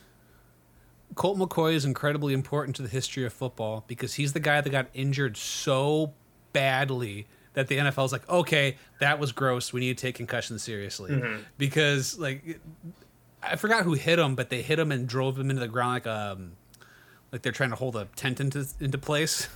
Colt 1.18 1.36
McCoy 1.36 1.74
is 1.74 1.84
incredibly 1.84 2.32
important 2.32 2.76
to 2.76 2.82
the 2.82 2.88
history 2.88 3.24
of 3.26 3.32
football 3.32 3.82
because 3.88 4.14
he's 4.14 4.32
the 4.34 4.40
guy 4.40 4.60
that 4.60 4.70
got 4.70 4.86
injured 4.94 5.36
so 5.36 6.14
badly 6.52 7.26
that 7.54 7.66
the 7.66 7.76
NFL 7.78 8.04
is 8.06 8.12
like, 8.12 8.28
okay, 8.28 8.76
that 9.00 9.18
was 9.18 9.32
gross. 9.32 9.72
We 9.72 9.80
need 9.80 9.98
to 9.98 10.00
take 10.00 10.14
concussions 10.14 10.62
seriously 10.62 11.10
Mm-hmm. 11.10 11.42
because 11.58 12.16
like 12.20 12.60
I 13.42 13.56
forgot 13.56 13.82
who 13.82 13.94
hit 13.94 14.20
him, 14.20 14.36
but 14.36 14.48
they 14.48 14.62
hit 14.62 14.78
him 14.78 14.92
and 14.92 15.08
drove 15.08 15.36
him 15.36 15.50
into 15.50 15.58
the 15.60 15.66
ground 15.66 15.92
like 15.94 16.06
um 16.06 16.52
like 17.32 17.42
they're 17.42 17.50
trying 17.52 17.70
to 17.70 17.76
hold 17.76 17.96
a 17.96 18.06
tent 18.14 18.38
into 18.40 18.64
into 18.78 18.96
place. 18.98 19.48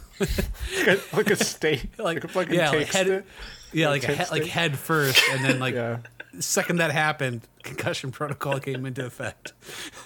like, 1.13 1.31
a, 1.31 1.37
stake, 1.37 1.91
like, 1.99 2.23
a 2.25 2.29
fucking 2.29 2.55
yeah, 2.55 2.71
like 2.71 2.89
head, 2.93 3.25
yeah, 3.73 3.89
like 3.89 4.03
a 4.03 4.15
tent 4.17 4.31
like 4.33 4.45
head 4.47 4.77
first, 4.77 5.23
and 5.31 5.45
then 5.45 5.59
like 5.61 5.75
Yeah. 5.77 5.99
second 6.41 6.77
that 6.79 6.91
happened, 6.91 7.43
concussion 7.63 8.11
protocol 8.11 8.59
came 8.61 8.85
into 8.85 9.07
effect. 9.07 9.53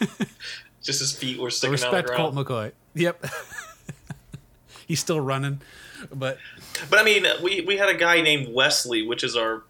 just 0.87 1.01
his 1.01 1.13
feet 1.13 1.39
were 1.39 1.51
sticking 1.51 1.75
out 1.75 1.75
of 1.75 1.81
the 1.81 1.87
Respect 1.89 2.09
ground 2.09 2.35
Colt 2.35 2.47
McCoy. 2.47 2.73
Yep. 2.95 3.27
He's 4.87 5.01
still 5.01 5.21
running, 5.21 5.61
but 6.15 6.39
But 6.89 7.01
I 7.01 7.03
mean, 7.03 7.27
we 7.43 7.61
we 7.63 7.77
had 7.77 7.89
a 7.89 7.95
guy 7.95 8.23
named 8.23 8.55
Wesley, 8.55 9.07
which 9.07 9.25
is 9.25 9.37
our, 9.37 9.65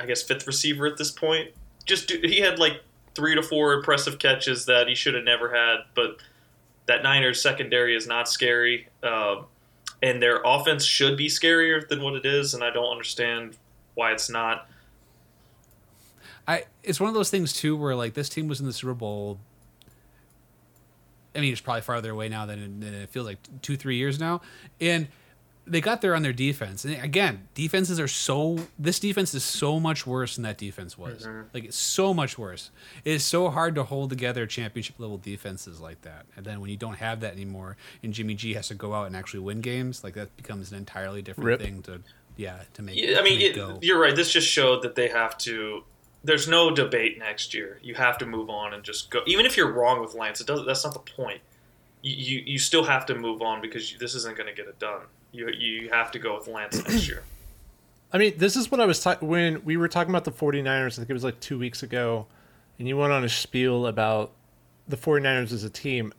I 0.00 0.06
guess, 0.06 0.22
fifth 0.22 0.46
receiver 0.46 0.86
at 0.86 0.96
this 0.96 1.10
point. 1.10 1.50
Just 1.84 2.06
do, 2.08 2.20
he 2.22 2.38
had 2.38 2.60
like 2.60 2.80
three 3.14 3.34
to 3.34 3.42
four 3.42 3.74
impressive 3.74 4.20
catches 4.20 4.66
that 4.66 4.86
he 4.86 4.94
should 4.94 5.14
have 5.14 5.24
never 5.24 5.52
had. 5.52 5.84
But 5.94 6.18
that 6.86 7.02
Niners 7.02 7.42
secondary 7.42 7.96
is 7.96 8.06
not 8.06 8.28
scary, 8.28 8.88
um, 9.02 9.46
and 10.00 10.22
their 10.22 10.40
offense 10.44 10.84
should 10.84 11.16
be 11.16 11.26
scarier 11.26 11.86
than 11.86 12.00
what 12.00 12.14
it 12.14 12.24
is. 12.24 12.54
And 12.54 12.62
I 12.62 12.70
don't 12.70 12.90
understand 12.90 13.56
why 13.94 14.12
it's 14.12 14.30
not. 14.30 14.68
I 16.46 16.64
it's 16.84 17.00
one 17.00 17.08
of 17.08 17.14
those 17.14 17.30
things 17.30 17.52
too 17.52 17.76
where 17.76 17.96
like 17.96 18.14
this 18.14 18.28
team 18.28 18.46
was 18.46 18.60
in 18.60 18.66
the 18.66 18.72
Super 18.72 18.94
Bowl. 18.94 19.40
I 21.34 21.40
mean, 21.40 21.52
it's 21.52 21.60
probably 21.60 21.82
farther 21.82 22.10
away 22.10 22.28
now 22.28 22.46
than 22.46 22.58
it, 22.58 22.80
than 22.80 22.94
it 22.94 23.10
feels 23.10 23.26
like 23.26 23.38
two, 23.62 23.76
three 23.76 23.96
years 23.96 24.20
now, 24.20 24.42
and 24.80 25.08
they 25.66 25.80
got 25.80 26.00
there 26.00 26.14
on 26.14 26.22
their 26.22 26.32
defense. 26.32 26.84
And 26.84 27.02
again, 27.02 27.48
defenses 27.54 28.00
are 28.00 28.08
so. 28.08 28.58
This 28.78 28.98
defense 28.98 29.32
is 29.34 29.44
so 29.44 29.78
much 29.78 30.06
worse 30.06 30.36
than 30.36 30.42
that 30.42 30.58
defense 30.58 30.98
was. 30.98 31.24
Mm-hmm. 31.24 31.42
Like 31.54 31.64
it's 31.64 31.76
so 31.76 32.12
much 32.12 32.36
worse. 32.36 32.70
It 33.04 33.12
is 33.12 33.24
so 33.24 33.48
hard 33.48 33.74
to 33.76 33.84
hold 33.84 34.10
together 34.10 34.46
championship 34.46 34.98
level 34.98 35.18
defenses 35.18 35.80
like 35.80 36.02
that. 36.02 36.26
And 36.36 36.44
then 36.44 36.60
when 36.60 36.70
you 36.70 36.76
don't 36.76 36.96
have 36.96 37.20
that 37.20 37.32
anymore, 37.32 37.76
and 38.02 38.12
Jimmy 38.12 38.34
G 38.34 38.54
has 38.54 38.68
to 38.68 38.74
go 38.74 38.92
out 38.92 39.06
and 39.06 39.16
actually 39.16 39.40
win 39.40 39.60
games, 39.60 40.02
like 40.02 40.14
that 40.14 40.36
becomes 40.36 40.72
an 40.72 40.78
entirely 40.78 41.22
different 41.22 41.46
Rip. 41.46 41.60
thing 41.60 41.82
to. 41.82 42.00
Yeah, 42.34 42.62
to 42.74 42.82
make. 42.82 42.96
Yeah, 42.96 43.18
I 43.18 43.22
mean, 43.22 43.38
make 43.38 43.50
it, 43.50 43.56
go. 43.56 43.78
you're 43.82 44.00
right. 44.00 44.16
This 44.16 44.32
just 44.32 44.48
showed 44.48 44.82
that 44.82 44.94
they 44.94 45.08
have 45.08 45.36
to. 45.38 45.84
There's 46.24 46.46
no 46.46 46.70
debate 46.70 47.18
next 47.18 47.52
year. 47.52 47.78
You 47.82 47.94
have 47.94 48.18
to 48.18 48.26
move 48.26 48.48
on 48.48 48.74
and 48.74 48.84
just 48.84 49.10
go. 49.10 49.22
Even 49.26 49.46
if 49.46 49.56
you're 49.56 49.72
wrong 49.72 50.00
with 50.00 50.14
Lance, 50.14 50.40
it 50.40 50.46
doesn't. 50.46 50.66
That's 50.66 50.84
not 50.84 50.94
the 50.94 51.00
point. 51.00 51.40
You 52.02 52.14
you, 52.14 52.42
you 52.46 52.58
still 52.58 52.84
have 52.84 53.06
to 53.06 53.14
move 53.14 53.42
on 53.42 53.60
because 53.60 53.92
you, 53.92 53.98
this 53.98 54.14
isn't 54.14 54.36
going 54.36 54.48
to 54.48 54.54
get 54.54 54.68
it 54.68 54.78
done. 54.78 55.02
You 55.32 55.48
you 55.48 55.90
have 55.90 56.10
to 56.12 56.18
go 56.18 56.36
with 56.36 56.46
Lance 56.46 56.76
next 56.76 57.08
year. 57.08 57.24
I 58.12 58.18
mean, 58.18 58.34
this 58.36 58.56
is 58.56 58.70
what 58.70 58.80
I 58.80 58.84
was 58.84 59.00
talking 59.00 59.26
when 59.26 59.64
we 59.64 59.76
were 59.76 59.88
talking 59.88 60.10
about 60.10 60.24
the 60.24 60.32
49ers. 60.32 60.92
I 60.92 60.96
think 60.96 61.10
it 61.10 61.14
was 61.14 61.24
like 61.24 61.40
two 61.40 61.58
weeks 61.58 61.82
ago, 61.82 62.26
and 62.78 62.86
you 62.86 62.96
went 62.96 63.12
on 63.12 63.24
a 63.24 63.28
spiel 63.28 63.86
about 63.86 64.32
the 64.86 64.96
49ers 64.96 65.52
as 65.52 65.64
a 65.64 65.70
team. 65.70 66.12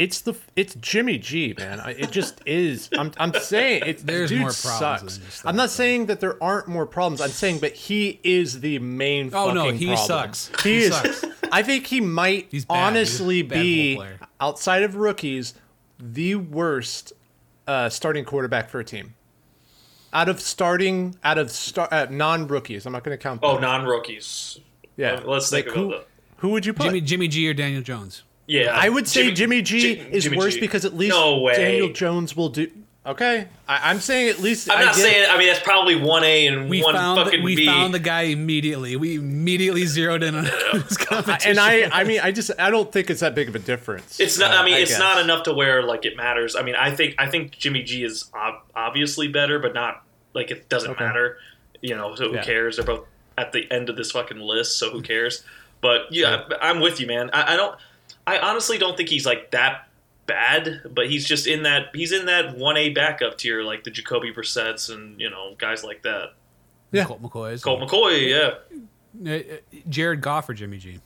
It's 0.00 0.22
the 0.22 0.32
it's 0.56 0.74
Jimmy 0.76 1.18
G, 1.18 1.54
man. 1.58 1.78
I, 1.78 1.90
it 1.90 2.10
just 2.10 2.40
is. 2.46 2.88
I'm 2.96 3.12
I'm 3.18 3.34
saying 3.34 3.82
it. 3.84 3.98
There's 4.06 4.30
dude 4.30 4.40
more 4.40 4.50
problems 4.52 4.78
sucks. 4.78 5.16
than 5.18 5.26
just 5.26 5.46
I'm 5.46 5.56
not 5.56 5.64
though. 5.64 5.68
saying 5.68 6.06
that 6.06 6.20
there 6.20 6.42
aren't 6.42 6.68
more 6.68 6.86
problems. 6.86 7.20
I'm 7.20 7.28
saying, 7.28 7.58
but 7.58 7.72
he 7.72 8.18
is 8.24 8.60
the 8.60 8.78
main. 8.78 9.30
Oh, 9.34 9.52
no, 9.52 9.68
he 9.70 9.88
problem. 9.88 10.06
sucks. 10.06 10.50
He, 10.62 10.70
He 10.70 10.78
is. 10.84 10.94
sucks. 10.96 11.24
I 11.52 11.62
think 11.62 11.86
he 11.86 12.00
might 12.00 12.46
He's 12.50 12.64
bad. 12.64 12.74
He's 12.76 12.86
honestly 13.20 13.42
be 13.42 14.02
outside 14.40 14.84
of 14.84 14.96
rookies 14.96 15.52
the 15.98 16.34
worst 16.36 17.12
uh, 17.66 17.90
starting 17.90 18.24
quarterback 18.24 18.70
for 18.70 18.80
a 18.80 18.84
team. 18.84 19.14
Out 20.14 20.30
of 20.30 20.40
starting, 20.40 21.14
out 21.22 21.36
of 21.36 21.50
star, 21.50 21.88
uh, 21.92 22.06
non 22.08 22.46
rookies, 22.48 22.86
I'm 22.86 22.92
not 22.92 23.04
going 23.04 23.16
to 23.16 23.22
count. 23.22 23.40
Oh, 23.42 23.58
non 23.58 23.84
rookies. 23.84 24.58
yeah. 24.96 25.20
let's 25.26 25.50
think 25.50 25.66
Like, 25.66 25.74
about 25.76 25.84
who, 25.84 25.90
that. 25.90 26.06
Who 26.38 26.48
would 26.48 26.64
you 26.64 26.72
put? 26.72 26.84
Jimmy 26.86 27.00
Jimmy 27.02 27.28
G 27.28 27.46
or 27.50 27.52
Daniel 27.54 27.82
Jones. 27.82 28.22
Yeah, 28.50 28.72
I 28.74 28.88
would 28.88 29.06
say 29.08 29.30
Jimmy, 29.32 29.62
G 29.62 29.80
Ji- 29.80 30.00
is 30.10 30.24
Jimmy 30.24 30.36
worse 30.38 30.54
G. 30.54 30.60
because 30.60 30.84
at 30.84 30.94
least 30.96 31.14
no. 31.16 31.48
Daniel 31.48 31.90
Jones 31.92 32.36
will 32.36 32.48
do. 32.48 32.70
Okay, 33.06 33.48
I, 33.66 33.90
I'm 33.90 33.98
saying 33.98 34.28
at 34.28 34.40
least. 34.40 34.70
I'm 34.70 34.78
I 34.78 34.84
not 34.84 34.94
get- 34.94 35.02
saying. 35.02 35.26
I 35.30 35.38
mean, 35.38 35.46
that's 35.48 35.60
probably 35.60 35.94
one 35.96 36.22
A 36.22 36.46
and 36.48 36.68
We 36.68 36.82
one 36.82 36.94
found 36.94 37.18
fucking 37.22 37.42
we 37.42 37.56
B. 37.56 37.64
found 37.64 37.94
the 37.94 37.98
guy 37.98 38.22
immediately. 38.22 38.94
We 38.96 39.14
immediately 39.16 39.86
zeroed 39.86 40.22
in 40.22 40.34
on 40.34 40.44
his 40.72 40.98
competition. 40.98 41.52
And 41.52 41.60
I, 41.60 41.88
I 41.90 42.04
mean, 42.04 42.20
I 42.20 42.30
just, 42.30 42.50
I 42.58 42.68
don't 42.70 42.92
think 42.92 43.08
it's 43.08 43.20
that 43.20 43.34
big 43.34 43.48
of 43.48 43.54
a 43.54 43.58
difference. 43.58 44.20
It's 44.20 44.38
not. 44.38 44.50
uh, 44.52 44.56
I 44.60 44.64
mean, 44.66 44.74
it's 44.74 44.90
guess. 44.90 44.98
not 45.00 45.18
enough 45.18 45.44
to 45.44 45.54
where 45.54 45.82
like 45.82 46.04
it 46.04 46.14
matters. 46.16 46.56
I 46.56 46.62
mean, 46.62 46.74
I 46.74 46.94
think 46.94 47.14
I 47.18 47.26
think 47.30 47.52
Jimmy 47.52 47.82
G 47.84 48.04
is 48.04 48.26
ob- 48.34 48.62
obviously 48.76 49.28
better, 49.28 49.58
but 49.58 49.72
not 49.72 50.02
like 50.34 50.50
it 50.50 50.68
doesn't 50.68 50.90
Okay. 50.90 51.04
matter. 51.04 51.38
You 51.80 51.96
know, 51.96 52.14
so 52.16 52.28
who 52.28 52.34
Yeah. 52.34 52.42
cares? 52.42 52.76
They're 52.76 52.84
both 52.84 53.06
at 53.38 53.52
the 53.52 53.66
end 53.72 53.88
of 53.88 53.96
this 53.96 54.10
fucking 54.10 54.38
list, 54.40 54.78
so 54.78 54.90
who 54.90 55.00
cares? 55.00 55.42
But 55.80 56.08
yeah, 56.10 56.44
I'm 56.60 56.80
with 56.80 57.00
you, 57.00 57.06
man. 57.06 57.30
I, 57.32 57.54
I 57.54 57.56
don't. 57.56 57.78
I 58.30 58.38
honestly 58.38 58.78
don't 58.78 58.96
think 58.96 59.08
he's 59.08 59.26
like 59.26 59.50
that 59.50 59.88
bad, 60.26 60.82
but 60.90 61.10
he's 61.10 61.26
just 61.26 61.46
in 61.48 61.64
that 61.64 61.86
he's 61.94 62.12
in 62.12 62.26
that 62.26 62.56
one 62.56 62.76
A 62.76 62.90
backup 62.90 63.38
tier, 63.38 63.62
like 63.62 63.82
the 63.82 63.90
Jacoby 63.90 64.30
Brissett's 64.32 64.88
and 64.88 65.20
you 65.20 65.28
know 65.28 65.54
guys 65.58 65.82
like 65.82 66.02
that. 66.02 66.34
Yeah. 66.92 67.04
Colt 67.04 67.22
McCoy's. 67.22 67.62
Colt 67.62 67.80
McCoy, 67.80 68.28
yeah. 68.28 69.40
Jared 69.88 70.20
Goff 70.20 70.48
or 70.48 70.54
Jimmy 70.54 70.78
G. 70.78 71.00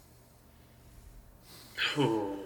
Ooh. 1.98 2.38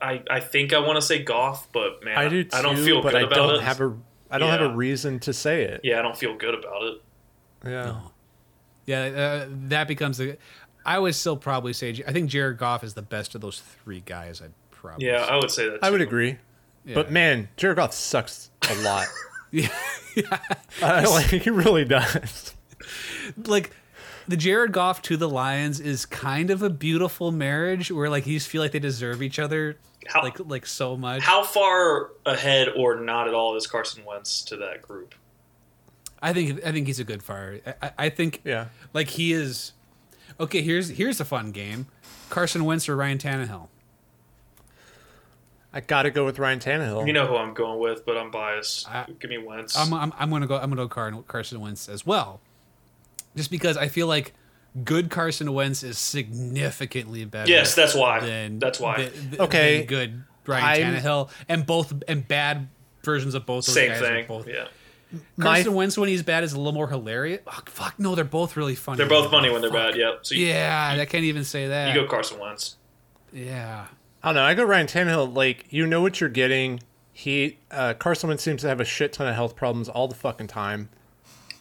I, 0.00 0.22
I 0.28 0.40
think 0.40 0.74
I 0.74 0.80
want 0.80 0.96
to 0.96 1.02
say 1.02 1.22
Goff, 1.22 1.68
but 1.72 2.04
man, 2.04 2.18
I 2.18 2.28
do 2.28 2.44
too, 2.44 2.50
I 2.52 2.60
don't 2.60 2.76
feel 2.76 3.00
but 3.00 3.12
good 3.12 3.22
I 3.22 3.26
about 3.26 3.34
don't 3.36 3.54
it. 3.54 3.62
have 3.62 3.80
a 3.80 3.96
I 4.30 4.38
don't 4.38 4.50
have 4.50 4.60
a 4.60 4.74
reason 4.74 5.18
to 5.20 5.32
say 5.32 5.62
it. 5.62 5.80
yeah, 5.84 5.98
I 5.98 6.02
don't 6.02 6.16
feel 6.16 6.36
good 6.36 6.54
about 6.54 6.82
it. 6.82 7.02
Yeah. 7.64 8.00
Yeah, 8.86 9.00
uh, 9.04 9.46
that 9.68 9.88
becomes 9.88 10.18
the. 10.18 10.36
I 10.86 10.98
would 10.98 11.14
still 11.14 11.36
probably 11.36 11.72
say 11.72 12.02
I 12.06 12.12
think 12.12 12.30
Jared 12.30 12.58
Goff 12.58 12.84
is 12.84 12.94
the 12.94 13.02
best 13.02 13.34
of 13.34 13.40
those 13.40 13.60
three 13.60 14.02
guys. 14.04 14.40
I'd 14.42 14.52
probably. 14.70 15.06
Yeah, 15.06 15.24
say. 15.26 15.32
I 15.32 15.36
would 15.36 15.50
say 15.50 15.68
that. 15.70 15.78
I 15.82 15.90
would 15.90 16.00
agree. 16.00 16.38
Yeah. 16.84 16.94
But 16.94 17.10
man, 17.10 17.48
Jared 17.56 17.76
Goff 17.76 17.92
sucks 17.94 18.50
a 18.70 18.74
lot. 18.82 19.06
Yeah. 19.50 19.68
Uh, 20.82 21.04
like 21.08 21.26
he 21.26 21.48
really 21.50 21.84
does. 21.84 22.54
like 23.46 23.70
the 24.26 24.36
Jared 24.36 24.72
Goff 24.72 25.00
to 25.02 25.16
the 25.16 25.28
Lions 25.28 25.78
is 25.78 26.04
kind 26.06 26.50
of 26.50 26.62
a 26.62 26.70
beautiful 26.70 27.30
marriage 27.30 27.90
where 27.92 28.08
like 28.10 28.26
you 28.26 28.40
feel 28.40 28.60
like 28.62 28.72
they 28.72 28.78
deserve 28.80 29.22
each 29.22 29.38
other 29.38 29.76
How- 30.08 30.22
like 30.22 30.38
like 30.40 30.66
so 30.66 30.96
much. 30.96 31.22
How 31.22 31.44
far 31.44 32.10
ahead 32.26 32.68
or 32.76 32.96
not 32.96 33.28
at 33.28 33.34
all 33.34 33.56
is 33.56 33.66
Carson 33.68 34.04
Wentz 34.04 34.42
to 34.46 34.56
that 34.56 34.82
group? 34.82 35.14
I 36.20 36.32
think 36.32 36.64
I 36.66 36.72
think 36.72 36.86
he's 36.88 36.98
a 37.00 37.04
good 37.04 37.22
fire. 37.22 37.60
I, 37.66 37.74
I- 37.86 37.92
I 37.98 38.08
think 38.08 38.40
Yeah. 38.44 38.66
like 38.92 39.08
he 39.10 39.32
is. 39.32 39.72
Okay, 40.40 40.62
here's 40.62 40.90
here's 40.90 41.20
a 41.20 41.24
fun 41.24 41.52
game: 41.52 41.86
Carson 42.30 42.64
Wentz 42.64 42.88
or 42.88 42.96
Ryan 42.96 43.18
Tannehill. 43.18 43.68
I 45.72 45.80
got 45.80 46.02
to 46.04 46.10
go 46.10 46.24
with 46.24 46.38
Ryan 46.38 46.60
Tannehill. 46.60 47.06
You 47.06 47.12
know 47.12 47.26
who 47.26 47.36
I'm 47.36 47.52
going 47.52 47.80
with, 47.80 48.06
but 48.06 48.16
I'm 48.16 48.30
biased. 48.30 48.88
I- 48.88 49.06
Give 49.18 49.28
me 49.30 49.38
Wentz. 49.38 49.76
I'm, 49.76 49.92
I'm, 49.92 50.12
I'm 50.18 50.30
gonna 50.30 50.46
go. 50.46 50.54
I'm 50.56 50.70
gonna 50.70 50.76
go 50.76 50.88
Car- 50.88 51.22
Carson 51.26 51.60
Wentz 51.60 51.88
as 51.88 52.06
well, 52.06 52.40
just 53.36 53.50
because 53.50 53.76
I 53.76 53.88
feel 53.88 54.06
like 54.06 54.34
good 54.84 55.10
Carson 55.10 55.52
Wentz 55.52 55.82
is 55.82 55.98
significantly 55.98 57.24
better. 57.24 57.50
yes, 57.50 57.74
that's 57.74 57.94
why. 57.94 58.20
than 58.20 58.58
that's 58.58 58.78
why. 58.80 58.96
th- 58.96 59.12
th- 59.12 59.38
Okay. 59.40 59.78
than 59.78 59.86
good 59.86 60.22
Ryan 60.46 60.64
I'm- 60.64 60.94
Tannehill 60.94 61.30
and 61.48 61.66
both 61.66 61.92
and 62.08 62.26
bad 62.26 62.68
versions 63.02 63.34
of 63.34 63.44
both 63.46 63.66
those 63.66 63.74
Same 63.74 63.90
guys 63.90 64.02
are 64.02 64.06
thing. 64.06 64.26
Both. 64.26 64.46
Yeah, 64.48 64.66
Carson 65.40 65.74
Wentz 65.74 65.96
when 65.98 66.08
he's 66.08 66.22
bad 66.22 66.44
is 66.44 66.52
a 66.52 66.56
little 66.58 66.72
more 66.72 66.88
hilarious. 66.88 67.40
Oh, 67.46 67.60
fuck 67.66 67.98
no, 67.98 68.14
they're 68.14 68.24
both 68.24 68.56
really 68.56 68.74
funny. 68.74 68.98
they're 68.98 69.06
both 69.08 69.30
funny 69.30 69.50
when 69.50 69.60
they're 69.60 69.70
Fuck. 69.70 69.92
bad. 69.92 69.96
Yep. 69.96 70.18
So 70.26 70.34
you, 70.34 70.46
Yeah, 70.46 70.96
I 71.00 71.04
can't 71.04 71.24
even 71.24 71.44
say 71.44 71.68
that. 71.68 71.94
you 71.94 72.00
go 72.00 72.06
Carson 72.06 72.38
Wentz. 72.38 72.76
Yeah. 73.32 73.86
I 74.22 74.28
don't 74.28 74.34
know. 74.36 74.42
I 74.44 74.54
go 74.54 74.64
Ryan 74.64 74.86
Tannehill. 74.86 75.34
Like 75.34 75.66
you 75.70 75.86
know 75.86 76.00
what 76.00 76.20
you're 76.20 76.30
getting. 76.30 76.80
He 77.12 77.58
uh, 77.70 77.94
Carson 77.94 78.28
Wentz 78.28 78.42
seems 78.42 78.62
to 78.62 78.68
have 78.68 78.80
a 78.80 78.84
shit 78.84 79.12
ton 79.12 79.26
of 79.28 79.34
health 79.34 79.54
problems 79.56 79.88
all 79.88 80.08
the 80.08 80.14
fucking 80.14 80.46
time. 80.48 80.88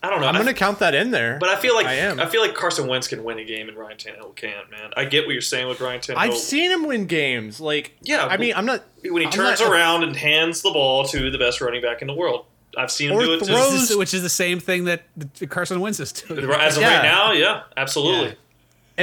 I 0.02 0.10
don't 0.10 0.20
know. 0.20 0.28
I'm 0.28 0.36
gonna 0.36 0.54
count 0.54 0.80
that 0.80 0.94
in 0.96 1.12
there. 1.12 1.38
but 1.40 1.48
I 1.50 1.56
feel 1.58 1.76
like 1.76 1.86
I 1.86 1.94
am. 1.94 2.20
I 2.20 2.26
feel 2.26 2.42
like 2.42 2.54
Carson 2.56 2.88
Wentz 2.88 3.08
can 3.08 3.24
win 3.24 3.40
a 3.40 3.46
game 3.46 3.70
and 3.70 3.78
Ryan 3.78 3.98
Tannehill 3.98 4.36
can't. 4.36 4.70
Man, 4.70 4.92
I 4.98 5.06
get 5.06 5.26
what 5.26 5.32
you're 5.32 5.42
saying 5.42 5.68
with 5.70 5.80
Ryan 5.80 6.02
Tannehill. 6.02 6.18
I've 6.18 6.36
seen 6.38 6.72
him 6.72 6.86
win 6.86 7.06
games. 7.06 7.62
Like 7.62 7.96
Yeah, 8.02 8.26
I 8.26 8.36
mean, 8.38 8.54
I'm 8.56 8.66
not 8.66 8.84
when 9.04 9.22
he 9.22 9.26
I'm 9.28 9.32
turns 9.32 9.62
not- 9.62 9.72
around 9.72 10.04
and 10.04 10.16
hands 10.16 10.62
the 10.62 10.72
ball 10.72 11.06
to 11.06 11.32
the 11.32 11.38
best 11.38 11.62
running 11.62 11.82
back 11.82 12.02
in 12.02 12.08
the 12.08 12.14
world. 12.14 12.46
I've 12.78 12.92
seen 12.92 13.12
him 13.12 13.18
Or 13.18 13.24
do 13.24 13.34
it. 13.34 13.46
throws- 13.46 13.48
To, 13.48 13.74
Which 13.74 13.90
is, 13.92 13.98
which 13.98 14.14
is 14.14 14.22
the 14.24 14.30
same 14.30 14.60
thing 14.60 14.86
that 14.86 15.04
Carson 15.50 15.80
Wentz 15.80 16.00
is 16.00 16.12
doing. 16.12 16.50
as 16.52 16.76
of 16.78 16.84
Yeah. 16.84 16.96
right 16.98 17.04
now, 17.04 17.32
yeah, 17.32 17.64
absolutely. 17.78 18.30
Yeah. 18.30 18.34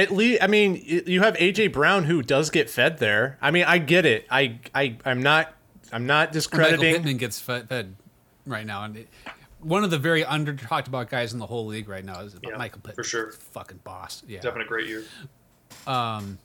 At 0.03 0.11
least, 0.11 0.41
I 0.41 0.47
mean, 0.47 0.81
you 0.85 1.21
have 1.21 1.35
AJ 1.35 1.67
Brown 1.73 2.05
who 2.05 2.21
does 2.21 2.49
get 2.49 2.69
fed 2.69 2.99
there. 2.99 3.37
I 3.41 3.51
mean, 3.51 3.65
I 3.65 3.77
get 3.77 4.05
it. 4.05 4.25
I, 4.31 4.59
I, 4.73 4.95
I'm 5.05 5.21
not, 5.21 5.53
I'm 5.91 6.05
not 6.05 6.31
discrediting. 6.31 6.71
Michael 6.71 6.81
discrediting. 6.81 7.01
Pittman 7.03 7.17
gets 7.17 7.39
fed, 7.41 7.67
fed 7.67 7.95
right 8.45 8.65
now, 8.65 8.83
and 8.85 8.95
it, 8.97 9.09
one 9.59 9.83
of 9.83 9.91
the 9.91 9.97
very 9.97 10.23
under 10.23 10.53
talked 10.55 10.87
about 10.87 11.09
guys 11.09 11.33
in 11.33 11.39
the 11.39 11.45
whole 11.45 11.65
league 11.65 11.89
right 11.89 12.05
now 12.05 12.21
is 12.21 12.35
Yeah, 12.41 12.55
Michael 12.57 12.79
Pittman. 12.79 12.95
for 12.95 13.03
sure. 13.03 13.31
fucking 13.31 13.81
boss. 13.83 14.23
Yeah, 14.27 14.37
He's 14.37 14.45
having 14.45 14.61
a 14.61 14.65
great 14.65 14.87
year. 14.87 15.03
Um, 15.85 16.37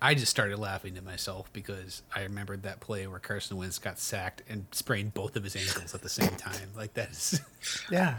I 0.00 0.14
just 0.14 0.30
started 0.30 0.58
laughing 0.58 0.96
at 0.96 1.04
myself 1.04 1.50
because 1.52 2.02
I 2.14 2.22
remembered 2.22 2.62
that 2.64 2.80
play 2.80 3.06
where 3.06 3.18
Carson 3.18 3.56
Wentz 3.56 3.78
got 3.78 3.98
sacked 3.98 4.42
and 4.48 4.66
sprained 4.72 5.14
both 5.14 5.36
of 5.36 5.44
his 5.44 5.56
ankles 5.56 5.94
at 5.94 6.02
the 6.02 6.08
same 6.08 6.36
time. 6.36 6.70
Like 6.76 6.94
that 6.94 7.10
is 7.10 7.40
Yeah, 7.90 8.16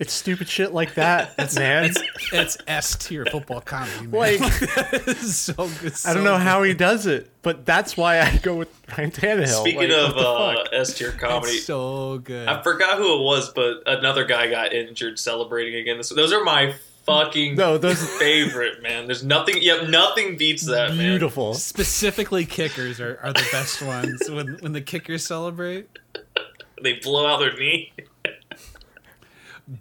it's 0.00 0.12
stupid 0.12 0.48
shit 0.48 0.72
like 0.74 0.94
that, 0.94 1.36
man. 1.54 1.84
it's 1.84 2.02
it's 2.32 2.58
S 2.66 2.96
tier 2.96 3.24
football 3.24 3.60
comedy. 3.60 4.06
Man. 4.06 4.10
Like, 4.10 4.40
It's 4.40 5.36
so 5.36 5.68
good. 5.80 5.94
I 6.04 6.12
don't 6.12 6.24
know 6.24 6.38
how 6.38 6.64
he 6.64 6.74
does 6.74 7.06
it, 7.06 7.30
but 7.42 7.64
that's 7.64 7.96
why 7.96 8.20
I 8.20 8.36
go 8.38 8.56
with 8.56 8.68
Ryan 8.98 9.10
Tannehill. 9.12 9.60
Speaking 9.60 9.90
Like, 9.90 10.10
of 10.16 10.16
uh. 10.16 10.64
S 10.72 10.98
tier 10.98 11.12
comedy, 11.12 11.52
It's 11.52 11.66
so 11.66 12.18
good. 12.18 12.48
I 12.48 12.62
forgot 12.64 12.98
who 12.98 13.20
it 13.20 13.22
was, 13.22 13.52
but 13.52 13.82
another 13.86 14.24
guy 14.24 14.50
got 14.50 14.72
injured 14.72 15.18
celebrating 15.20 15.76
again. 15.80 15.98
This, 15.98 16.08
those 16.08 16.32
are 16.32 16.42
my 16.42 16.74
fucking 17.04 17.54
No, 17.56 17.78
those- 17.78 18.02
favorite 18.18 18.82
man. 18.82 19.06
There's 19.06 19.22
nothing. 19.24 19.56
Yep, 19.60 19.88
nothing 19.88 20.36
beats 20.36 20.66
that. 20.66 20.90
Man. 20.90 20.98
beautiful. 20.98 21.54
Specifically, 21.54 22.44
kickers 22.46 23.00
are, 23.00 23.18
are 23.22 23.32
the 23.32 23.46
best 23.52 23.82
ones. 23.82 24.28
When 24.30 24.56
when 24.60 24.72
the 24.72 24.80
kickers 24.80 25.24
celebrate, 25.26 25.88
They 26.82 26.94
blow 26.94 27.26
out 27.26 27.38
their 27.40 27.54
knee. 27.56 27.92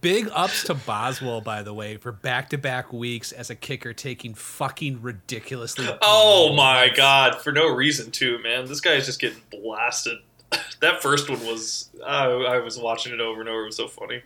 big 0.02 0.30
ups 0.34 0.64
to 0.66 0.74
Boswell, 0.74 1.42
by 1.42 1.64
the 1.64 1.74
way, 1.74 1.98
for 1.98 2.12
back 2.12 2.50
to 2.52 2.58
back 2.58 2.94
weeks 2.94 3.32
as 3.32 3.50
a 3.50 3.56
kicker, 3.56 3.94
taking 3.94 4.34
fucking 4.34 5.02
ridiculously. 5.02 5.88
Oh 6.02 6.54
my 6.54 6.90
god! 6.96 7.42
For 7.42 7.52
no 7.52 7.68
reason 7.74 8.12
too, 8.12 8.40
man. 8.44 8.66
This 8.66 8.82
guy 8.82 8.94
is 8.94 9.06
just 9.06 9.20
getting 9.20 9.42
blasted. 9.52 10.18
that 10.82 11.02
first 11.02 11.30
one 11.30 11.40
was. 11.46 11.90
I 12.06 12.26
I 12.26 12.60
was 12.60 12.78
watching 12.78 13.14
it 13.14 13.20
over 13.22 13.40
and 13.42 13.50
over. 13.50 13.64
It 13.64 13.66
was 13.68 13.76
so 13.78 13.88
funny. 13.88 14.22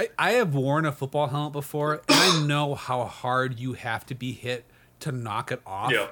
I, 0.00 0.08
I 0.18 0.30
have 0.32 0.54
worn 0.54 0.86
a 0.86 0.92
football 0.92 1.26
helmet 1.26 1.52
before, 1.52 2.00
and 2.08 2.18
I 2.18 2.46
know 2.46 2.74
how 2.74 3.04
hard 3.04 3.60
you 3.60 3.74
have 3.74 4.06
to 4.06 4.14
be 4.14 4.32
hit 4.32 4.64
to 5.00 5.12
knock 5.12 5.52
it 5.52 5.60
off. 5.66 5.92
Yeah. 5.92 6.08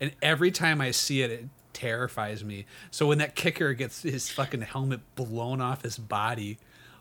And 0.00 0.12
every 0.22 0.52
time 0.52 0.80
I 0.80 0.92
see 0.92 1.22
it, 1.22 1.30
it 1.30 1.48
terrifies 1.72 2.44
me. 2.44 2.66
So 2.92 3.08
when 3.08 3.18
that 3.18 3.34
kicker 3.34 3.74
gets 3.74 4.02
his 4.02 4.30
fucking 4.30 4.60
helmet 4.60 5.00
blown 5.16 5.60
off 5.60 5.82
his 5.82 5.98
body 5.98 6.58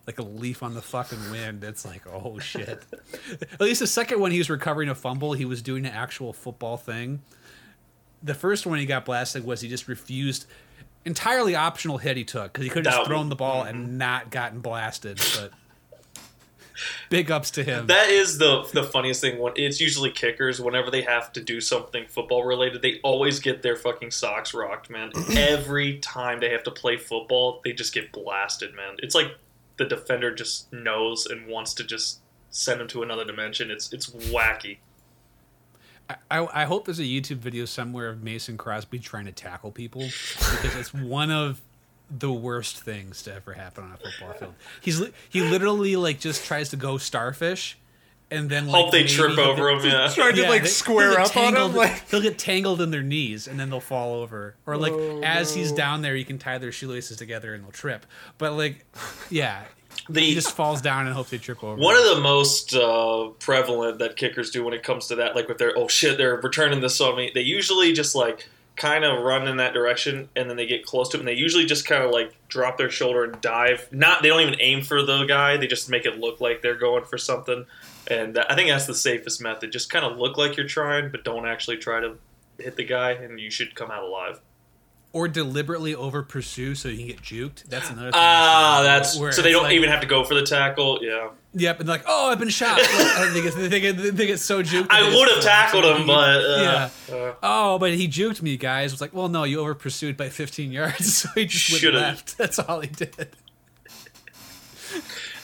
like 0.08 0.18
a 0.18 0.24
leaf 0.24 0.64
on 0.64 0.74
the 0.74 0.82
fucking 0.82 1.30
wind, 1.30 1.64
it's 1.64 1.86
like, 1.86 2.08
oh 2.08 2.40
shit. 2.40 2.84
At 3.42 3.62
least 3.62 3.82
the 3.82 3.88
second 3.88 4.20
one, 4.20 4.32
he 4.32 4.40
was 4.40 4.50
recovering 4.50 4.90
a 4.90 4.96
fumble. 4.96 5.34
He 5.34 5.46
was 5.46 5.62
doing 5.62 5.86
an 5.86 5.92
actual 5.92 6.34
football 6.34 6.78
thing. 6.78 7.22
The 8.24 8.34
first 8.34 8.66
one 8.66 8.80
he 8.80 8.88
got 8.88 9.06
blasted 9.06 9.46
was 9.46 9.62
he 9.62 9.70
just 9.70 9.88
refused. 9.88 10.48
Entirely 11.06 11.56
optional 11.56 12.00
hit 12.00 12.18
he 12.18 12.24
took 12.24 12.52
because 12.52 12.64
he 12.64 12.70
could 12.72 12.86
have 12.86 12.96
just 12.96 13.08
thrown 13.08 13.30
the 13.30 13.36
ball 13.36 13.62
and 13.62 13.86
mm-hmm. 13.86 13.98
not 13.98 14.32
gotten 14.32 14.60
blasted. 14.60 15.20
But 15.36 15.52
big 17.10 17.32
ups 17.32 17.52
to 17.52 17.64
him. 17.64 17.88
That 17.88 18.10
is 18.10 18.38
the 18.38 18.64
the 18.74 18.84
funniest 18.84 19.22
thing. 19.22 19.40
When 19.40 19.54
it's 19.56 19.80
usually 19.80 20.12
kickers, 20.12 20.62
whenever 20.62 20.92
they 20.92 21.02
have 21.02 21.32
to 21.34 21.42
do 21.42 21.62
something 21.62 22.06
football 22.08 22.44
related, 22.44 22.82
they 22.82 23.00
always 23.04 23.40
get 23.40 23.62
their 23.62 23.76
fucking 23.76 24.12
socks 24.12 24.54
rocked, 24.54 24.90
man. 24.90 25.12
Every 25.36 25.98
time 26.00 26.40
they 26.40 26.50
have 26.50 26.64
to 26.64 26.72
play 26.72 26.98
football, 26.98 27.62
they 27.64 27.74
just 27.74 27.94
get 27.94 28.12
blasted, 28.12 28.76
man. 28.76 28.96
It's 29.00 29.16
like 29.16 29.36
the 29.78 29.86
defender 29.86 30.34
just 30.34 30.72
knows 30.72 31.26
and 31.26 31.48
wants 31.48 31.74
to 31.76 31.84
just 31.84 32.20
send 32.50 32.82
him 32.82 32.88
to 32.90 33.04
another 33.04 33.26
dimension. 33.26 33.72
It's 33.72 33.92
it's 33.94 34.08
wacky. 34.10 34.78
I, 36.30 36.48
I 36.54 36.66
hope 36.66 36.86
there's 36.86 37.00
a 37.00 37.04
YouTube 37.04 37.38
video 37.38 37.66
somewhere 37.66 38.10
of 38.10 38.22
Mason 38.22 38.58
Crosby 38.58 39.00
trying 39.00 39.26
to 39.26 39.32
tackle 39.32 39.72
people 39.72 40.02
because 40.02 40.76
it's 40.76 40.94
one 40.94 41.32
of 41.32 41.62
the 42.20 42.32
worst 42.32 42.82
things 42.84 43.22
to 43.24 43.34
ever 43.34 43.54
happen 43.54 43.84
on 43.86 43.92
a 43.94 43.98
football 43.98 44.34
field. 44.38 44.54
He's 44.82 45.00
li- 45.00 45.14
he 45.30 45.42
literally 45.42 45.96
like 45.96 46.20
just 46.20 46.46
tries 46.46 46.70
to 46.70 46.76
go 46.76 46.98
starfish, 46.98 47.78
and 48.30 48.50
then 48.50 48.68
like, 48.68 48.84
Hope 48.84 48.92
they 48.92 49.06
trip 49.06 49.38
over 49.38 49.74
get- 49.76 49.86
him. 49.86 49.92
Yeah. 49.92 50.08
Trying 50.14 50.36
to 50.36 50.42
Yeah, 50.42 50.50
like 50.50 50.64
they- 50.64 50.68
square 50.68 51.10
he'll 51.10 51.18
get 51.18 51.28
up 51.32 51.38
on 51.38 51.44
him. 51.44 51.54
tangled- 51.54 51.76
Like, 51.76 52.10
he'll 52.10 52.22
get 52.22 52.38
tangled 52.38 52.82
in 52.82 52.92
their 52.92 53.02
knees 53.04 53.48
and 53.48 53.60
then 53.60 53.70
they'll 53.70 53.80
fall 53.80 54.14
over. 54.16 54.56
Or 54.66 54.78
like 54.78 54.94
Oh, 54.94 55.22
as 55.24 55.54
he's 55.54 55.72
down 55.72 56.02
there, 56.02 56.16
you 56.16 56.26
can 56.26 56.38
tie 56.38 56.58
their 56.58 56.72
shoelaces 56.72 57.18
together 57.18 57.54
and 57.54 57.64
they'll 57.64 57.72
trip. 57.72 58.06
But 58.38 58.54
like, 58.54 58.86
yeah, 59.30 59.64
The 60.10 60.22
he 60.22 60.34
just 60.34 60.52
falls 60.56 60.82
down 60.82 61.06
and 61.08 61.16
hopes 61.16 61.30
they 61.32 61.38
trip 61.38 61.64
over. 61.64 61.76
One 61.82 61.96
of 61.98 62.04
the 62.16 62.22
most 62.22 62.74
uh, 62.74 63.28
prevalent 63.40 64.00
that 64.00 64.16
kickers 64.18 64.50
do 64.52 64.64
when 64.64 64.74
it 64.74 64.84
comes 64.84 65.08
to 65.08 65.16
that, 65.16 65.36
like 65.36 65.48
with 65.48 65.58
their 65.58 65.78
oh 65.78 65.88
shit, 65.88 66.18
they're 66.18 66.36
returning 66.38 66.80
this 66.82 67.00
on 67.02 67.16
me. 67.18 67.32
They 67.34 67.42
usually 67.42 67.92
just 67.94 68.16
like 68.16 68.50
kind 68.82 69.06
of 69.06 69.24
run 69.24 69.48
in 69.48 69.58
that 69.58 69.74
direction, 69.74 70.28
and 70.36 70.50
then 70.50 70.58
they 70.58 70.66
get 70.66 70.84
close 70.84 71.10
to 71.10 71.18
it, 71.18 71.20
and 71.20 71.28
they 71.28 71.36
usually 71.36 71.66
just 71.66 71.86
kind 71.86 72.04
of 72.04 72.10
like 72.10 72.34
drop 72.48 72.80
their 72.80 72.90
shoulder 72.90 73.24
and 73.24 73.40
dive. 73.40 73.88
Not 73.92 74.24
they 74.24 74.30
don't 74.30 74.42
even 74.42 74.56
aim 74.60 74.82
for 74.82 75.04
the 75.04 75.26
guy; 75.26 75.56
they 75.58 75.68
just 75.68 75.88
make 75.88 76.06
it 76.06 76.18
look 76.18 76.42
like 76.42 76.64
they're 76.64 76.76
going 76.76 77.06
for 77.06 77.20
something. 77.20 77.68
And 78.08 78.40
I 78.40 78.56
think 78.56 78.70
that's 78.70 78.88
the 78.88 78.96
safest 78.96 79.40
method. 79.40 79.72
Just 79.72 79.92
kind 79.92 80.04
of 80.04 80.18
look 80.18 80.36
like 80.36 80.58
you're 80.58 80.68
trying, 80.68 81.12
but 81.12 81.24
don't 81.24 81.48
actually 81.48 81.78
try 81.78 82.00
to 82.00 82.18
hit 82.58 82.76
the 82.76 82.84
guy, 82.84 83.12
and 83.12 83.40
you 83.40 83.52
should 83.52 83.76
come 83.76 83.92
out 83.92 84.04
alive. 84.04 84.42
Or 85.14 85.28
deliberately 85.28 85.94
over 85.94 86.24
pursue 86.24 86.74
so 86.76 86.88
you 86.88 86.98
can 86.98 87.08
get 87.08 87.22
juked. 87.22 87.64
That's 87.66 87.90
another 87.90 88.12
thing. 88.12 88.20
Ah, 88.22 88.82
that's 88.84 89.18
Where 89.20 89.32
so 89.32 89.42
they 89.42 89.52
don't 89.52 89.64
like- 89.64 89.74
even 89.74 89.90
have 89.90 90.02
to 90.02 90.08
go 90.08 90.24
for 90.24 90.34
the 90.36 90.44
tackle. 90.44 91.00
Yeah, 91.02 91.30
Yep, 91.54 91.82
and 91.82 91.90
they're 91.90 91.98
like, 91.98 92.06
oh, 92.08 92.30
I've 92.32 92.40
been 92.40 92.48
shot. 92.48 92.80
And 92.92 93.36
they, 93.36 93.42
get, 93.42 93.56
they, 93.56 93.80
get, 93.82 94.16
they 94.16 94.26
get 94.26 94.40
so 94.40 94.64
juked. 94.64 94.88
I 94.90 95.04
would 95.14 95.30
have 95.30 95.44
tackled 95.44 95.84
him, 95.84 96.08
but 96.08 96.42
uh, 96.46 96.90
yeah. 97.10 97.14
uh, 97.16 97.34
Oh, 97.44 97.78
but 97.78 97.94
he 97.94 98.08
juked 98.08 98.42
me, 98.42 98.56
guys. 98.56 98.92
It 98.92 98.94
was 98.94 99.02
like, 99.02 99.14
well, 99.14 99.28
no, 99.28 99.44
you 99.44 99.60
over 99.60 99.76
pursued 99.76 100.16
by 100.16 100.30
15 100.30 100.72
yards, 100.72 101.14
so 101.18 101.30
he 101.36 101.46
just 101.46 101.70
went 101.72 101.82
Should've. 101.82 102.00
left. 102.02 102.38
That's 102.38 102.58
all 102.58 102.80
he 102.80 102.88
did. 102.88 103.28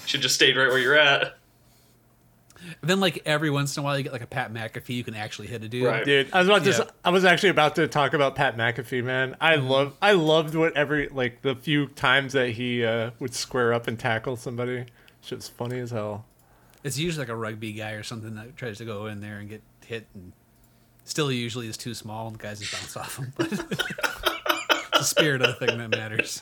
should 0.05 0.21
just 0.21 0.35
stayed 0.35 0.55
right 0.55 0.69
where 0.69 0.79
you're 0.79 0.97
at. 0.97 1.36
Then 2.81 2.99
like 2.99 3.21
every 3.25 3.49
once 3.49 3.75
in 3.75 3.81
a 3.81 3.83
while 3.83 3.97
you 3.97 4.03
get 4.03 4.13
like 4.13 4.21
a 4.21 4.27
Pat 4.27 4.53
McAfee 4.53 4.95
you 4.95 5.03
can 5.03 5.15
actually 5.15 5.47
hit 5.47 5.63
a 5.63 5.69
dude. 5.69 5.85
Right. 5.85 6.05
Dude, 6.05 6.29
I 6.33 6.39
was 6.39 6.47
about 6.47 6.63
to. 6.63 6.71
Yeah. 6.71 6.83
I 7.03 7.09
was 7.09 7.25
actually 7.25 7.49
about 7.49 7.75
to 7.75 7.87
talk 7.87 8.13
about 8.13 8.35
Pat 8.35 8.57
McAfee, 8.57 9.03
man. 9.03 9.35
I 9.39 9.55
love. 9.55 9.95
I 10.01 10.13
loved 10.13 10.55
what 10.55 10.75
every 10.75 11.09
like 11.09 11.41
the 11.41 11.55
few 11.55 11.87
times 11.87 12.33
that 12.33 12.51
he 12.51 12.83
uh, 12.85 13.11
would 13.19 13.33
square 13.33 13.73
up 13.73 13.87
and 13.87 13.99
tackle 13.99 14.35
somebody. 14.35 14.85
Shit's 15.21 15.47
funny 15.47 15.79
as 15.79 15.91
hell. 15.91 16.25
It's 16.83 16.97
usually 16.97 17.23
like 17.23 17.31
a 17.31 17.35
rugby 17.35 17.73
guy 17.73 17.91
or 17.91 18.03
something 18.03 18.35
that 18.35 18.55
tries 18.55 18.77
to 18.77 18.85
go 18.85 19.07
in 19.07 19.19
there 19.19 19.39
and 19.39 19.49
get 19.49 19.61
hit, 19.85 20.07
and 20.13 20.31
still 21.03 21.31
usually 21.31 21.67
is 21.67 21.77
too 21.77 21.93
small, 21.93 22.27
and 22.27 22.37
the 22.37 22.43
guys 22.43 22.59
just 22.59 22.71
bounce 22.71 22.95
off 22.95 23.17
him. 23.17 23.33
But 23.37 23.51
it's 23.51 23.63
the 24.99 25.03
spirit 25.03 25.41
of 25.41 25.59
the 25.59 25.65
thing 25.65 25.77
that 25.77 25.89
matters. 25.89 26.39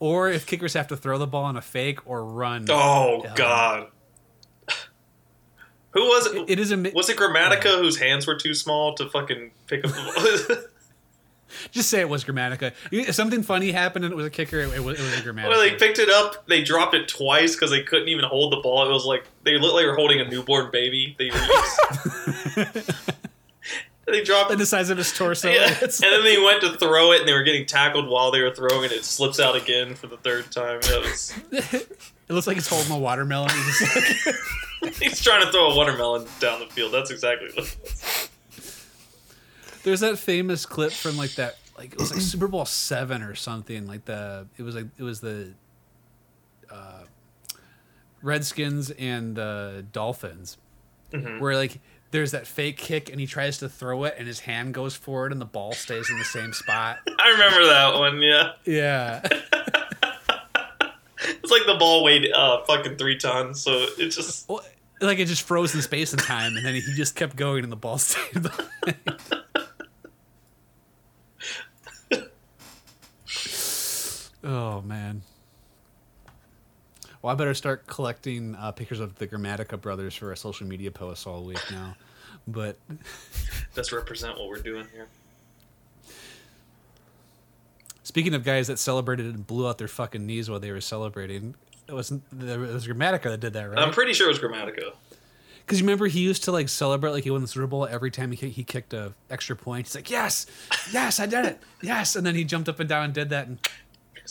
Or 0.00 0.30
if 0.30 0.46
kickers 0.46 0.74
have 0.74 0.86
to 0.88 0.96
throw 0.96 1.18
the 1.18 1.26
ball 1.26 1.44
on 1.44 1.56
a 1.56 1.62
fake 1.62 2.06
or 2.08 2.24
run. 2.24 2.66
Oh 2.68 3.22
Yeah. 3.24 3.34
God. 3.34 3.86
Who 5.92 6.02
was 6.02 6.26
it? 6.26 6.50
It 6.50 6.58
is 6.60 6.70
a 6.70 6.76
was 6.94 7.08
it 7.08 7.16
Gramatica 7.16 7.80
whose 7.80 7.98
hands 7.98 8.26
were 8.26 8.36
too 8.36 8.54
small 8.54 8.94
to 8.94 9.08
fucking 9.08 9.50
pick 9.66 9.84
up 9.84 9.90
the 9.90 10.44
ball? 10.48 10.56
just 11.70 11.88
say 11.88 12.00
it 12.00 12.08
was 12.08 12.24
Gramatica. 12.24 12.72
Something 13.12 13.42
funny 13.42 13.72
happened 13.72 14.04
and 14.04 14.12
it 14.12 14.16
was 14.16 14.26
a 14.26 14.30
kicker, 14.30 14.60
it, 14.60 14.72
it 14.74 14.84
was, 14.84 15.00
it 15.00 15.02
was 15.02 15.18
a 15.18 15.22
Gramatica. 15.22 15.48
Well, 15.48 15.60
they 15.60 15.74
picked 15.74 15.98
it 15.98 16.10
up, 16.10 16.46
they 16.46 16.62
dropped 16.62 16.94
it 16.94 17.08
twice 17.08 17.56
because 17.56 17.70
they 17.70 17.82
couldn't 17.82 18.08
even 18.08 18.24
hold 18.26 18.52
the 18.52 18.58
ball. 18.58 18.88
It 18.88 18.92
was 18.92 19.06
like 19.06 19.24
they 19.44 19.58
looked 19.58 19.74
like 19.74 19.82
they 19.84 19.88
were 19.88 19.96
holding 19.96 20.20
a 20.20 20.28
newborn 20.28 20.70
baby. 20.70 21.16
They 21.18 21.30
they 24.10 24.22
dropped 24.22 24.50
and 24.52 24.60
the 24.60 24.66
size 24.66 24.90
of 24.90 24.98
his 24.98 25.12
torso. 25.12 25.50
Yeah. 25.50 25.68
And 25.82 25.90
then 26.02 26.24
they 26.24 26.38
went 26.40 26.60
to 26.62 26.72
throw 26.78 27.12
it, 27.12 27.20
and 27.20 27.28
they 27.28 27.32
were 27.32 27.42
getting 27.42 27.66
tackled 27.66 28.08
while 28.08 28.30
they 28.30 28.40
were 28.42 28.54
throwing 28.54 28.84
it. 28.84 28.92
It 28.92 29.04
slips 29.04 29.38
out 29.40 29.56
again 29.56 29.94
for 29.94 30.06
the 30.06 30.16
third 30.18 30.50
time. 30.52 30.80
That 30.82 31.00
was, 31.02 31.32
It 32.28 32.34
looks 32.34 32.46
like 32.46 32.56
he's 32.56 32.68
holding 32.68 32.92
a 32.92 32.98
watermelon. 32.98 33.50
He's 33.50 34.26
like, 34.82 34.94
he's 34.94 35.20
trying 35.22 35.44
to 35.46 35.50
throw 35.50 35.70
a 35.70 35.76
watermelon 35.76 36.26
down 36.40 36.60
the 36.60 36.66
field. 36.66 36.92
That's 36.92 37.10
exactly 37.10 37.48
what. 37.54 37.58
It 37.66 37.78
was. 37.82 38.28
there's 39.82 40.00
that 40.00 40.18
famous 40.18 40.66
clip 40.66 40.92
from 40.92 41.16
like 41.16 41.34
that, 41.36 41.56
like 41.78 41.92
it 41.94 41.98
was 41.98 42.10
like 42.12 42.20
Super 42.20 42.46
Bowl 42.48 42.64
seven 42.66 43.22
or 43.22 43.34
something. 43.34 43.86
Like 43.86 44.04
the 44.04 44.46
it 44.58 44.62
was 44.62 44.74
like 44.74 44.86
it 44.98 45.02
was 45.02 45.20
the 45.20 45.54
uh, 46.70 47.04
Redskins 48.22 48.90
and 48.90 49.36
the 49.36 49.86
Dolphins, 49.92 50.58
Mhm. 51.12 51.40
where 51.40 51.56
like 51.56 51.80
there's 52.10 52.30
that 52.30 52.46
fake 52.46 52.76
kick 52.76 53.10
and 53.10 53.20
he 53.20 53.26
tries 53.26 53.58
to 53.58 53.68
throw 53.68 54.04
it 54.04 54.14
and 54.18 54.26
his 54.26 54.40
hand 54.40 54.74
goes 54.74 54.94
forward 54.94 55.32
and 55.32 55.40
the 55.40 55.46
ball 55.46 55.72
stays 55.72 56.08
in 56.10 56.18
the 56.18 56.24
same 56.24 56.52
spot. 56.52 56.98
I 57.18 57.30
remember 57.30 57.66
that 57.66 57.94
one. 57.94 58.22
Yeah, 58.22 58.52
Yeah, 58.64 59.20
it's 61.20 61.50
like 61.50 61.66
the 61.66 61.76
ball 61.78 62.04
weighed 62.04 62.30
uh, 62.32 62.64
fucking 62.64 62.96
three 62.96 63.18
tons, 63.18 63.60
so 63.60 63.86
it 63.98 64.08
just. 64.10 64.48
Well, 64.48 64.62
like 65.00 65.18
it 65.18 65.26
just 65.26 65.42
froze 65.42 65.74
in 65.74 65.82
space 65.82 66.12
and 66.12 66.20
time, 66.20 66.56
and 66.56 66.64
then 66.66 66.74
he 66.74 66.80
just 66.80 67.14
kept 67.14 67.36
going 67.36 67.62
and 67.62 67.70
the 67.70 67.76
ball 67.76 67.98
stayed. 67.98 68.42
behind. 68.42 68.96
oh 74.44 74.80
man. 74.82 75.22
Well, 77.22 77.32
I 77.32 77.36
better 77.36 77.54
start 77.54 77.86
collecting 77.86 78.54
uh, 78.54 78.70
pictures 78.72 79.00
of 79.00 79.16
the 79.16 79.26
Gramatica 79.26 79.80
brothers 79.80 80.14
for 80.14 80.28
our 80.28 80.36
social 80.36 80.66
media 80.66 80.90
posts 80.90 81.26
all 81.26 81.44
week 81.44 81.60
now. 81.70 81.96
But 82.46 82.78
Let's 83.76 83.92
represent 83.92 84.38
what 84.38 84.48
we're 84.48 84.60
doing 84.62 84.86
here. 84.92 85.08
speaking 88.02 88.34
of 88.34 88.44
guys 88.44 88.68
that 88.68 88.78
celebrated 88.78 89.26
and 89.26 89.46
blew 89.46 89.68
out 89.68 89.78
their 89.78 89.88
fucking 89.88 90.24
knees 90.24 90.48
while 90.48 90.60
they 90.60 90.70
were 90.70 90.80
celebrating, 90.80 91.54
it 91.88 91.92
wasn't 91.92 92.22
it 92.40 92.58
was 92.58 92.86
Gramatica 92.86 93.24
that 93.24 93.40
did 93.40 93.52
that, 93.54 93.64
right? 93.70 93.78
I'm 93.78 93.92
pretty 93.92 94.12
sure 94.12 94.26
it 94.28 94.30
was 94.30 94.38
Gramatica. 94.38 94.92
Because 95.66 95.80
you 95.80 95.84
remember 95.84 96.06
he 96.06 96.20
used 96.20 96.44
to 96.44 96.52
like 96.52 96.68
celebrate 96.70 97.10
like 97.10 97.24
he 97.24 97.30
won 97.30 97.42
the 97.42 97.48
Super 97.48 97.66
Bowl 97.66 97.86
every 97.86 98.10
time 98.10 98.32
he 98.32 98.48
he 98.48 98.64
kicked 98.64 98.94
a 98.94 99.12
extra 99.28 99.54
point. 99.56 99.86
He's 99.86 99.94
like, 99.94 100.08
"Yes, 100.10 100.46
yes, 100.92 101.20
I 101.20 101.26
did 101.26 101.44
it, 101.44 101.60
yes!" 101.82 102.16
And 102.16 102.24
then 102.24 102.34
he 102.34 102.44
jumped 102.44 102.68
up 102.70 102.80
and 102.80 102.88
down 102.88 103.04
and 103.04 103.12
did 103.12 103.28
that, 103.30 103.46
and 103.48 103.58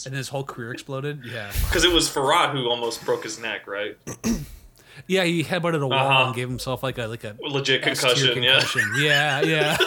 and 0.05 0.15
his 0.15 0.29
whole 0.29 0.43
career 0.43 0.71
exploded. 0.71 1.21
Yeah, 1.25 1.51
Because 1.67 1.83
it 1.83 1.91
was 1.91 2.09
Frerotte 2.09 2.51
who 2.51 2.69
almost 2.69 3.03
broke 3.05 3.23
his 3.23 3.39
neck, 3.39 3.67
right? 3.67 3.97
yeah. 5.07 5.23
He 5.23 5.43
headbutted 5.43 5.81
a 5.81 5.87
wall 5.87 5.93
Uh-huh. 6.09 6.25
and 6.27 6.35
gave 6.35 6.47
himself 6.49 6.83
like 6.83 6.97
a 6.97 7.07
like 7.07 7.23
a 7.23 7.35
Legit 7.41 7.85
S-tier 7.87 8.33
concussion, 8.33 8.83
yeah. 8.97 9.41
Yeah, 9.41 9.41
yeah. 9.41 9.77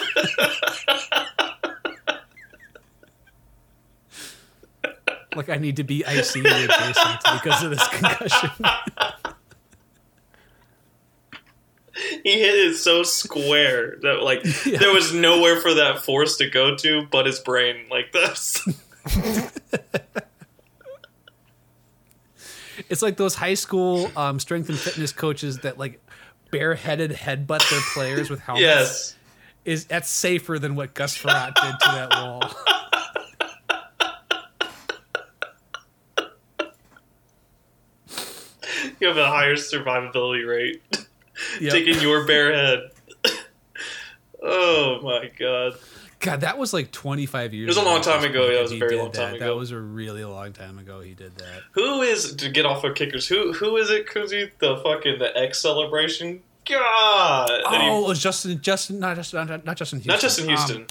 like 5.35 5.49
I 5.49 5.55
need 5.57 5.77
to 5.77 5.83
be 5.83 6.03
ICU 6.05 6.41
adjacent 6.45 7.23
because 7.41 7.63
of 7.63 7.69
this 7.71 7.87
concussion. 7.89 8.49
He 12.23 12.39
hit 12.39 12.55
it 12.55 12.75
so 12.77 13.03
square 13.03 13.97
that 14.01 14.21
like 14.23 14.41
Yeah. 14.65 14.79
there 14.79 14.93
was 14.93 15.13
nowhere 15.13 15.57
for 15.57 15.73
that 15.75 15.99
force 15.99 16.37
to 16.37 16.49
go 16.49 16.75
to 16.77 17.05
but 17.11 17.25
his 17.27 17.39
brain. 17.39 17.85
Like 17.91 18.11
this. 18.11 18.59
It's 22.89 23.01
like 23.01 23.17
those 23.17 23.35
high 23.35 23.53
school 23.53 24.11
um, 24.17 24.39
strength 24.39 24.69
and 24.69 24.77
fitness 24.77 25.11
coaches 25.13 25.59
that 25.59 25.77
like 25.77 26.01
bareheaded 26.51 27.11
headbutt 27.11 27.69
their 27.69 27.79
players 27.93 28.29
with 28.29 28.39
helmets. 28.41 28.61
yes. 28.63 29.15
is 29.63 29.85
that's 29.85 30.09
safer 30.09 30.59
than 30.59 30.75
what 30.75 30.93
Gus 30.93 31.17
Frerotte 31.17 31.53
did 31.55 31.79
to 31.79 31.91
that 31.91 32.09
wall. 32.11 32.41
You 38.99 39.07
have 39.07 39.17
a 39.17 39.27
higher 39.27 39.55
survivability 39.55 40.47
rate. 40.47 40.81
Yep. 41.59 41.73
Taking 41.73 41.99
your 42.01 42.27
bare 42.27 42.53
head. 42.53 42.91
oh 44.43 44.99
my 45.01 45.31
god. 45.39 45.73
God, 46.21 46.41
that 46.41 46.57
was 46.57 46.71
like 46.73 46.91
25 46.91 47.53
years. 47.53 47.65
It 47.65 47.67
was 47.69 47.77
a 47.77 47.89
long 47.89 48.01
time 48.01 48.23
ago. 48.23 48.43
Yeah, 48.45 48.51
it 48.51 48.53
that 48.55 48.61
was 48.63 48.71
a 48.73 48.77
very 48.77 48.95
long 48.97 49.11
time 49.11 49.35
ago. 49.35 49.45
That 49.45 49.55
was 49.55 49.71
a 49.71 49.79
really 49.79 50.23
long 50.23 50.53
time 50.53 50.77
ago. 50.79 51.01
He 51.01 51.13
did 51.13 51.35
that. 51.37 51.61
Who 51.71 52.01
is 52.03 52.35
to 52.35 52.49
get 52.49 52.65
off 52.65 52.83
of 52.83 52.95
kickers? 52.95 53.27
Who 53.27 53.53
who 53.53 53.75
is 53.77 53.89
it, 53.89 54.07
Kuzi? 54.07 54.51
The 54.59 54.77
fucking 54.77 55.17
the 55.19 55.35
X 55.37 55.59
celebration? 55.59 56.41
God. 56.69 57.49
And 57.49 57.81
he- 57.83 57.89
Oh, 57.89 58.05
it 58.05 58.07
was 58.09 58.21
Justin. 58.21 58.61
Justin, 58.61 58.99
not 58.99 59.15
Justin, 59.15 59.47
not, 59.47 59.65
not 59.65 59.77
Justin 59.77 59.99
Houston. 59.99 60.13
not 60.13 60.21
Justin 60.21 60.43
Um, 60.43 60.49
Houston. 60.49 60.85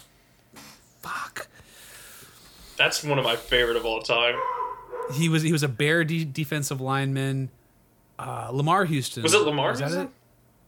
fuck. 1.01 1.47
That's 2.77 3.05
one 3.05 3.19
of 3.19 3.25
my 3.25 3.37
favorite 3.37 3.77
of 3.77 3.85
all 3.85 4.03
time. 4.03 4.35
He 5.15 5.29
was 5.29 5.43
he 5.43 5.53
was 5.53 5.63
a 5.63 5.69
Bear 5.69 6.03
de- 6.05 6.25
defensive 6.25 6.81
lineman. 6.81 7.51
Uh, 8.19 8.49
Lamar 8.53 8.85
Houston. 8.85 9.23
Was 9.23 9.33
it 9.35 9.39
Lamar 9.43 9.71
Was 9.71 9.79
that 9.81 9.87
Houston? 9.91 10.09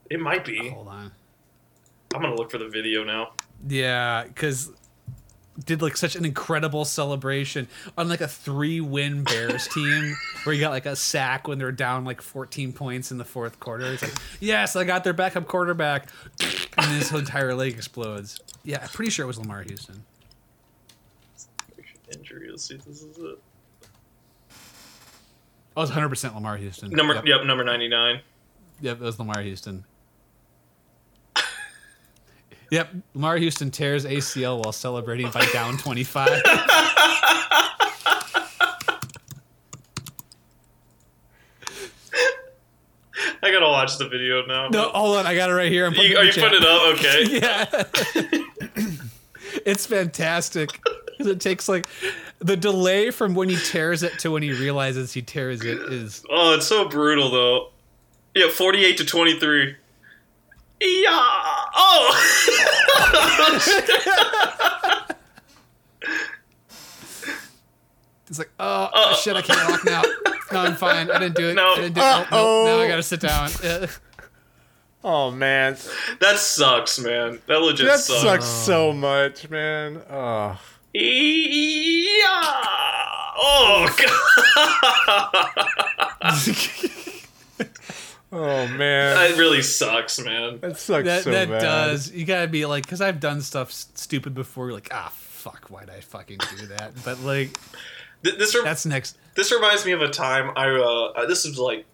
It 0.09 0.19
might 0.19 0.45
be. 0.45 0.67
it? 0.67 0.73
Hold 0.73 0.87
on. 0.87 1.11
I'm 2.13 2.21
gonna 2.21 2.35
look 2.35 2.51
for 2.51 2.57
the 2.57 2.67
video 2.69 3.03
now. 3.03 3.33
Yeah, 3.67 4.23
because 4.27 4.71
did 5.65 5.81
like 5.81 5.95
such 5.95 6.15
an 6.15 6.25
incredible 6.25 6.83
celebration 6.83 7.67
on 7.95 8.09
like 8.09 8.21
a 8.21 8.27
three-win 8.27 9.23
Bears 9.23 9.67
team 9.67 10.15
where 10.43 10.55
you 10.55 10.59
got 10.59 10.71
like 10.71 10.87
a 10.87 10.95
sack 10.95 11.47
when 11.47 11.59
they're 11.59 11.71
down 11.71 12.05
like 12.05 12.21
14 12.21 12.73
points 12.73 13.11
in 13.11 13.19
the 13.19 13.23
fourth 13.25 13.59
quarter. 13.59 13.85
It's 13.85 14.01
like, 14.01 14.13
yes, 14.39 14.75
I 14.75 14.83
got 14.83 15.03
their 15.03 15.13
backup 15.13 15.47
quarterback, 15.47 16.09
and 16.77 16.85
his 16.87 17.11
entire 17.11 17.53
leg 17.53 17.73
explodes. 17.73 18.39
Yeah, 18.63 18.79
I'm 18.81 18.89
pretty 18.89 19.11
sure 19.11 19.23
it 19.25 19.27
was 19.27 19.37
Lamar 19.37 19.61
Houston. 19.61 20.03
Injury. 22.15 22.49
Let's 22.49 22.65
see 22.65 22.75
if 22.75 22.85
this 22.85 23.01
is 23.01 23.17
it. 23.17 23.39
Oh, 25.75 25.81
it 25.81 25.83
was 25.85 25.89
100 25.89 26.09
percent 26.09 26.35
Lamar 26.35 26.57
Houston. 26.57 26.91
Number 26.91 27.15
Yep, 27.15 27.25
yep, 27.25 27.43
number 27.45 27.63
ninety 27.63 27.87
nine. 27.87 28.21
yep, 28.81 28.97
it 29.01 29.03
was 29.03 29.17
Lamar 29.17 29.41
Houston. 29.41 29.85
Yep, 32.71 32.89
Lamar 33.13 33.37
Houston 33.37 33.69
tears 33.71 34.05
ACL 34.05 34.63
while 34.63 34.71
celebrating 34.73 35.29
by 35.31 35.45
down 35.51 35.77
25. 35.77 36.41
I 43.41 43.51
gotta 43.51 43.65
watch 43.67 43.97
the 43.97 44.07
video 44.07 44.45
now. 44.45 44.69
no, 44.69 44.89
hold 44.89 45.17
on, 45.17 45.27
I 45.27 45.35
got 45.35 45.49
it 45.49 45.53
right 45.53 45.71
here. 45.71 45.85
I'm 45.85 45.93
putting 45.93 46.11
You, 46.11 46.17
it 46.17 46.21
are 46.21 46.25
you 46.25 46.31
chat. 46.31 46.43
putting 46.49 46.61
it 46.61 46.67
up? 46.67 46.93
Okay. 46.93 47.39
Yeah. 48.75 48.87
it's 49.65 49.85
fantastic. 49.85 50.79
'Cause 51.17 51.27
It 51.27 51.39
takes 51.39 51.69
like 51.69 51.85
the 52.39 52.57
delay 52.57 53.11
from 53.11 53.35
when 53.35 53.49
he 53.49 53.55
tears 53.57 54.01
it 54.01 54.17
to 54.19 54.31
when 54.31 54.41
he 54.43 54.51
realizes 54.51 55.13
he 55.13 55.21
tears 55.21 55.61
it 55.63 55.77
is 55.77 56.23
Oh, 56.29 56.55
it's 56.55 56.65
so 56.67 56.87
brutal 56.89 57.29
though. 57.29 57.69
Yeah, 58.33 58.49
forty 58.49 58.83
eight 58.83 58.97
to 58.97 59.05
twenty 59.05 59.39
three. 59.39 59.75
Yeah. 60.83 61.09
Oh. 61.75 62.19
it's 68.27 68.39
like 68.39 68.49
oh, 68.59 68.89
Oh. 68.93 69.15
shit 69.21 69.35
I 69.35 69.41
can't 69.41 69.69
walk 69.69 69.85
now. 69.85 70.01
No, 70.51 70.59
I'm 70.61 70.75
fine. 70.75 71.09
I 71.11 71.19
didn't 71.19 71.35
do 71.35 71.49
it. 71.49 71.53
No. 71.55 71.71
I 71.73 71.75
didn't 71.75 71.95
do 71.95 72.01
it. 72.01 72.27
Oh, 72.31 72.63
no, 72.65 72.77
now 72.77 72.83
I 72.83 72.87
gotta 72.87 73.03
sit 73.03 73.19
down. 73.21 73.49
Oh 75.05 75.31
man, 75.31 75.75
that 76.21 76.37
sucks, 76.37 76.97
man. 76.97 77.39
That 77.47 77.57
legit 77.61 77.87
that 77.87 77.99
sucks. 77.99 78.21
sucks 78.21 78.45
so 78.45 78.93
much, 78.93 79.49
man. 79.49 80.01
Oh, 80.09 80.57
Yeah. 80.93 82.21
Oh 83.35 83.89
god, 86.21 86.39
Oh 88.35 88.67
man, 88.67 89.15
that 89.15 89.37
really 89.37 89.61
sucks, 89.61 90.19
man. 90.19 90.59
that 90.61 90.77
sucks 90.79 91.05
that 91.05 91.23
so 91.23 91.31
that 91.31 91.49
bad. 91.49 91.61
does. 91.61 92.11
You 92.11 92.25
gotta 92.25 92.47
be 92.47 92.65
like, 92.65 92.83
because 92.83 92.99
I've 93.01 93.19
done 93.19 93.41
stuff 93.41 93.71
stupid 93.71 94.33
before. 94.33 94.65
You're 94.65 94.73
like, 94.73 94.89
ah, 94.91 95.11
fuck, 95.15 95.67
why'd 95.69 95.89
I 95.89 95.99
fucking 96.01 96.39
do 96.57 96.65
that? 96.67 96.93
But 97.05 97.19
like, 97.19 97.57
Th- 98.23 98.35
This 98.37 98.55
rem- 98.55 98.63
that's 98.63 98.85
next. 98.85 99.17
this 99.35 99.51
reminds 99.51 99.85
me 99.85 99.91
of 99.91 100.01
a 100.01 100.09
time 100.09 100.51
I 100.55 100.69
uh 100.69 101.25
this 101.27 101.45
is 101.45 101.59
like 101.59 101.85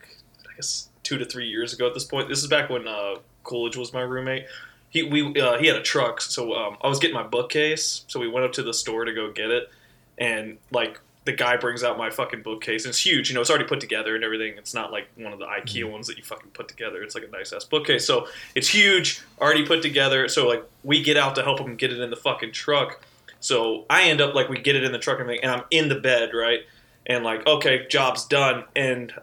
I 0.50 0.56
guess 0.56 0.88
two 1.04 1.18
to 1.18 1.26
three 1.26 1.48
years 1.48 1.74
ago 1.74 1.88
at 1.88 1.94
this 1.94 2.06
point. 2.06 2.30
This 2.30 2.40
is 2.42 2.48
back 2.48 2.70
when 2.70 2.88
uh, 2.88 3.16
Coolidge 3.44 3.76
was 3.78 3.92
my 3.94 4.02
roommate. 4.02 4.46
He 4.92 5.04
we 5.04 5.40
uh, 5.42 5.58
he 5.58 5.68
had 5.68 5.76
a 5.76 5.82
truck, 5.82 6.22
so 6.22 6.54
um, 6.54 6.78
I 6.82 6.88
was 6.88 7.00
getting 7.00 7.16
my 7.16 7.24
bookcase. 7.24 8.06
So 8.08 8.20
we 8.20 8.28
went 8.30 8.46
up 8.46 8.54
to 8.54 8.64
the 8.64 8.74
store 8.74 9.06
to 9.06 9.14
go 9.14 9.32
get 9.32 9.50
it, 9.52 9.70
and 10.18 10.58
like 10.72 11.00
the 11.30 11.36
guy 11.36 11.56
brings 11.58 11.84
out 11.84 11.96
my 11.96 12.10
fucking 12.10 12.42
bookcase. 12.42 12.86
And 12.86 12.90
it's 12.90 13.06
huge, 13.06 13.30
you 13.30 13.36
know. 13.36 13.42
It's 13.42 13.52
already 13.52 13.66
put 13.66 13.80
together 13.80 14.16
and 14.16 14.24
everything. 14.24 14.58
It's 14.58 14.74
not 14.74 14.92
like 14.92 15.08
one 15.16 15.32
of 15.32 15.38
the 15.38 15.46
IKEA 15.46 15.84
mm-hmm. 15.84 15.92
ones 15.92 16.08
that 16.08 16.18
you 16.18 16.24
fucking 16.24 16.50
put 16.52 16.68
together. 16.68 17.04
It's 17.04 17.14
like 17.14 17.24
a 17.24 17.28
nice 17.28 17.54
ass 17.54 17.66
bookcase. 17.66 18.04
So 18.04 18.28
it's 18.56 18.68
huge, 18.68 19.22
already 19.40 19.64
put 19.64 19.84
together. 19.84 20.28
So 20.28 20.48
like 20.48 20.68
we 20.84 21.04
get 21.04 21.18
out 21.18 21.36
to 21.36 21.44
help 21.44 21.60
him 21.60 21.76
get 21.76 21.94
it 21.94 22.00
in 22.00 22.10
the 22.10 22.16
fucking 22.16 22.52
truck. 22.52 23.04
So 23.42 23.86
I 23.92 24.10
end 24.10 24.22
up 24.22 24.34
like 24.34 24.50
we 24.50 24.60
get 24.60 24.76
it 24.76 24.84
in 24.84 24.92
the 24.92 24.98
truck 24.98 25.20
and 25.20 25.26
everything, 25.26 25.44
and 25.44 25.52
I'm 25.52 25.64
in 25.70 25.88
the 25.88 26.00
bed, 26.00 26.32
right? 26.34 26.62
And 27.06 27.24
like, 27.24 27.46
okay, 27.46 27.86
job's 27.88 28.26
done. 28.26 28.66
And 28.76 29.14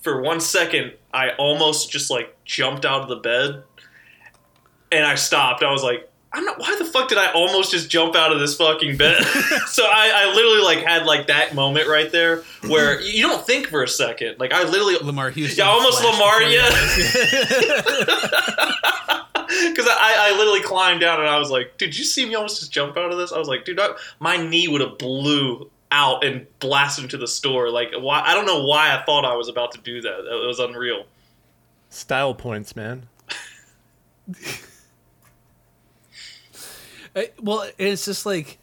for 0.00 0.22
one 0.22 0.40
second, 0.40 0.94
I 1.12 1.30
almost 1.38 1.90
just 1.90 2.10
like 2.10 2.34
jumped 2.44 2.86
out 2.86 3.02
of 3.02 3.08
the 3.08 3.16
bed, 3.16 3.62
and 4.90 5.04
I 5.04 5.14
stopped. 5.14 5.62
I 5.62 5.70
was 5.70 5.82
like, 5.82 6.09
I'm 6.32 6.44
not. 6.44 6.60
Why 6.60 6.76
the 6.78 6.84
fuck 6.84 7.08
did 7.08 7.18
I 7.18 7.32
almost 7.32 7.72
just 7.72 7.90
jump 7.90 8.14
out 8.14 8.30
of 8.32 8.38
this 8.38 8.56
fucking 8.56 8.96
bed? 8.96 9.20
so 9.66 9.82
I, 9.84 10.12
I 10.14 10.32
literally 10.32 10.62
like 10.62 10.78
had 10.78 11.04
like 11.04 11.26
that 11.26 11.56
moment 11.56 11.88
right 11.88 12.12
there 12.12 12.44
where 12.68 13.00
you 13.00 13.26
don't 13.26 13.44
think 13.44 13.66
for 13.66 13.82
a 13.82 13.88
second. 13.88 14.38
Like 14.38 14.52
I 14.52 14.62
literally 14.62 14.94
Lamar 14.98 15.30
Houston. 15.30 15.64
Yeah, 15.64 15.70
almost 15.70 16.04
Lamar, 16.04 16.38
before 16.38 16.52
your 16.52 16.62
yeah. 16.62 16.70
Because 19.70 19.88
I, 19.88 20.30
I 20.30 20.36
literally 20.38 20.62
climbed 20.62 21.00
down 21.00 21.18
and 21.18 21.28
I 21.28 21.36
was 21.38 21.50
like, 21.50 21.76
"Did 21.76 21.98
you 21.98 22.04
see 22.04 22.24
me 22.24 22.36
almost 22.36 22.60
just 22.60 22.70
jump 22.70 22.96
out 22.96 23.10
of 23.10 23.18
this?" 23.18 23.32
I 23.32 23.38
was 23.38 23.48
like, 23.48 23.64
"Dude, 23.64 23.80
I, 23.80 23.88
my 24.20 24.36
knee 24.36 24.68
would 24.68 24.80
have 24.80 24.96
blew 24.96 25.68
out 25.90 26.22
and 26.24 26.46
blasted 26.60 27.02
into 27.04 27.16
the 27.16 27.26
store." 27.26 27.68
Like, 27.70 27.90
why? 27.98 28.22
I 28.24 28.34
don't 28.34 28.46
know 28.46 28.62
why 28.64 28.96
I 28.96 29.02
thought 29.04 29.24
I 29.24 29.34
was 29.34 29.48
about 29.48 29.72
to 29.72 29.80
do 29.80 30.00
that. 30.02 30.20
It 30.20 30.46
was 30.46 30.60
unreal. 30.60 31.06
Style 31.88 32.32
points, 32.34 32.76
man. 32.76 33.08
Uh, 37.16 37.22
well, 37.40 37.68
it's 37.78 38.04
just 38.04 38.24
like 38.26 38.58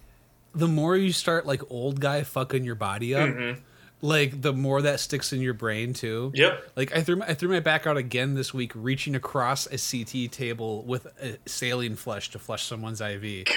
the 0.53 0.67
more 0.67 0.95
you 0.97 1.11
start 1.11 1.45
like 1.45 1.61
old 1.69 1.99
guy 1.99 2.23
fucking 2.23 2.63
your 2.63 2.75
body 2.75 3.13
up, 3.13 3.29
Mhm. 3.29 3.59
like 4.01 4.41
the 4.41 4.53
more 4.53 4.81
that 4.81 4.99
sticks 4.99 5.33
in 5.33 5.41
your 5.41 5.53
brain 5.53 5.93
too. 5.93 6.31
Yep. 6.33 6.71
Like 6.75 6.95
I 6.95 7.01
threw 7.03 7.17
my, 7.17 7.25
I 7.27 7.33
threw 7.33 7.49
my 7.49 7.59
back 7.59 7.85
out 7.85 7.97
again 7.97 8.33
this 8.35 8.53
week, 8.53 8.71
reaching 8.73 9.15
across 9.15 9.67
a 9.67 9.77
CT 9.77 10.27
table 10.31 10.83
with 10.83 11.05
a 11.21 11.37
saline 11.47 11.95
flush 11.95 12.29
to 12.31 12.39
flush 12.39 12.63
someone's 12.63 13.01
IV. 13.01 13.47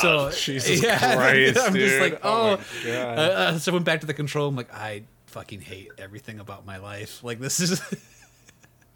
So 0.00 0.30
Jesus 0.30 0.82
yeah, 0.82 0.98
Christ, 1.16 1.58
I'm 1.58 1.74
just 1.74 1.94
dude. 1.94 2.00
like, 2.00 2.20
Oh 2.22 2.58
oh. 2.58 2.64
God. 2.84 3.18
Uh, 3.18 3.20
uh, 3.22 3.58
so 3.58 3.72
I 3.72 3.74
went 3.74 3.84
back 3.84 4.00
to 4.00 4.06
the 4.06 4.14
control. 4.14 4.48
I'm 4.48 4.56
like, 4.56 4.72
I 4.72 5.02
fucking 5.26 5.60
hate 5.60 5.88
everything 5.98 6.38
about 6.40 6.64
my 6.64 6.76
life. 6.78 7.22
Like 7.24 7.40
this 7.40 7.60
is. 7.60 7.82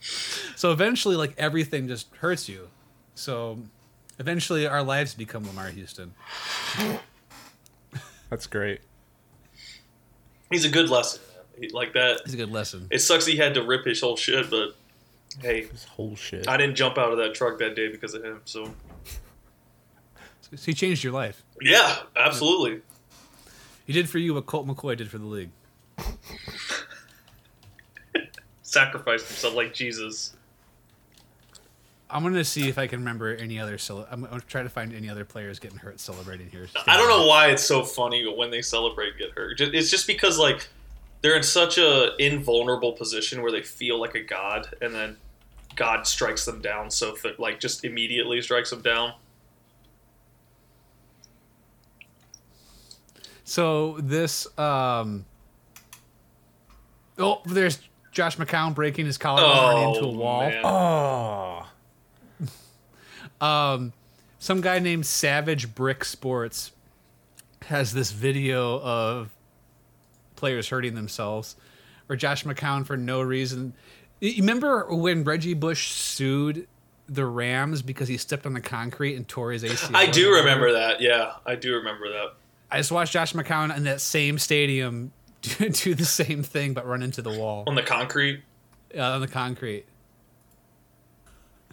so 0.57 0.73
eventually, 0.73 1.17
like 1.17 1.35
everything 1.39 1.89
just 1.89 2.15
hurts 2.17 2.49
you. 2.49 2.69
So 3.15 3.59
eventually, 4.21 4.67
our 4.67 4.83
lives 4.85 5.15
become 5.15 5.45
Lamar 5.47 5.69
Houston. 5.71 6.15
That's 8.29 8.47
great. 8.47 8.81
He's 10.53 10.65
a 10.65 10.69
good 10.69 10.89
lesson. 10.89 11.21
man. 11.35 11.45
He- 11.61 11.69
Like 11.71 11.93
that. 11.95 12.21
It's 12.25 12.35
a 12.35 12.37
good 12.37 12.53
lesson. 12.53 12.87
It 12.91 13.01
sucks 13.01 13.27
he 13.27 13.37
had 13.37 13.55
to 13.55 13.63
rip 13.63 13.85
his 13.85 14.01
whole 14.01 14.17
shit, 14.17 14.49
but 14.51 14.77
hey, 15.41 15.65
This 15.65 15.85
whole 15.85 16.15
shit. 16.17 16.47
I 16.49 16.57
didn't 16.57 16.77
jump 16.77 16.97
out 16.99 17.11
of 17.13 17.19
that 17.19 17.35
truck 17.35 17.59
that 17.59 17.75
day 17.75 17.89
because 17.89 18.15
of 18.15 18.23
him. 18.25 18.41
So 18.45 18.73
So 20.43 20.57
he 20.67 20.75
changed 20.75 21.03
your 21.03 21.13
life. 21.13 21.43
yeah, 21.61 21.99
absolutely. 22.17 22.83
He 23.87 23.93
did 23.93 24.09
for 24.09 24.19
you 24.19 24.35
what 24.35 24.47
Colt 24.47 24.67
McCoy 24.69 24.97
did 24.97 25.11
for 25.11 25.19
the 25.19 25.27
league. 25.27 25.51
Sacrificed 28.63 29.27
himself 29.27 29.55
like 29.55 29.75
Jesus. 29.75 30.35
I'm 32.13 32.23
gonna 32.23 32.45
see 32.45 32.69
if 32.69 32.79
I 32.79 32.87
can 32.87 33.01
remember 33.01 33.35
any 33.35 33.59
other. 33.59 33.79
Cele- 33.79 34.07
I'm 34.11 34.23
gonna 34.25 34.41
try 34.41 34.63
to 34.63 34.69
find 34.69 34.93
any 34.95 35.09
other 35.09 35.25
players 35.25 35.59
getting 35.59 35.79
hurt 35.79 36.01
celebrating 36.01 36.51
here. 36.51 36.67
I 36.87 36.97
don't 36.97 37.09
know 37.09 37.27
why 37.27 37.49
it's 37.49 37.63
so 37.65 37.85
funny 37.85 38.27
when 38.37 38.51
they 38.51 38.63
celebrate 38.63 39.11
and 39.11 39.19
get 39.19 39.31
hurt. 39.33 39.61
It's 39.61 39.91
just 39.91 40.07
because 40.07 40.39
like 40.39 40.69
they're 41.23 41.37
in 41.37 41.43
such 41.43 41.79
a 41.79 42.13
invulnerable 42.19 42.93
position 42.93 43.43
where 43.43 43.53
they 43.53 43.63
feel 43.63 44.01
like 44.01 44.15
a 44.15 44.23
god, 44.23 44.75
and 44.81 44.95
then 44.95 45.17
God 45.77 46.07
strikes 46.07 46.45
them 46.45 46.61
down 46.61 46.91
so 46.91 47.15
th- 47.15 47.39
like 47.39 47.61
just 47.61 47.85
immediately 47.85 48.41
strikes 48.43 48.71
them 48.71 48.83
down. 48.83 49.13
So 53.45 53.97
this, 54.01 54.47
um, 54.59 55.25
oh, 57.19 57.41
there's 57.47 57.79
Josh 58.13 58.37
McCown 58.37 58.75
breaking 58.75 59.07
his 59.07 59.19
collarbone 59.19 59.51
Oh, 59.85 59.95
into 59.95 60.07
a 60.07 60.11
wall. 60.13 60.41
man. 60.49 60.65
oh, 60.65 61.69
Um, 63.41 63.93
some 64.39 64.61
guy 64.61 64.79
named 64.79 65.07
Savage 65.07 65.75
Brick 65.75 66.05
Sports 66.05 66.73
has 67.67 67.93
this 67.93 68.11
video 68.11 68.81
of 68.81 69.31
players 70.37 70.69
hurting 70.69 70.95
themselves, 70.95 71.57
or 72.09 72.17
Josh 72.17 72.45
McCown 72.45 72.87
for 72.87 72.97
no 72.97 73.21
reason. 73.23 73.75
You 74.21 74.43
remember 74.43 74.87
when 74.95 75.25
Reggie 75.25 75.55
Bush 75.55 75.91
sued 75.91 76.67
the 77.09 77.27
Rams 77.27 77.83
because 77.83 78.09
he 78.09 78.17
stepped 78.17 78.47
on 78.47 78.55
the 78.55 78.61
concrete 78.61 79.17
and 79.17 79.27
tore 79.27 79.53
his 79.53 79.65
ACL? 79.65 79.95
I 79.95 80.07
do 80.07 80.33
remember 80.33 80.73
that. 80.73 81.01
Yeah, 81.01 81.33
I 81.45 81.57
do 81.57 81.75
remember 81.77 82.09
that. 82.09 82.35
I 82.71 82.79
just 82.79 82.93
watched 82.93 83.13
Josh 83.13 83.33
McCown 83.33 83.77
in 83.77 83.85
that 83.85 84.01
same 84.01 84.39
stadium 84.39 85.13
do, 85.43 85.69
do 85.71 85.95
the 85.95 86.05
same 86.05 86.43
thing, 86.43 86.75
but 86.75 86.87
run 86.87 87.03
into 87.03 87.23
the 87.23 87.31
wall 87.31 87.65
On 87.67 87.75
the 87.75 87.83
concrete, 87.83 88.43
uh, 88.97 89.03
on 89.03 89.21
the 89.21 89.29
concrete. 89.29 89.85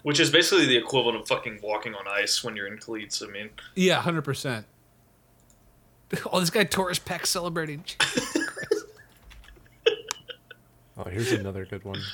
Which 0.02 0.20
is 0.20 0.30
basically 0.30 0.66
the 0.66 0.76
equivalent 0.76 1.18
of 1.20 1.26
fucking 1.28 1.60
walking 1.62 1.94
on 1.94 2.06
ice 2.08 2.42
when 2.44 2.56
you're 2.56 2.66
in 2.66 2.78
cleats. 2.78 3.22
I 3.22 3.26
mean, 3.26 3.50
Yeah, 3.74 4.00
hundred 4.00 4.22
percent. 4.22 4.66
Oh, 6.32 6.40
this 6.40 6.48
guy 6.50 6.64
tore 6.64 6.88
his 6.88 6.98
pec 6.98 7.26
celebrating. 7.26 7.84
oh, 10.96 11.04
here's 11.10 11.32
another 11.32 11.64
good 11.64 11.84
one. 11.84 12.00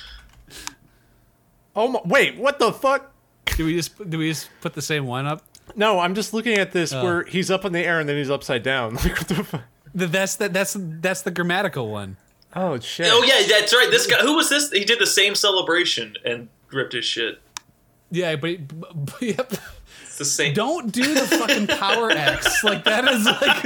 Oh 1.77 1.89
my, 1.89 1.99
wait, 2.05 2.37
what 2.37 2.57
the 2.57 2.71
fuck? 2.71 3.11
do 3.57 3.65
we 3.65 3.75
just 3.75 4.09
do 4.09 4.17
we 4.17 4.29
just 4.29 4.49
put 4.61 4.73
the 4.75 4.81
same 4.81 5.05
one 5.05 5.25
up? 5.27 5.43
No, 5.75 5.99
I'm 5.99 6.15
just 6.15 6.33
looking 6.33 6.57
at 6.57 6.71
this 6.71 6.93
Oh. 6.93 7.03
where 7.03 7.23
he's 7.25 7.51
up 7.51 7.65
in 7.65 7.73
the 7.73 7.81
air 7.81 7.99
and 7.99 8.07
then 8.07 8.15
he's 8.15 8.29
upside 8.29 8.63
down. 8.63 8.95
Like 8.95 9.17
what 9.17 9.27
the 9.27 9.43
fuck? 9.43 9.61
Th- 9.97 10.09
That's 10.09 10.37
that. 10.37 10.53
That's 10.53 10.77
that's 10.79 11.21
the 11.23 11.31
grammatical 11.31 11.89
one. 11.91 12.15
Oh 12.55 12.79
shit. 12.79 13.07
oh 13.11 13.23
yeah, 13.23 13.45
that's 13.45 13.73
right. 13.73 13.89
This 13.91 14.07
guy, 14.07 14.19
who 14.19 14.35
was 14.37 14.49
this? 14.49 14.71
He 14.71 14.85
did 14.85 14.99
the 14.99 15.05
same 15.05 15.35
celebration 15.35 16.15
and 16.23 16.47
ripped 16.71 16.93
his 16.93 17.03
shit. 17.03 17.41
Yeah, 18.11 18.35
but, 18.35 18.57
but, 19.05 19.21
yep. 19.21 19.53
It's 20.15 20.19
the 20.19 20.23
same. 20.43 20.53
don't 20.53 20.93
do 20.93 21.13
the 21.13 21.27
fucking 21.27 21.67
power 21.67 22.09
X. 22.15 22.63
Like 22.63 22.85
that 22.85 23.03
is 23.05 23.25
like 23.25 23.63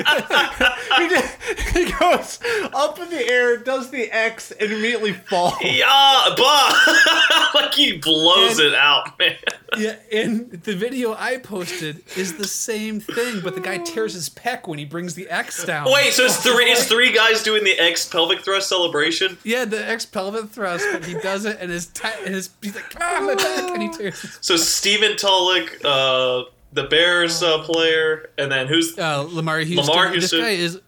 he, 1.76 1.91
goes 1.91 2.39
up 2.74 2.97
in 2.97 3.10
the 3.12 3.24
air, 3.30 3.58
does 3.58 3.91
the 3.91 4.10
X, 4.12 4.50
and 4.52 4.72
immediately 4.72 5.14
falls. 5.14 5.54
Yeah, 5.62 6.24
but 6.36 6.76
like 7.54 7.74
he 7.76 7.97
blows 8.00 8.58
And- 8.58 8.70
it 8.70 8.74
out, 8.74 9.20
man. 9.20 9.36
yeah. 9.78 9.97
And 10.12 10.50
the 10.52 10.76
video 10.76 11.14
I 11.14 11.38
posted 11.38 12.02
is 12.18 12.38
the 12.38 12.47
same 12.47 13.00
thing, 13.00 13.41
but 13.41 13.54
the 13.54 13.62
guy 13.62 13.78
tears 13.78 14.16
his 14.16 14.28
pec 14.30 14.68
when 14.68 14.80
he 14.80 14.86
brings 14.86 15.14
the 15.14 15.30
X 15.30 15.64
down. 15.66 15.91
Wait, 15.91 16.14
so 16.14 16.26
it's 16.26 16.38
three? 16.38 16.66
It's 16.72 16.86
three 16.88 17.12
guys 17.12 17.43
doing 17.43 17.64
the 17.64 17.78
X 17.80 18.08
pelvic 18.08 18.39
thrust 18.43 18.70
celebration. 18.70 19.38
Yeah, 19.43 19.66
the 19.66 19.88
X 19.88 20.08
pelvic 20.08 20.50
thrust, 20.50 20.88
but 20.91 21.06
he 21.06 21.14
does 21.14 21.45
it, 21.45 21.58
and 21.62 21.70
his 21.70 21.86
ti 21.86 22.08
and 22.26 22.34
his 22.34 22.50
he's 22.64 22.74
like, 22.76 23.00
on, 23.00 23.28
my 23.28 23.36
back, 23.36 23.70
and 23.70 23.84
he 23.84 23.89
tears. 23.89 24.38
So 24.41 24.58
Stephen 24.58 25.16
Tulloch, 25.16 25.78
uh, 25.86 26.39
the 26.74 26.84
Bears 26.84 27.41
uh, 27.43 27.59
player, 27.63 28.30
and 28.38 28.51
then 28.51 28.67
who's 28.67 28.97
uh, 28.97 29.22
Lamar 29.30 29.59
Houston. 29.59 29.88
Lamar 29.95 30.13
This 30.13 30.32
guy 30.32 30.49
is, 30.51 30.80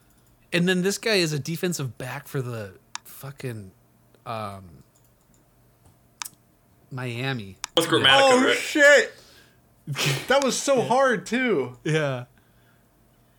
and 0.54 0.68
then 0.68 0.82
this 0.82 0.98
guy 0.98 1.16
is 1.16 1.34
a 1.34 1.40
defensive 1.40 1.98
back 1.98 2.28
for 2.28 2.42
the 2.42 2.74
fucking 3.04 3.72
um, 4.26 4.84
Miami. 6.92 7.58
with 7.76 7.88
Gramatica, 7.88 8.20
Oh 8.22 8.46
right? 8.46 8.56
shit. 8.58 9.14
That 10.28 10.44
was 10.44 10.58
so 10.58 10.82
hard 10.82 11.26
too. 11.26 11.78
Yeah. 11.84 12.26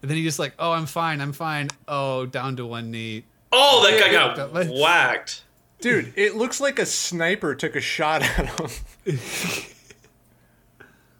And 0.03 0.11
then 0.11 0.17
he 0.19 0.25
just 0.25 0.39
like, 0.41 0.55
oh, 0.59 0.73
I'm 0.73 0.87
fine, 0.87 1.21
I'm 1.21 1.33
fine. 1.33 1.69
Oh, 1.87 2.27
down 2.27 2.57
to 2.57 2.67
one 2.67 2.91
knee. 2.91 3.25
Oh, 3.53 3.89
that 3.89 4.01
guy 4.01 4.11
got 4.13 4.53
that- 4.53 4.67
whacked. 4.69 5.45
Dude, 5.81 6.13
it 6.17 6.37
looks 6.37 6.61
like 6.61 6.79
a 6.79 6.87
sniper 6.87 7.55
took 7.55 7.75
a 7.77 7.81
shot 7.81 8.23
at 8.23 8.47
him. 8.49 8.69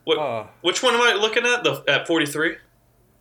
What? 0.05 0.19
Uh. 0.19 0.47
which 0.63 0.83
one 0.83 0.95
am 0.95 1.01
I 1.01 1.15
looking 1.15 1.47
at? 1.47 1.63
The 1.65 1.83
at 1.89 2.07
forty 2.07 2.27
three. 2.27 2.57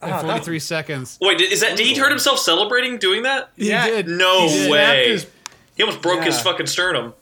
at 0.02 0.10
that- 0.10 0.22
43 0.26 0.60
seconds. 0.60 1.18
Wait, 1.22 1.38
did, 1.38 1.52
is 1.52 1.62
that 1.62 1.78
did 1.78 1.86
he 1.86 1.96
hurt 1.96 2.10
himself 2.10 2.40
celebrating 2.40 2.98
doing 2.98 3.24
that? 3.24 3.52
He 3.56 3.70
Yeah, 3.70 3.86
did. 3.88 4.08
No 4.08 4.48
He 4.48 4.54
did. 4.64 4.72
way. 4.72 4.80
Snapped 4.84 5.08
his- 5.08 5.28
He 5.78 5.84
almost 5.84 6.02
broke 6.02 6.24
his 6.24 6.42
fucking 6.42 6.66
sternum. 6.68 7.14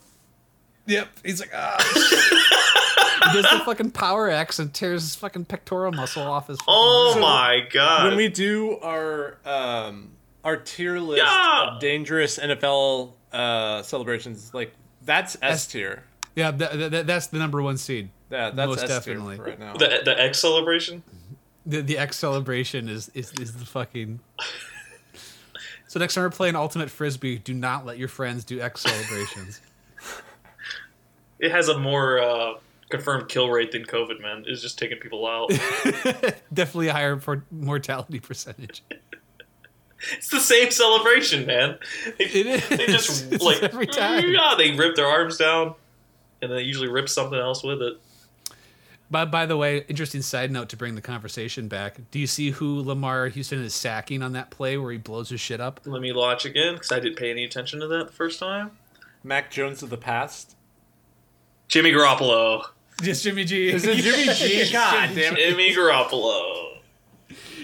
Yep. 0.86 1.08
He's 1.24 1.40
like, 1.40 1.50
ah. 1.54 1.76
he 3.32 3.42
does 3.42 3.50
the 3.50 3.62
fucking 3.64 3.90
power 3.92 4.28
X 4.30 4.58
and 4.58 4.72
tears 4.72 5.02
his 5.02 5.14
fucking 5.14 5.44
pectoral 5.44 5.92
muscle 5.92 6.22
off 6.22 6.48
his. 6.48 6.58
Oh 6.66 7.12
So, 7.14 7.20
my 7.20 7.66
god! 7.70 8.08
when 8.08 8.16
we 8.16 8.28
do 8.28 8.78
our 8.80 9.36
um 9.44 10.12
our 10.42 10.56
tier 10.56 10.98
list 10.98 11.22
Yeah. 11.22 11.74
of 11.74 11.80
dangerous 11.80 12.38
NFL 12.38 13.12
uh 13.32 13.82
celebrations, 13.82 14.52
like 14.54 14.72
that's 15.02 15.36
S 15.42 15.66
tier. 15.66 16.04
yeah, 16.34 16.50
that, 16.50 16.90
that, 16.90 17.06
that's 17.06 17.26
the 17.28 17.38
number 17.38 17.60
one 17.62 17.76
seed. 17.76 18.08
Yeah, 18.30 18.50
that's 18.50 18.68
Most 18.68 18.82
S 18.84 18.88
definitely. 18.88 19.38
right 19.38 19.58
now. 19.58 19.74
the 19.74 20.02
the 20.04 20.20
X 20.20 20.38
celebration. 20.38 21.02
The 21.66 21.82
the 21.82 21.98
X 21.98 22.16
celebration 22.16 22.88
is 22.88 23.10
is, 23.14 23.32
is 23.40 23.54
the 23.54 23.66
fucking. 23.66 24.20
So 25.88 25.98
next 25.98 26.14
time 26.14 26.22
we're 26.22 26.30
playing 26.30 26.54
Ultimate 26.54 26.88
Frisbee, 26.88 27.38
do 27.38 27.52
not 27.52 27.84
let 27.84 27.98
your 27.98 28.06
friends 28.06 28.44
do 28.44 28.60
X 28.60 28.82
celebrations. 28.82 29.60
It 31.40 31.50
has 31.50 31.68
a 31.68 31.78
more 31.78 32.20
uh, 32.20 32.52
confirmed 32.90 33.28
kill 33.28 33.48
rate 33.48 33.72
than 33.72 33.84
COVID. 33.84 34.20
Man, 34.20 34.44
it's 34.46 34.60
just 34.60 34.78
taking 34.78 34.98
people 34.98 35.26
out. 35.26 35.48
Definitely 36.52 36.88
a 36.88 36.92
higher 36.92 37.18
for 37.18 37.44
mortality 37.50 38.20
percentage. 38.20 38.82
it's 40.12 40.28
the 40.28 40.38
same 40.38 40.70
celebration, 40.70 41.46
man. 41.46 41.78
They, 42.18 42.24
It 42.26 42.46
is. 42.46 42.68
They 42.68 42.86
just 42.86 43.32
It's 43.32 43.42
like 43.42 43.62
every 43.62 43.86
time. 43.86 44.28
Yeah, 44.28 44.54
they 44.56 44.72
rip 44.72 44.96
their 44.96 45.06
arms 45.06 45.38
down, 45.38 45.74
and 46.42 46.52
they 46.52 46.60
usually 46.60 46.88
rip 46.88 47.08
something 47.08 47.38
else 47.38 47.64
with 47.64 47.80
it. 47.80 47.94
By, 49.10 49.24
by 49.24 49.46
the 49.46 49.56
way, 49.56 49.84
interesting 49.88 50.22
side 50.22 50.52
note 50.52 50.68
to 50.68 50.76
bring 50.76 50.94
the 50.94 51.00
conversation 51.00 51.66
back. 51.66 51.96
Do 52.12 52.18
you 52.20 52.28
see 52.28 52.50
who 52.50 52.80
Lamar 52.80 53.26
Houston 53.26 53.60
is 53.62 53.74
sacking 53.74 54.22
on 54.22 54.32
that 54.34 54.50
play 54.50 54.76
where 54.78 54.92
he 54.92 54.98
blows 54.98 55.30
his 55.30 55.40
shit 55.40 55.60
up? 55.60 55.80
Let 55.84 56.00
me 56.00 56.12
watch 56.12 56.44
again 56.44 56.74
because 56.74 56.92
I 56.92 57.00
didn't 57.00 57.16
pay 57.18 57.30
any 57.30 57.42
attention 57.44 57.80
to 57.80 57.88
that 57.88 58.06
the 58.06 58.12
first 58.12 58.38
time. 58.38 58.70
Mac 59.24 59.50
Jones 59.50 59.82
of 59.82 59.90
the 59.90 59.96
past. 59.96 60.54
Jimmy 61.66 61.90
Garoppolo. 61.92 62.64
Just 63.02 63.24
Jimmy 63.24 63.44
G. 63.44 63.70
Is 63.70 63.84
it 63.84 63.96
Jimmy 63.96 64.32
G? 64.34 64.72
God 64.72 65.10
damn 65.14 65.34
it. 65.36 65.38
Jimmy 65.50 65.74
Garoppolo. 65.74 66.78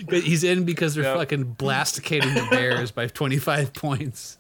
But 0.09 0.23
he's 0.25 0.43
in 0.45 0.65
because 0.65 0.95
they're 0.95 1.05
Yep. 1.05 1.17
fucking 1.17 1.45
blasticating 1.55 2.35
the 2.35 2.47
Bears 2.51 2.91
by 2.91 3.07
25 3.07 3.73
points. 3.73 4.39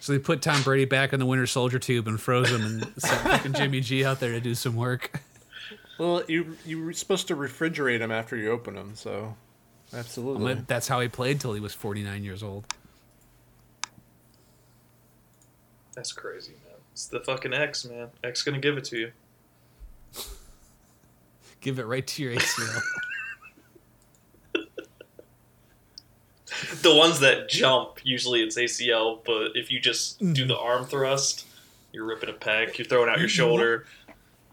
So 0.00 0.12
they 0.12 0.18
put 0.18 0.42
Tom 0.42 0.62
Brady 0.62 0.84
back 0.84 1.12
in 1.12 1.18
the 1.20 1.26
Winter 1.26 1.46
Soldier 1.46 1.78
tube 1.78 2.06
and 2.06 2.20
froze 2.20 2.50
him 2.50 2.62
and 2.62 2.82
sent 2.98 3.20
fucking 3.22 3.52
Jimmy 3.54 3.80
G 3.80 4.04
out 4.04 4.20
there 4.20 4.32
to 4.32 4.40
do 4.40 4.54
some 4.54 4.76
work. 4.76 5.20
Well, 5.98 6.22
you 6.28 6.56
you 6.64 6.84
were 6.84 6.92
supposed 6.92 7.28
to 7.28 7.36
refrigerate 7.36 8.00
them 8.00 8.10
after 8.12 8.36
you 8.36 8.50
open 8.50 8.74
them, 8.74 8.94
so 8.94 9.34
absolutely. 9.94 10.54
But 10.54 10.68
That's 10.68 10.88
how 10.88 11.00
he 11.00 11.08
played 11.08 11.40
till 11.40 11.54
he 11.54 11.60
was 11.60 11.72
49 11.72 12.22
years 12.22 12.42
old. 12.42 12.66
That's 15.94 16.12
crazy, 16.12 16.52
man. 16.64 16.74
It's 16.92 17.06
the 17.06 17.20
fucking 17.20 17.54
X, 17.54 17.84
man. 17.86 18.08
X 18.22 18.42
gonna 18.42 18.58
give 18.58 18.76
it 18.76 18.84
to 18.86 18.98
you. 18.98 19.12
Give 21.60 21.78
it 21.78 21.86
right 21.86 22.06
to 22.06 22.22
your 22.22 22.34
ACL. 22.34 22.80
The 26.82 26.94
ones 26.94 27.20
that 27.20 27.48
jump, 27.48 27.98
usually 28.02 28.42
it's 28.42 28.56
ACL, 28.56 29.20
but 29.26 29.56
if 29.56 29.70
you 29.70 29.78
just 29.80 30.18
do 30.32 30.46
the 30.46 30.56
arm 30.56 30.86
thrust, 30.86 31.46
you're 31.92 32.06
ripping 32.06 32.30
a 32.30 32.32
pec, 32.32 32.78
you're 32.78 32.86
throwing 32.86 33.08
out 33.10 33.18
your 33.18 33.28
shoulder. 33.40 33.86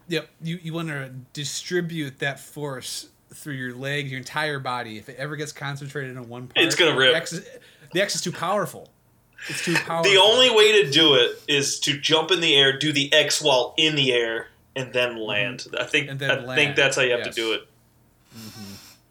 Yep, 0.08 0.28
you 0.42 0.58
you 0.62 0.72
want 0.72 0.88
to 0.88 1.10
distribute 1.32 2.18
that 2.18 2.38
force 2.40 3.08
through 3.32 3.54
your 3.54 3.74
legs, 3.74 4.10
your 4.10 4.18
entire 4.18 4.58
body. 4.58 4.98
If 4.98 5.08
it 5.08 5.16
ever 5.16 5.36
gets 5.36 5.52
concentrated 5.52 6.16
in 6.16 6.28
one 6.28 6.48
part, 6.48 6.64
It's 6.64 6.74
gonna 6.74 6.96
rip. 6.96 7.12
The 7.12 7.16
X 7.16 7.32
is, 7.32 7.48
the 7.92 8.02
X 8.02 8.14
is 8.14 8.20
too 8.20 8.32
powerful. 8.32 8.90
It's 9.48 9.64
too 9.64 9.74
powerful. 9.74 10.10
The 10.10 10.18
only 10.18 10.50
way 10.50 10.82
to 10.84 10.90
do 10.90 11.14
it 11.14 11.42
is 11.48 11.78
to 11.80 11.98
jump 11.98 12.30
in 12.30 12.40
the 12.40 12.54
air, 12.54 12.78
do 12.78 12.92
the 12.92 13.12
X 13.12 13.42
while 13.42 13.74
in 13.76 13.94
the 13.94 14.12
air, 14.12 14.48
and 14.76 14.92
then 14.92 15.16
land. 15.16 15.66
I 15.78 15.84
think 15.84 16.04
Mm-hmm. 16.04 16.10
And 16.10 16.20
then 16.20 16.30
I 16.30 16.34
land, 16.34 16.54
think 16.54 16.76
that's 16.76 16.96
how 16.96 17.02
you 17.02 17.10
have 17.12 17.20
yes. 17.20 17.34
to 17.34 17.40
do 17.40 17.52
it. 17.52 17.68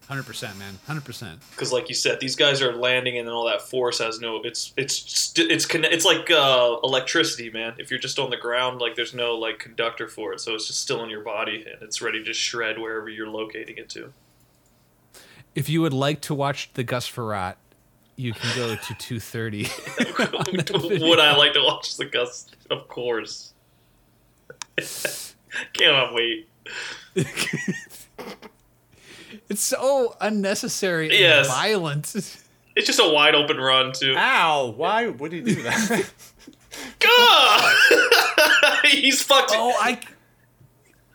Hundred 0.07 0.25
percent, 0.25 0.59
man, 0.59 0.77
hundred 0.85 1.05
percent. 1.05 1.39
Because, 1.51 1.71
like 1.71 1.87
you 1.87 1.95
said, 1.95 2.19
these 2.19 2.35
guys 2.35 2.61
are 2.61 2.75
landing, 2.75 3.17
and 3.17 3.27
then 3.27 3.33
all 3.33 3.45
that 3.45 3.61
force 3.61 3.99
has 3.99 4.19
no. 4.19 4.41
It's 4.43 4.73
it's 4.75 5.33
it's 5.37 5.65
conne- 5.65 5.85
it's 5.85 6.03
like 6.03 6.29
uh, 6.29 6.75
electricity, 6.83 7.49
man. 7.49 7.75
If 7.77 7.89
you're 7.89 8.01
just 8.01 8.19
on 8.19 8.29
the 8.29 8.37
ground, 8.37 8.81
like 8.81 8.95
there's 8.95 9.13
no 9.13 9.35
like 9.35 9.59
conductor 9.59 10.09
for 10.09 10.33
it, 10.33 10.41
so 10.41 10.55
it's 10.55 10.67
just 10.67 10.81
still 10.81 11.03
in 11.03 11.09
your 11.09 11.23
body, 11.23 11.65
and 11.65 11.81
it's 11.81 12.01
ready 12.01 12.21
to 12.25 12.33
shred 12.33 12.77
wherever 12.77 13.07
you're 13.07 13.29
locating 13.29 13.77
it 13.77 13.89
to. 13.91 14.11
If 15.55 15.69
you 15.69 15.81
would 15.81 15.93
like 15.93 16.19
to 16.21 16.35
watch 16.35 16.69
the 16.73 16.83
Gus 16.83 17.09
Frerotte, 17.09 17.55
you 18.17 18.33
can 18.33 18.55
go 18.57 18.75
to 18.75 18.93
two 18.99 19.21
thirty. 19.21 19.67
Would 20.19 21.19
I 21.19 21.35
like 21.37 21.53
to 21.53 21.63
watch 21.63 21.95
the 21.95 22.05
Gus? 22.05 22.47
Of 22.69 22.89
course. 22.89 23.53
Cannot 25.73 26.13
wait. 26.13 26.49
It's 29.49 29.61
so 29.61 30.15
unnecessary 30.21 31.09
and 31.09 31.19
Yes. 31.19 31.47
violent. 31.47 32.13
It's 32.75 32.87
just 32.87 32.99
a 32.99 33.07
wide 33.07 33.35
open 33.35 33.57
run 33.57 33.91
too. 33.93 34.15
Ow! 34.17 34.73
Why 34.75 35.07
would 35.07 35.31
he 35.31 35.41
do 35.41 35.61
that? 35.61 36.09
God! 36.99 37.75
He's 38.85 39.21
fucked. 39.21 39.51
Oh, 39.53 39.73
I, 39.79 39.99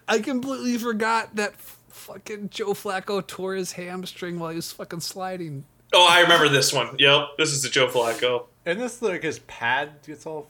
I 0.06 0.20
completely 0.20 0.78
forgot 0.78 1.34
that 1.34 1.56
fucking 1.88 2.50
Joe 2.50 2.74
Flacco 2.74 3.26
tore 3.26 3.54
his 3.54 3.72
hamstring 3.72 4.38
while 4.38 4.50
he 4.50 4.56
was 4.56 4.70
fucking 4.70 5.00
sliding. 5.00 5.64
Oh, 5.92 6.06
I 6.08 6.20
remember 6.20 6.48
this 6.48 6.72
one. 6.72 6.94
Yep, 6.98 7.30
this 7.38 7.50
is 7.52 7.62
the 7.62 7.68
Joe 7.70 7.88
Flacco. 7.88 8.46
and 8.64 8.80
this 8.80 9.02
like 9.02 9.24
his 9.24 9.40
pad 9.40 9.90
gets 10.06 10.26
all. 10.26 10.48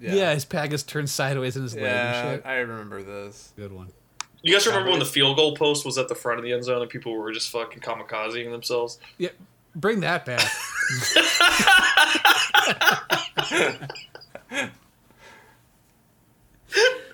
Yeah, 0.00 0.34
his 0.34 0.44
pad 0.44 0.72
is 0.72 0.82
turned 0.82 1.10
sideways 1.10 1.56
in 1.56 1.62
his 1.62 1.74
leg 1.74 1.84
and 1.84 1.92
Yeah, 1.92 2.32
shit. 2.34 2.42
I 2.46 2.56
remember 2.56 3.02
this. 3.02 3.52
Good 3.54 3.70
one. 3.72 3.90
You 4.42 4.54
guys 4.54 4.66
remember 4.66 4.90
when 4.90 5.00
the 5.00 5.04
field 5.04 5.36
goal 5.36 5.54
post 5.54 5.84
was 5.84 5.98
at 5.98 6.08
the 6.08 6.14
front 6.14 6.38
of 6.38 6.44
the 6.44 6.52
end 6.52 6.64
zone 6.64 6.80
and 6.80 6.90
people 6.90 7.12
were 7.14 7.32
just 7.32 7.50
fucking 7.50 7.80
kamikazing 7.80 8.50
themselves? 8.50 8.98
Yeah, 9.18 9.28
bring 9.74 10.00
that 10.00 10.24
back. 10.24 10.40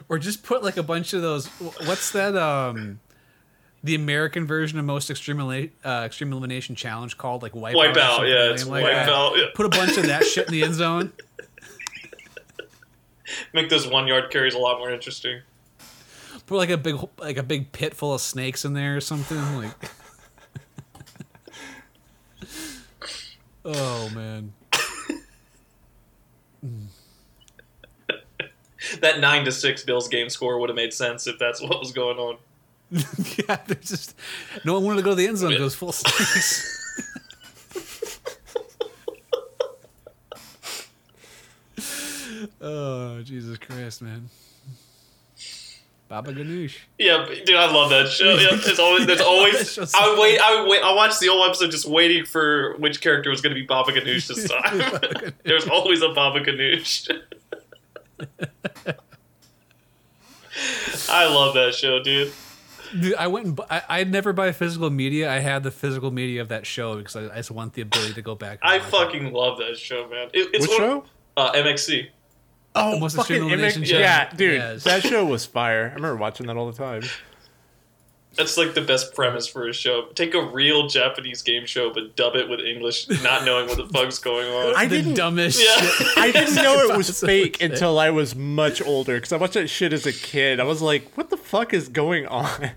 or 0.08 0.18
just 0.18 0.42
put 0.42 0.62
like 0.62 0.76
a 0.76 0.82
bunch 0.82 1.12
of 1.12 1.22
those. 1.22 1.46
What's 1.86 2.10
that? 2.12 2.36
Um, 2.36 3.00
the 3.82 3.94
American 3.94 4.46
version 4.46 4.78
of 4.78 4.84
most 4.84 5.10
extreme 5.10 5.40
Eli- 5.40 5.68
uh, 5.84 6.02
extreme 6.04 6.32
elimination 6.32 6.74
challenge 6.74 7.16
called 7.16 7.42
like 7.42 7.54
wipe, 7.54 7.74
Wipe 7.76 7.96
or 7.96 8.00
out, 8.00 8.26
yeah, 8.26 8.34
lame 8.44 8.54
it's 8.54 8.66
like 8.66 8.84
wipe 8.84 8.94
that. 8.94 9.08
out. 9.08 9.36
Yeah. 9.36 9.44
Put 9.54 9.66
a 9.66 9.70
bunch 9.70 9.96
of 9.96 10.06
that 10.06 10.24
shit 10.24 10.46
in 10.46 10.52
the 10.52 10.62
end 10.64 10.74
zone. 10.74 11.12
Make 13.52 13.68
those 13.68 13.86
one 13.86 14.06
yard 14.06 14.30
carries 14.30 14.54
a 14.54 14.58
lot 14.58 14.78
more 14.78 14.90
interesting. 14.90 15.40
Put 16.46 16.56
like 16.56 16.70
a 16.70 16.76
big 16.76 16.96
like 17.18 17.36
a 17.36 17.42
big 17.42 17.72
pit 17.72 17.94
full 17.94 18.14
of 18.14 18.20
snakes 18.20 18.64
in 18.64 18.72
there 18.72 18.96
or 18.96 19.00
something 19.00 19.56
like. 19.56 19.72
oh 23.64 24.08
man. 24.14 24.52
That 29.00 29.18
nine 29.20 29.44
to 29.44 29.52
six 29.52 29.82
Bills 29.82 30.08
game 30.08 30.30
score 30.30 30.60
would 30.60 30.68
have 30.68 30.76
made 30.76 30.92
sense 30.92 31.26
if 31.26 31.38
that's 31.38 31.60
what 31.60 31.80
was 31.80 31.90
going 31.92 32.18
on. 32.18 32.36
yeah, 32.90 33.56
there's 33.66 33.88
just 33.88 34.14
no 34.64 34.74
one 34.74 34.84
wanted 34.84 34.98
to 34.98 35.02
go 35.02 35.10
to 35.10 35.16
the 35.16 35.26
end 35.26 35.38
zone. 35.38 35.52
It 35.52 35.58
goes 35.58 35.74
full 35.74 35.90
snakes. 35.90 36.72
oh 42.60 43.22
Jesus 43.22 43.58
Christ, 43.58 44.02
man! 44.02 44.28
Baba 46.08 46.32
Ganoush. 46.32 46.76
Yeah, 46.98 47.26
dude, 47.44 47.56
I 47.56 47.70
love 47.72 47.90
that 47.90 48.08
show. 48.08 48.34
Yeah, 48.34 48.48
it's 48.52 48.78
always 48.78 49.06
there's 49.06 49.20
always. 49.22 49.76
I 49.94 50.08
would 50.08 50.18
wait. 50.20 50.38
I 50.40 50.60
would 50.60 50.68
wait. 50.70 50.82
I 50.82 50.92
watched 50.94 51.18
the 51.20 51.26
whole 51.26 51.44
episode 51.44 51.70
just 51.72 51.86
waiting 51.86 52.24
for 52.24 52.76
which 52.78 53.00
character 53.00 53.28
was 53.30 53.40
going 53.40 53.54
to 53.54 53.60
be 53.60 53.66
Baba 53.66 53.90
Ganoush 53.92 54.28
this 54.28 54.48
time. 54.48 55.32
There's 55.44 55.66
always 55.66 56.02
a 56.02 56.10
Baba 56.10 56.40
Ganoush. 56.40 57.10
I 61.08 61.26
love 61.26 61.54
that 61.54 61.74
show, 61.74 62.02
dude. 62.02 62.32
Dude, 62.98 63.14
I 63.16 63.26
went 63.26 63.46
and 63.46 63.56
bu- 63.56 63.64
I, 63.68 63.82
I'd 63.88 64.10
never 64.12 64.32
buy 64.32 64.52
physical 64.52 64.90
media. 64.90 65.30
I 65.30 65.40
had 65.40 65.62
the 65.64 65.70
physical 65.70 66.10
media 66.12 66.40
of 66.40 66.48
that 66.48 66.66
show 66.66 66.96
because 66.96 67.16
I, 67.16 67.24
I 67.32 67.36
just 67.36 67.50
want 67.50 67.74
the 67.74 67.82
ability 67.82 68.14
to 68.14 68.22
go 68.22 68.34
back. 68.34 68.60
I 68.62 68.78
watch 68.78 68.86
it. 68.86 68.90
fucking 68.90 69.32
love 69.32 69.58
that 69.58 69.76
show, 69.76 70.08
man. 70.08 70.28
It, 70.32 70.50
it's 70.54 70.68
Which 70.68 70.78
one- 70.78 70.78
show? 70.78 71.04
Uh, 71.36 71.52
MXC. 71.52 72.08
Oh, 72.76 72.98
most 72.98 73.16
fucking 73.16 73.36
extreme 73.36 73.48
elimination 73.48 73.82
Immic- 73.82 73.88
show. 73.90 73.98
Yeah, 73.98 74.30
dude, 74.34 74.54
Yes. 74.60 74.84
that 74.84 75.02
show 75.02 75.24
was 75.24 75.44
fire. 75.46 75.90
I 75.90 75.94
remember 75.94 76.16
watching 76.16 76.46
that 76.46 76.56
all 76.56 76.70
the 76.70 76.76
time. 76.76 77.02
That's 78.36 78.58
like 78.58 78.74
the 78.74 78.82
best 78.82 79.14
premise 79.14 79.46
for 79.46 79.66
a 79.66 79.72
show. 79.72 80.08
Take 80.14 80.34
a 80.34 80.42
real 80.44 80.88
Japanese 80.88 81.40
game 81.40 81.64
show, 81.64 81.90
but 81.94 82.16
dub 82.16 82.36
it 82.36 82.50
with 82.50 82.60
English, 82.60 83.08
not 83.22 83.44
knowing 83.46 83.66
what 83.66 83.78
the 83.78 83.86
fuck's 83.86 84.18
going 84.18 84.46
on. 84.46 84.74
I 84.76 84.84
the 84.86 84.96
didn't- 84.98 85.14
dumbest 85.14 85.58
Yeah. 85.58 85.80
shit. 85.80 86.06
I 86.18 86.32
didn't 86.32 86.54
know 86.56 86.80
it 86.80 86.96
was 86.96 87.18
fake 87.18 87.62
until 87.62 87.98
I 87.98 88.10
was 88.10 88.34
much 88.36 88.82
older 88.82 89.14
because 89.14 89.32
I 89.32 89.38
watched 89.38 89.54
that 89.54 89.68
shit 89.68 89.94
as 89.94 90.04
a 90.04 90.12
kid. 90.12 90.60
I 90.60 90.64
was 90.64 90.82
like, 90.82 91.10
"What 91.16 91.30
the 91.30 91.38
fuck 91.38 91.72
is 91.72 91.88
going 91.88 92.26
on?" 92.26 92.72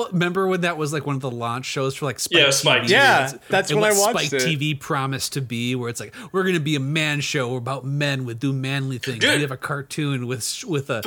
Well, 0.00 0.06
Well, 0.08 0.12
remember 0.12 0.46
when 0.46 0.62
that 0.62 0.76
was 0.78 0.92
like 0.92 1.04
one 1.06 1.14
of 1.16 1.20
the 1.22 1.30
launch 1.30 1.66
shows 1.66 1.94
for 1.96 2.06
like 2.06 2.18
Spike 2.18 2.38
Yeah, 2.38 2.46
TV? 2.48 2.52
Spike 2.52 2.82
TV. 2.84 2.88
Yeah, 2.88 3.24
It's- 3.26 3.40
that's 3.48 3.70
and 3.70 3.80
when 3.80 3.90
I 3.90 3.94
what 3.94 4.14
watched 4.14 4.28
Spike 4.28 4.40
it. 4.42 4.46
TV 4.46 4.78
promised 4.80 5.32
to 5.34 5.40
be, 5.42 5.74
where 5.74 5.88
it's 5.90 6.00
like 6.00 6.14
we're 6.32 6.42
going 6.42 6.54
to 6.54 6.60
be 6.60 6.74
a 6.76 6.80
man 6.80 7.20
show 7.20 7.56
about 7.56 7.84
men 7.84 8.24
with 8.24 8.40
do 8.40 8.52
manly 8.52 8.98
things. 8.98 9.18
Dude. 9.18 9.34
We 9.36 9.42
have 9.42 9.50
a 9.50 9.56
cartoon 9.56 10.26
with 10.26 10.64
with 10.66 10.88
a 10.90 11.02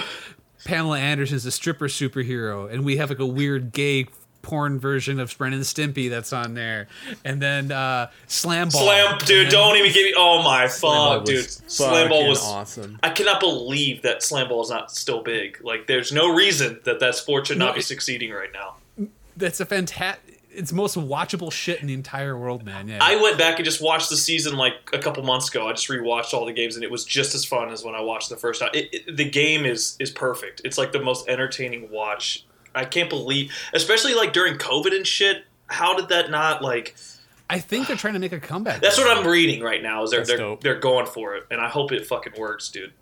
Pamela 0.66 1.00
Anderson's 1.00 1.46
a 1.46 1.52
stripper 1.52 1.88
superhero, 1.88 2.72
and 2.72 2.86
we 2.86 2.98
have 2.98 3.10
like 3.10 3.20
a 3.20 3.26
weird 3.26 3.72
gay 3.74 4.06
porn 4.44 4.78
version 4.78 5.22
of 5.22 5.34
Ren 5.40 5.54
and 5.54 5.64
Stimpy 5.64 6.10
that's 6.10 6.34
on 6.34 6.54
there, 6.54 6.88
and 7.24 7.42
then 7.42 7.72
uh, 7.72 8.10
Slam 8.28 8.68
Ball. 8.70 8.84
Slam, 8.84 9.18
dude, 9.20 9.46
then- 9.48 9.52
don't 9.54 9.78
even 9.78 9.92
give 9.92 10.04
me. 10.04 10.14
Oh 10.18 10.42
my 10.44 10.70
Ball 10.82 11.16
fuck, 11.20 11.26
dude. 11.26 11.50
Slam 11.72 12.10
ball 12.10 12.28
was 12.30 12.44
awesome. 12.44 13.00
I 13.02 13.10
cannot 13.10 13.40
believe 13.40 14.02
that 14.04 14.22
slam 14.22 14.50
ball 14.50 14.62
is 14.62 14.70
not 14.70 14.92
still 14.92 15.24
big. 15.24 15.60
Like, 15.64 15.88
there's 15.88 16.12
no 16.12 16.34
reason 16.34 16.80
that 16.84 17.00
that 17.00 17.16
sport 17.16 17.48
should 17.48 17.58
No, 17.58 17.68
not 17.68 17.76
be 17.76 17.80
it- 17.80 17.86
succeeding 17.86 18.32
right 18.32 18.52
now. 18.54 18.76
That's 19.38 19.60
a 19.60 19.66
fantastic. 19.66 20.40
It's 20.56 20.72
most 20.72 20.96
watchable 20.98 21.52
shit 21.52 21.82
in 21.82 21.88
the 21.88 21.96
entire 21.96 22.38
world, 22.38 22.64
man. 22.64 22.88
Yeah. 22.88 23.00
I 23.02 23.16
went 23.20 23.40
back 23.40 23.58
and 23.58 23.66
just 23.66 23.82
watched 23.82 24.12
the 24.12 24.18
season 24.18 24.56
like 24.56 24.74
a 24.94 25.00
couple 25.00 25.24
months 25.24 25.50
ago. 25.50 25.68
I 25.68 25.74
just 25.74 25.88
rewatched 25.88 26.32
all 26.36 26.46
the 26.46 26.54
games, 26.54 26.76
and 26.76 26.84
it 26.84 26.92
was 26.92 27.06
just 27.06 27.34
as 27.34 27.44
fun 27.44 27.72
as 27.72 27.84
when 27.84 27.96
I 27.96 28.02
watched 28.02 28.30
the 28.30 28.38
first 28.38 28.62
time. 28.62 28.70
It, 28.74 28.90
it- 28.94 29.18
the 29.18 29.28
game 29.28 29.66
is 29.66 29.96
is 30.00 30.12
perfect. 30.12 30.62
It's 30.64 30.78
like 30.78 30.92
the 30.92 31.02
most 31.02 31.28
entertaining 31.28 31.90
watch. 31.90 32.46
I 32.76 32.86
can't 32.86 33.10
believe, 33.10 33.52
especially 33.74 34.14
like 34.14 34.32
during 34.34 34.56
COVID 34.60 34.96
and 34.96 35.06
shit. 35.08 35.46
How 35.68 35.96
did 35.96 36.10
that 36.10 36.30
not 36.30 36.62
like? 36.62 36.96
I 37.50 37.58
think 37.60 37.88
they're 37.88 37.98
trying 37.98 38.14
to 38.14 38.20
make 38.20 38.32
a 38.32 38.40
comeback. 38.40 38.80
That's 38.82 38.98
what 39.00 39.16
I'm 39.16 39.26
reading 39.28 39.64
right 39.64 39.82
now. 39.82 40.04
Is 40.04 40.12
they're 40.12 40.20
That's 40.20 40.30
they're, 40.30 40.38
dope. 40.38 40.62
they're 40.62 40.80
going 40.80 41.06
for 41.08 41.36
it, 41.36 41.46
and 41.50 41.60
I 41.60 41.68
hope 41.70 41.92
it 41.92 42.06
fucking 42.06 42.34
works, 42.38 42.70
dude. 42.70 42.94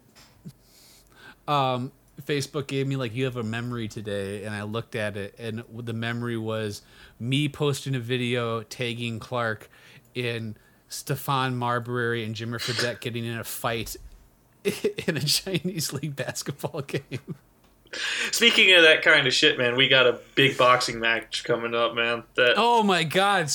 um, 1.47 1.91
Facebook 2.21 2.67
gave 2.67 2.87
me 2.87 2.95
like 2.95 3.13
you 3.13 3.25
have 3.25 3.37
a 3.37 3.43
memory 3.43 3.87
today, 3.87 4.43
and 4.43 4.55
I 4.55 4.63
looked 4.63 4.95
at 4.95 5.17
it, 5.17 5.35
and 5.37 5.63
the 5.73 5.93
memory 5.93 6.37
was 6.37 6.81
me 7.19 7.49
posting 7.49 7.95
a 7.95 7.99
video 7.99 8.63
tagging 8.63 9.19
Clark 9.19 9.69
in 10.13 10.55
Stephon 10.89 11.53
Marbury 11.53 12.23
and 12.23 12.35
Jimmer 12.35 12.59
Fredette 12.59 12.99
getting 12.99 13.25
in 13.25 13.37
a 13.37 13.43
fight 13.43 13.95
in 14.63 15.17
a 15.17 15.21
Chinese 15.21 15.93
league 15.93 16.15
basketball 16.15 16.81
game. 16.87 17.35
Speaking 18.31 18.73
of 18.75 18.83
that 18.83 19.01
kind 19.01 19.27
of 19.27 19.33
shit, 19.33 19.57
man, 19.57 19.75
we 19.75 19.87
got 19.87 20.07
a 20.07 20.19
big 20.35 20.57
boxing 20.57 20.99
match 20.99 21.43
coming 21.43 21.75
up, 21.75 21.93
man. 21.93 22.23
That 22.35 22.53
Oh 22.57 22.83
my 22.83 23.03
God! 23.03 23.49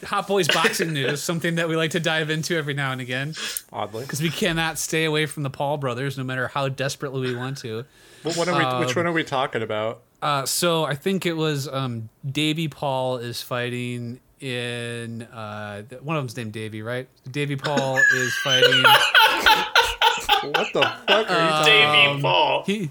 It's 0.00 0.10
Hot 0.10 0.26
Boys 0.28 0.48
boxing 0.48 0.92
news, 0.92 1.22
something 1.22 1.56
that 1.56 1.68
we 1.68 1.76
like 1.76 1.90
to 1.92 2.00
dive 2.00 2.30
into 2.30 2.56
every 2.56 2.74
now 2.74 2.92
and 2.92 3.00
again, 3.00 3.34
Oddly. 3.72 4.02
because 4.02 4.20
we 4.22 4.30
cannot 4.30 4.78
stay 4.78 5.04
away 5.04 5.26
from 5.26 5.42
the 5.42 5.50
Paul 5.50 5.76
brothers, 5.78 6.16
no 6.18 6.24
matter 6.24 6.48
how 6.48 6.68
desperately 6.68 7.20
we 7.28 7.34
want 7.36 7.58
to. 7.58 7.84
Well, 8.24 8.34
what 8.34 8.48
are 8.48 8.52
we, 8.52 8.84
which 8.86 8.96
Um, 8.96 9.00
one 9.02 9.06
are 9.06 9.12
we 9.12 9.24
talking 9.24 9.62
about? 9.62 10.00
Uh, 10.20 10.44
so 10.46 10.84
I 10.84 10.94
think 10.94 11.26
it 11.26 11.34
was 11.34 11.68
um, 11.68 12.08
Davy 12.28 12.68
Paul 12.68 13.18
is 13.18 13.40
fighting 13.42 14.18
in 14.40 15.22
uh, 15.22 15.82
one 16.02 16.16
of 16.16 16.22
them's 16.22 16.36
named 16.36 16.52
Davy, 16.52 16.82
right? 16.82 17.08
Davy 17.30 17.56
Paul 17.56 17.98
is 17.98 18.34
fighting. 18.44 18.84
What 20.42 20.72
the 20.72 20.82
fuck 20.82 21.08
are 21.08 21.20
you 21.20 21.26
talking 21.50 21.64
Davey 21.64 22.06
um, 22.06 22.22
Paul, 22.22 22.62
he 22.64 22.90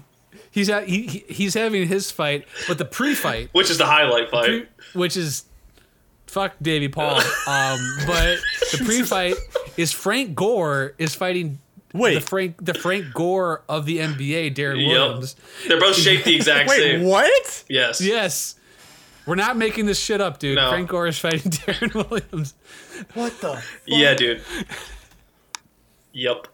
he's 0.50 0.68
at, 0.68 0.86
he, 0.86 1.06
he- 1.06 1.24
he's 1.28 1.54
having 1.54 1.88
his 1.88 2.10
fight, 2.10 2.46
but 2.66 2.76
the 2.78 2.84
pre-fight, 2.84 3.48
which 3.52 3.70
is 3.70 3.78
the 3.78 3.86
highlight 3.86 4.30
fight. 4.30 4.44
pre- 4.46 4.66
which 4.92 5.16
is 5.16 5.44
fuck 6.28 6.54
Davy 6.62 6.88
Paul. 6.88 7.16
Um, 7.46 7.78
but 8.06 8.38
the 8.72 8.80
pre-fight 8.84 9.34
is 9.76 9.92
Frank 9.92 10.34
Gore 10.34 10.94
is 10.98 11.14
fighting. 11.14 11.58
Wait. 11.94 12.14
the 12.16 12.20
Frank 12.20 12.64
the 12.64 12.74
Frank 12.74 13.14
Gore 13.14 13.62
of 13.68 13.86
the 13.86 13.98
NBA, 13.98 14.54
Deron 14.54 14.86
Yep. 14.86 14.88
Williams. 14.98 15.36
They're 15.66 15.80
both 15.80 15.96
shaped 15.96 16.26
the 16.26 16.36
exact 16.36 16.68
Wait, 16.68 16.78
same. 16.78 17.04
what? 17.04 17.64
Yes. 17.68 18.00
Yes. 18.02 18.54
We're 19.26 19.34
not 19.36 19.56
making 19.56 19.86
this 19.86 19.98
shit 19.98 20.20
up, 20.20 20.38
dude. 20.38 20.56
No. 20.56 20.68
Frank 20.70 20.88
Gore 20.88 21.06
is 21.06 21.18
fighting 21.18 21.40
Deron 21.50 22.10
Williams. 22.10 22.54
What 23.14 23.38
the? 23.40 23.62
Yeah, 23.86 24.14
dude. 24.14 24.42
Yep. 26.12 26.48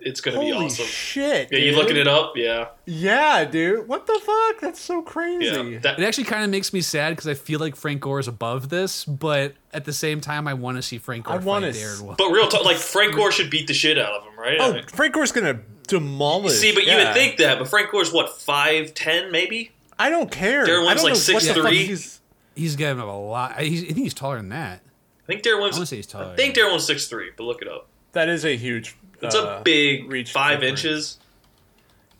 It's 0.00 0.20
gonna 0.20 0.38
be 0.38 0.50
Holy 0.50 0.66
awesome. 0.66 0.86
shit! 0.86 1.48
yeah, 1.50 1.58
you 1.58 1.74
looking 1.74 1.96
it 1.96 2.06
up? 2.06 2.34
Yeah. 2.36 2.68
Yeah, 2.86 3.44
dude. 3.44 3.88
What 3.88 4.06
the 4.06 4.20
fuck? 4.24 4.60
That's 4.60 4.80
so 4.80 5.02
crazy. 5.02 5.46
Yeah. 5.46 5.78
That, 5.80 5.98
It 5.98 6.04
actually 6.04 6.24
kind 6.24 6.44
of 6.44 6.50
makes 6.50 6.72
me 6.72 6.80
sad 6.82 7.10
because 7.10 7.26
I 7.26 7.34
feel 7.34 7.58
like 7.58 7.74
Frank 7.74 8.00
Gore 8.00 8.20
is 8.20 8.28
above 8.28 8.68
this, 8.68 9.04
but 9.04 9.54
at 9.72 9.84
the 9.86 9.92
same 9.92 10.20
time, 10.20 10.46
I 10.46 10.54
want 10.54 10.76
to 10.76 10.82
see 10.82 10.98
Frank 10.98 11.24
Gore 11.24 11.34
I 11.34 11.38
fight 11.38 11.46
wanna 11.46 11.68
Deron 11.70 12.10
s- 12.10 12.16
but 12.16 12.30
real 12.30 12.46
talk, 12.46 12.64
like 12.64 12.76
Frank 12.94 13.16
Gore 13.16 13.32
should 13.32 13.50
beat 13.50 13.66
the 13.66 13.74
shit 13.74 13.98
out 13.98 14.12
of 14.12 14.22
him, 14.22 14.38
right? 14.38 14.60
I 14.60 14.64
Oh, 14.68 14.72
mean- 14.74 14.84
Frank 14.84 15.14
Gore's 15.14 15.32
gonna 15.32 15.60
demolish. 15.88 16.52
see, 16.54 16.72
but 16.72 16.86
you 16.86 16.94
would 16.96 17.12
think 17.14 17.38
that, 17.38 17.58
but 17.58 17.66
Frank 17.68 17.90
Gore's 17.90 18.12
what 18.12 18.40
five 18.40 18.94
ten 18.94 19.32
maybe? 19.32 19.72
I 19.98 20.10
don't 20.10 20.30
care. 20.30 20.64
Deron 20.64 20.68
I 20.90 20.94
Williams 20.94 21.02
don't 21.02 21.10
like 21.10 21.28
know 21.28 21.34
what 21.34 21.42
the 21.42 21.62
fuck 21.62 21.72
6'3"? 21.72 21.86
he's- 21.86 22.20
He's 22.54 22.74
giving 22.76 23.00
up 23.00 23.08
a 23.08 23.12
lot. 23.12 23.58
He's, 23.60 23.82
I 23.82 23.86
think 23.86 23.98
he's 23.98 24.14
taller 24.14 24.36
than 24.36 24.48
that. 24.48 24.80
I 25.24 25.26
think 25.26 25.42
Deron 25.42 25.52
I 25.52 25.54
Williams. 25.56 25.76
want 25.76 25.82
to 25.82 25.86
say 25.86 25.96
he's 25.96 26.06
taller. 26.06 26.32
I 26.32 26.36
think 26.36 26.54
Deron 26.56 26.64
Williams 26.64 26.86
six 26.86 27.06
three, 27.08 27.30
but 27.36 27.44
look 27.44 27.62
it 27.62 27.68
up. 27.68 27.86
That 28.12 28.28
is 28.28 28.44
a 28.44 28.56
huge. 28.56 28.96
It's 29.22 29.34
uh, 29.34 29.58
a 29.58 29.62
big 29.62 30.10
reach 30.10 30.30
five 30.32 30.60
difference. 30.60 30.84
inches. 30.84 31.18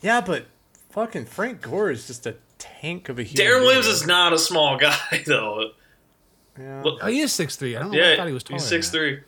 Yeah, 0.01 0.21
but 0.21 0.47
fucking 0.91 1.27
Frank 1.27 1.61
Gore 1.61 1.91
is 1.91 2.07
just 2.07 2.27
a 2.27 2.37
tank 2.59 3.09
of 3.09 3.19
a 3.19 3.23
human. 3.23 3.53
Deron 3.53 3.61
Williams 3.63 3.87
is 3.87 4.07
not 4.07 4.33
a 4.33 4.39
small 4.39 4.77
guy 4.79 5.23
though. 5.27 5.71
Yeah. 6.59 6.83
Look- 6.83 6.99
Oh, 7.03 7.07
he 7.07 7.21
is 7.21 7.33
six 7.33 7.57
three. 7.57 7.77
I 7.77 7.81
don't 7.81 7.93
know. 7.93 7.99
why 7.99 8.05
I 8.05 8.11
Yeah, 8.11 8.17
thought 8.17 8.27
he 8.27 8.33
was 8.33 8.43
taller. 8.43 8.59
he's 8.61 8.69
six 8.69 8.91
three. 8.91 9.21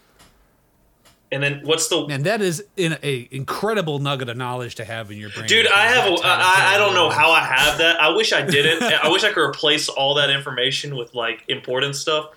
And 1.33 1.41
then 1.41 1.61
what's 1.63 1.87
the 1.87 2.09
Man, 2.09 2.25
that 2.25 2.43
is 2.43 2.65
in 2.77 2.99
a 3.05 3.29
incredible 3.31 4.01
nugget 4.01 4.29
of 4.29 4.37
knowledge 4.37 4.75
to 4.77 4.85
have 4.85 5.13
in 5.13 5.19
your 5.19 5.31
brain. 5.31 5.47
Dude, 5.47 5.69
I 5.69 5.87
have. 5.87 6.07
A, 6.07 6.17
That 6.17 6.23
title 6.23 6.25
I, 6.45 6.75
I 6.75 6.79
don't 6.79 6.95
know 6.95 7.09
how 7.09 7.31
I 7.31 7.41
have 7.45 7.79
that. 7.79 8.01
I 8.01 8.09
wish 8.09 8.33
I 8.33 8.43
didn't. 8.45 8.83
I 9.05 9.09
wish 9.09 9.23
I 9.23 9.31
could 9.33 9.43
replace 9.49 9.89
all 9.89 10.15
that 10.17 10.29
information 10.31 10.97
with 10.97 11.15
like 11.15 11.45
important 11.47 11.95
stuff. 11.95 12.31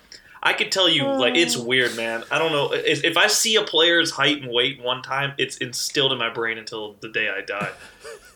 I 0.44 0.52
could 0.52 0.70
tell 0.70 0.90
you, 0.90 1.06
like, 1.06 1.36
it's 1.36 1.56
oh. 1.56 1.64
weird, 1.64 1.96
man. 1.96 2.22
I 2.30 2.38
don't 2.38 2.52
know 2.52 2.72
if, 2.72 3.02
if 3.02 3.16
I 3.16 3.28
see 3.28 3.56
a 3.56 3.62
player's 3.62 4.10
height 4.10 4.42
and 4.42 4.52
weight 4.52 4.80
one 4.80 5.00
time, 5.00 5.32
it's 5.38 5.56
instilled 5.56 6.12
in 6.12 6.18
my 6.18 6.28
brain 6.28 6.58
until 6.58 6.96
the 7.00 7.08
day 7.08 7.30
I 7.30 7.40
die. 7.40 7.70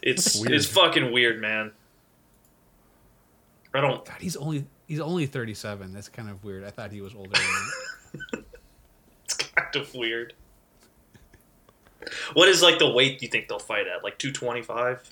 It's 0.01 0.41
Weird. 0.41 0.53
it's 0.53 0.67
fucking 0.67 1.13
weird, 1.13 1.41
man. 1.41 1.73
I 3.75 3.81
don't. 3.83 4.05
God, 4.05 4.17
he's 4.21 4.37
only 4.37 4.65
he's 4.87 5.01
only 5.01 5.27
thirty 5.27 5.55
seven. 5.55 5.93
That's 5.93 6.09
kind 6.09 6.31
of 6.31 6.43
weird. 6.43 6.65
I 6.65 6.71
thought 6.71 6.93
he 6.93 7.01
was 7.01 7.15
older. 7.15 7.31
Than 7.31 8.23
that. 8.33 8.45
It's 9.25 9.35
kind 9.35 9.77
of 9.77 9.95
weird. 9.95 10.33
What 12.33 12.49
is 12.49 12.63
like 12.63 12.79
the 12.79 12.89
weight 12.89 13.21
you 13.21 13.29
think 13.29 13.49
they'll 13.49 13.59
fight 13.59 13.87
at? 13.87 14.03
Like 14.03 14.17
two 14.17 14.33
twenty 14.33 14.63
five? 14.63 15.03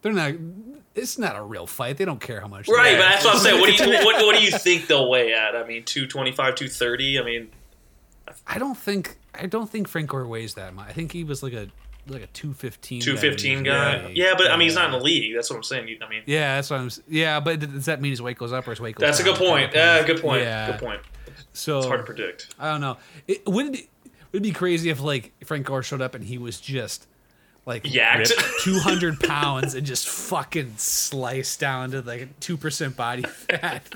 They're 0.00 0.14
not. 0.14 0.32
It's 0.94 1.18
not 1.18 1.36
a 1.36 1.42
real 1.42 1.66
fight. 1.66 1.96
They 1.96 2.04
don't 2.04 2.20
care 2.20 2.40
how 2.40 2.48
much. 2.48 2.68
Right, 2.68 2.96
but 2.96 3.08
that's 3.08 3.24
what 3.24 3.34
I'm 3.36 3.40
saying. 3.40 3.60
What 3.60 3.76
do 3.76 3.84
you 3.84 4.04
what, 4.04 4.24
what 4.24 4.36
do 4.36 4.44
you 4.44 4.50
think 4.58 4.86
they'll 4.86 5.08
weigh 5.08 5.32
at? 5.32 5.56
I 5.56 5.66
mean, 5.66 5.84
two 5.84 6.06
twenty 6.06 6.32
five, 6.32 6.54
two 6.54 6.68
thirty. 6.68 7.18
I 7.18 7.24
mean, 7.24 7.50
I 8.46 8.58
don't 8.58 8.76
think 8.76 9.18
I 9.34 9.46
don't 9.46 9.68
think 9.70 9.88
Frank 9.88 10.10
Gore 10.10 10.26
weighs 10.26 10.54
that 10.54 10.74
much. 10.74 10.88
I 10.88 10.92
think 10.92 11.12
he 11.12 11.24
was 11.24 11.42
like 11.42 11.52
a 11.54 11.68
like 12.08 12.22
a 12.22 12.26
two 12.28 12.52
fifteen. 12.52 13.00
two 13.00 13.16
fifteen 13.16 13.62
guy. 13.62 14.12
Yeah, 14.14 14.34
but 14.36 14.50
I 14.50 14.56
mean, 14.56 14.68
he's 14.68 14.74
not 14.74 14.86
in 14.86 14.92
the 14.92 15.00
league. 15.04 15.34
That's 15.34 15.48
what 15.50 15.56
I'm 15.56 15.62
saying. 15.62 15.98
I 16.04 16.08
mean, 16.08 16.22
Yeah, 16.26 16.56
that's 16.56 16.70
what 16.70 16.80
I'm. 16.80 16.90
Yeah, 17.08 17.40
but 17.40 17.60
does 17.60 17.86
that 17.86 18.00
mean 18.00 18.10
his 18.10 18.20
weight 18.20 18.38
goes 18.38 18.52
up 18.52 18.66
or 18.66 18.70
his 18.70 18.80
weight 18.80 18.96
goes 18.96 19.02
down? 19.02 19.08
that's 19.10 19.20
a 19.20 19.24
good 19.24 19.36
point. 19.36 19.72
Yeah, 19.74 20.04
good 20.04 20.20
point. 20.20 20.42
Yeah. 20.42 20.72
Good 20.72 20.80
point. 20.80 21.00
So 21.52 21.78
It's 21.78 21.86
hard 21.86 22.00
to 22.00 22.04
predict. 22.04 22.54
I 22.58 22.70
don't 22.70 22.80
know. 22.80 22.96
It 23.28 23.46
would 23.46 23.66
it 23.66 23.72
be, 23.72 23.88
would 24.32 24.40
it 24.40 24.42
be 24.42 24.52
crazy 24.52 24.90
if 24.90 25.00
like 25.00 25.32
Frank 25.44 25.66
Gore 25.66 25.82
showed 25.82 26.02
up 26.02 26.14
and 26.14 26.24
he 26.24 26.38
was 26.38 26.60
just 26.60 27.06
like 27.66 27.84
Yacked. 27.84 28.32
two 28.62 28.78
hundred 28.78 29.20
pounds 29.20 29.74
and 29.74 29.86
just 29.86 30.08
fucking 30.08 30.74
sliced 30.78 31.60
down 31.60 31.90
to 31.92 32.00
like 32.02 32.38
two 32.40 32.56
percent 32.56 32.96
body 32.96 33.22
fat. 33.22 33.94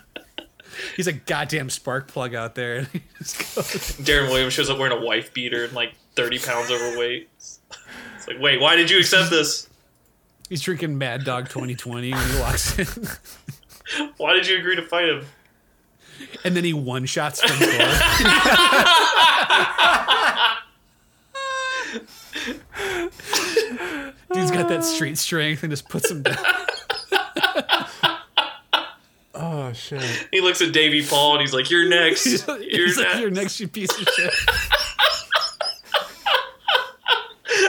He's 0.96 1.06
a 1.06 1.12
goddamn 1.12 1.70
spark 1.70 2.06
plug 2.08 2.34
out 2.34 2.54
there. 2.54 2.86
And 2.92 3.02
goes, 3.22 3.34
Deron 4.02 4.28
Williams 4.30 4.52
shows 4.52 4.68
up 4.68 4.78
wearing 4.78 4.96
a 4.96 5.00
wife 5.02 5.32
beater 5.32 5.64
and 5.64 5.72
like 5.72 5.94
30 6.16 6.38
pounds 6.40 6.70
overweight. 6.70 7.30
It's 7.38 7.60
like, 8.28 8.38
wait, 8.40 8.60
why 8.60 8.76
did 8.76 8.90
you 8.90 8.98
accept 8.98 9.30
this? 9.30 9.68
he's 10.50 10.60
drinking 10.60 10.98
Mad 10.98 11.24
Dog 11.24 11.48
2020 11.48 12.12
when 12.12 12.30
he 12.30 12.38
walks 12.38 12.78
in, 12.78 12.86
Why 14.18 14.34
did 14.34 14.46
you 14.46 14.58
agree 14.58 14.76
to 14.76 14.82
fight 14.82 15.08
him? 15.08 15.24
and 16.44 16.54
then 16.56 16.64
he 16.64 16.72
one 16.74 17.06
shots 17.06 17.40
Frank 17.42 17.60
Gore. 17.78 19.06
Dude's 24.32 24.50
got 24.50 24.68
that 24.68 24.78
ah. 24.78 24.82
street 24.82 25.18
strength 25.18 25.62
and 25.62 25.70
just 25.70 25.88
puts 25.88 26.10
him 26.10 26.22
down. 26.22 26.36
Oh 29.38 29.70
shit. 29.72 30.28
He 30.30 30.40
looks 30.40 30.62
at 30.62 30.72
Davy 30.72 31.04
Paul 31.04 31.32
and 31.32 31.42
he's 31.42 31.52
like, 31.52 31.70
"You're 31.70 31.88
next. 31.88 32.24
He's, 32.24 32.46
You're 32.46 32.58
he's 32.58 32.96
like, 32.96 33.06
next." 33.06 33.20
"You're 33.20 33.30
next, 33.30 33.60
you 33.60 33.68
piece 33.68 33.90
of 33.90 34.08
shit." 34.08 34.32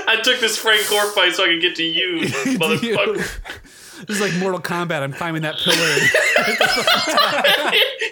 I 0.08 0.22
took 0.22 0.40
this 0.40 0.58
Frank 0.58 0.88
Gore 0.90 1.12
fight 1.12 1.34
so 1.34 1.44
I 1.44 1.48
could 1.48 1.62
get 1.62 1.76
to 1.76 1.84
you, 1.84 2.22
motherfucker. 2.22 4.06
This 4.06 4.18
is 4.18 4.22
like 4.22 4.34
Mortal 4.36 4.62
Kombat. 4.62 5.02
I'm 5.02 5.12
climbing 5.12 5.42
that 5.42 5.58
pillar. 5.58 5.98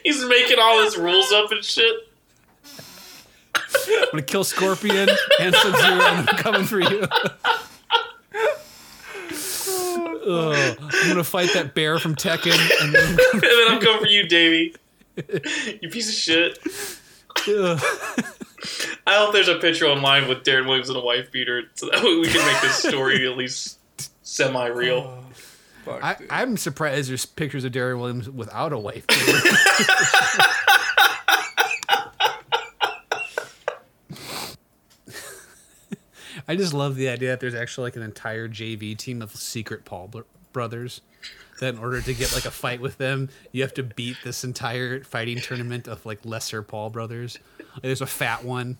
he's 0.03 0.25
making 0.25 0.57
all 0.59 0.83
his 0.83 0.97
rules 0.97 1.31
up 1.31 1.51
and 1.51 1.63
shit. 1.63 1.95
I'm 3.55 4.07
gonna 4.11 4.23
kill 4.23 4.43
Scorpion 4.43 5.07
and 5.39 5.55
Sub 5.55 5.75
Zero, 5.75 5.93
and 5.93 6.29
I'm 6.29 6.37
coming 6.37 6.65
for 6.65 6.81
you. 6.81 7.07
Oh, 10.27 10.75
I'm 10.79 11.07
gonna 11.09 11.23
fight 11.23 11.53
that 11.53 11.75
bear 11.75 11.99
from 11.99 12.15
Tekken, 12.15 12.57
and 12.81 12.93
then 12.93 13.09
and 13.33 13.41
then 13.41 13.67
I'm 13.69 13.79
coming 13.79 13.99
for 13.99 14.07
you, 14.07 14.27
Davey. 14.27 14.75
you 15.81 15.89
piece 15.89 16.09
of 16.09 16.15
shit. 16.15 16.59
Ugh. 17.47 17.79
I 19.07 19.17
hope 19.17 19.33
there's 19.33 19.47
a 19.47 19.59
picture 19.59 19.85
online 19.85 20.27
with 20.27 20.39
Deron 20.39 20.65
Williams 20.65 20.89
and 20.89 20.97
a 20.97 21.01
wife 21.01 21.31
beater, 21.31 21.63
so 21.75 21.87
that 21.87 22.03
way 22.03 22.17
we 22.17 22.27
can 22.27 22.45
make 22.45 22.61
this 22.61 22.77
story 22.77 23.27
at 23.27 23.37
least 23.37 23.77
semi-real. 24.23 24.97
Oh. 24.97 25.19
Fuck, 25.85 26.03
I, 26.03 26.17
I'm 26.31 26.57
surprised 26.57 27.11
there's 27.11 27.27
pictures 27.27 27.63
of 27.63 27.71
Deron 27.71 27.99
Williams 27.99 28.27
without 28.27 28.73
a 28.73 28.79
wife. 28.79 29.05
I 36.47 36.55
just 36.55 36.73
love 36.73 36.95
the 36.95 37.09
idea 37.09 37.29
that 37.29 37.39
there's 37.39 37.55
actually 37.55 37.85
like 37.85 37.95
an 37.95 38.01
entire 38.03 38.47
JV 38.47 38.95
team 38.97 39.21
of 39.21 39.35
secret 39.35 39.83
Paul 39.85 40.11
brothers. 40.53 41.01
That 41.61 41.75
in 41.75 41.79
order 41.79 42.01
to 42.01 42.13
get 42.13 42.33
like 42.33 42.45
a 42.45 42.51
fight 42.51 42.81
with 42.81 42.97
them, 42.97 43.29
you 43.53 43.61
have 43.61 43.73
to 43.75 43.83
beat 43.83 44.17
this 44.25 44.43
entire 44.43 45.03
fighting 45.05 45.39
tournament 45.39 45.87
of 45.87 46.05
like 46.05 46.19
lesser 46.25 46.61
Paul 46.61 46.89
brothers. 46.89 47.39
Like, 47.75 47.81
there's 47.83 48.01
a 48.01 48.05
fat 48.05 48.43
one. 48.43 48.77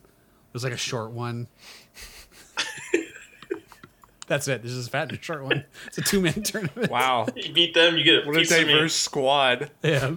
There's 0.52 0.64
like 0.66 0.74
a 0.74 0.78
short 0.78 1.12
one. 1.12 1.48
That's 4.28 4.48
it. 4.48 4.62
There's 4.64 4.76
just 4.76 4.88
a 4.88 4.92
fat 4.92 5.10
and 5.10 5.20
a 5.20 5.22
short 5.22 5.44
one. 5.44 5.64
It's 5.88 6.00
a 6.00 6.02
two 6.02 6.20
man 6.20 6.34
tournament. 6.44 6.90
wow. 6.92 7.28
You 7.36 7.54
beat 7.54 7.74
them, 7.74 7.96
you 7.98 8.04
get 8.04 8.24
a 8.24 8.28
What 8.28 8.36
a 8.36 8.40
piece 8.40 8.52
of 8.52 8.66
me. 8.68 8.74
diverse 8.74 8.94
squad. 8.96 9.70
Yeah. 9.84 10.16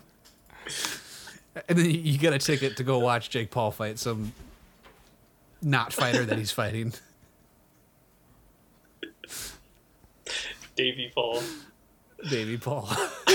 And 1.69 1.79
then 1.79 1.85
you- 1.87 2.01
you 2.01 2.19
get 2.19 2.33
a 2.33 2.39
ticket 2.39 2.77
to 2.79 2.85
go 2.85 2.99
watch 2.99 3.31
Jake 3.31 3.51
Paul 3.51 3.71
fight 3.71 3.99
some 3.99 4.33
not 5.61 5.93
fighter 5.93 6.25
that 6.25 6.39
he's 6.39 6.53
fighting. 6.53 6.93
Davey 10.79 11.11
Paul. 11.13 11.43
Davy 12.31 12.57
Paul. 12.57 12.89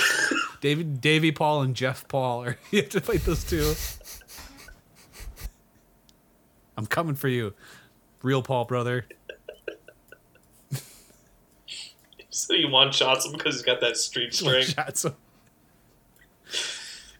David 0.61 1.01
Davy 1.01 1.33
Paul 1.33 1.63
and 1.63 1.75
Jeff 1.75 2.07
Paul 2.07 2.41
or 2.45 2.57
you 2.71 2.81
have 2.83 2.89
to 2.91 3.01
fight 3.01 3.25
those 3.25 3.43
two. 3.43 3.73
I'm 6.77 6.85
coming 6.85 7.15
for 7.15 7.27
you. 7.27 7.53
Real 8.23 8.41
Paul 8.41 8.65
brother. 8.65 9.05
So 12.29 12.55
you 12.55 12.67
one 12.67 12.91
shots 12.91 13.27
him 13.27 13.33
because 13.33 13.53
he's 13.55 13.61
got 13.63 13.79
that 13.81 13.95
street 13.95 14.35
One 14.41 14.63
strength. 14.63 14.97
so 14.97 15.15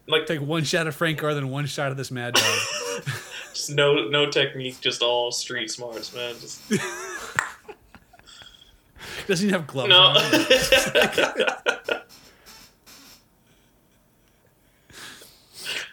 Like 0.08 0.26
take 0.26 0.42
one 0.42 0.64
shot 0.64 0.88
of 0.88 0.96
Frank 0.96 1.20
Gore, 1.20 1.36
then 1.36 1.50
one 1.50 1.68
shot 1.68 1.92
of 1.92 1.98
this 1.98 2.10
mad 2.10 2.34
dog. 2.34 2.60
just 3.54 3.70
no 3.70 4.10
no 4.10 4.26
technique, 4.32 4.82
just 4.82 5.04
all 5.04 5.32
street 5.32 5.70
smarts, 5.70 6.16
man. 6.16 6.34
Just 6.42 6.62
Doesn't 9.28 9.48
even 9.48 9.60
have 9.60 9.68
gloves 9.68 9.90
no. 9.90 10.02
on. 10.02 10.18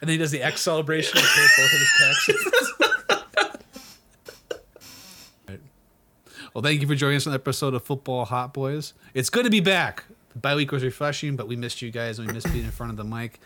And 0.01 0.09
then 0.09 0.15
he 0.15 0.19
does 0.19 0.31
the 0.31 0.43
X 0.43 0.63
celebration 0.63 1.15
both 1.15 1.25
of 1.27 1.81
his. 2.27 2.73
Right. 5.49 5.61
Well, 6.55 6.63
thank 6.63 6.81
you 6.81 6.87
for 6.87 6.95
joining 6.95 7.17
us 7.17 7.27
on 7.27 7.33
the 7.33 7.39
episode 7.39 7.75
of 7.75 7.85
Football 7.85 8.25
Hot 8.25 8.55
Boys. 8.55 8.95
It's 9.13 9.29
good 9.29 9.45
to 9.45 9.51
be 9.51 9.61
back. 9.61 10.05
The 10.33 10.39
bye 10.39 10.55
week 10.55 10.71
was 10.71 10.85
refreshing, 10.85 11.37
but 11.37 11.49
we 11.49 11.57
missed 11.57 11.83
you 11.83 11.91
guys 11.91 12.19
and 12.19 12.29
we 12.29 12.35
missed 12.35 12.53
being 12.53 12.65
in 12.65 12.71
front 12.71 12.91
of 12.91 12.97
the 12.97 13.05
mic. 13.05 13.41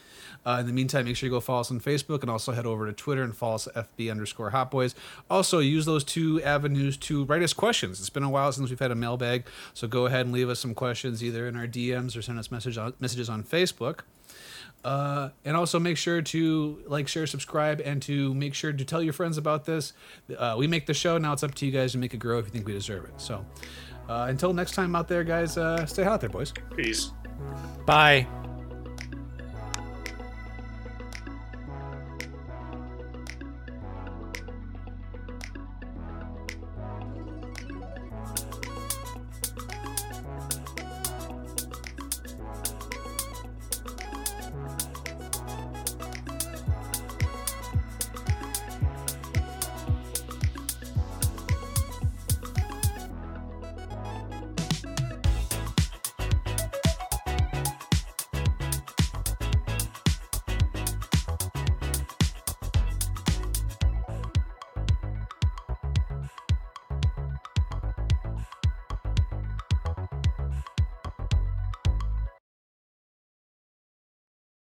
Uh, 0.46 0.58
in 0.60 0.66
the 0.66 0.72
meantime, 0.72 1.06
make 1.06 1.16
sure 1.16 1.26
you 1.26 1.30
go 1.30 1.40
follow 1.40 1.60
us 1.60 1.70
on 1.70 1.80
Facebook 1.80 2.20
and 2.20 2.30
also 2.30 2.52
head 2.52 2.66
over 2.66 2.86
to 2.86 2.92
Twitter 2.92 3.22
and 3.22 3.34
follow 3.34 3.54
us 3.54 3.66
at 3.74 3.96
FB 3.96 4.10
underscore 4.10 4.50
Hot 4.50 4.70
Boys. 4.70 4.94
Also, 5.30 5.58
use 5.60 5.86
those 5.86 6.04
two 6.04 6.42
avenues 6.42 6.96
to 6.98 7.24
write 7.24 7.42
us 7.42 7.54
questions. 7.54 8.00
It's 8.00 8.10
been 8.10 8.22
a 8.22 8.28
while 8.28 8.52
since 8.52 8.68
we've 8.68 8.78
had 8.78 8.90
a 8.90 8.94
mailbag, 8.96 9.46
so 9.72 9.88
go 9.88 10.04
ahead 10.06 10.26
and 10.26 10.34
leave 10.34 10.50
us 10.50 10.60
some 10.60 10.74
questions 10.74 11.24
either 11.24 11.48
in 11.48 11.56
our 11.56 11.66
DMs 11.66 12.16
or 12.16 12.22
send 12.22 12.38
us 12.38 12.50
message 12.50 12.76
on, 12.76 12.92
messages 13.00 13.30
on 13.30 13.42
Facebook. 13.42 14.00
Uh, 14.84 15.30
and 15.46 15.56
also 15.56 15.80
make 15.80 15.96
sure 15.96 16.20
to 16.20 16.82
like, 16.86 17.08
share, 17.08 17.26
subscribe, 17.26 17.80
and 17.82 18.02
to 18.02 18.34
make 18.34 18.52
sure 18.52 18.70
to 18.70 18.84
tell 18.84 19.02
your 19.02 19.14
friends 19.14 19.38
about 19.38 19.64
this. 19.64 19.94
Uh, 20.36 20.56
we 20.58 20.66
make 20.66 20.84
the 20.84 20.92
show. 20.92 21.16
Now 21.16 21.32
it's 21.32 21.42
up 21.42 21.54
to 21.54 21.66
you 21.66 21.72
guys 21.72 21.92
to 21.92 21.98
make 21.98 22.12
it 22.12 22.18
grow 22.18 22.38
if 22.38 22.44
you 22.44 22.50
think 22.50 22.66
we 22.66 22.74
deserve 22.74 23.06
it. 23.06 23.14
So 23.16 23.46
uh, 24.08 24.26
until 24.28 24.52
next 24.52 24.72
time 24.72 24.94
out 24.96 25.08
there, 25.08 25.24
guys, 25.24 25.56
uh, 25.56 25.84
stay 25.86 26.04
hot 26.04 26.20
there, 26.20 26.30
boys. 26.30 26.52
Peace. 26.76 27.12
Bye. 27.86 28.26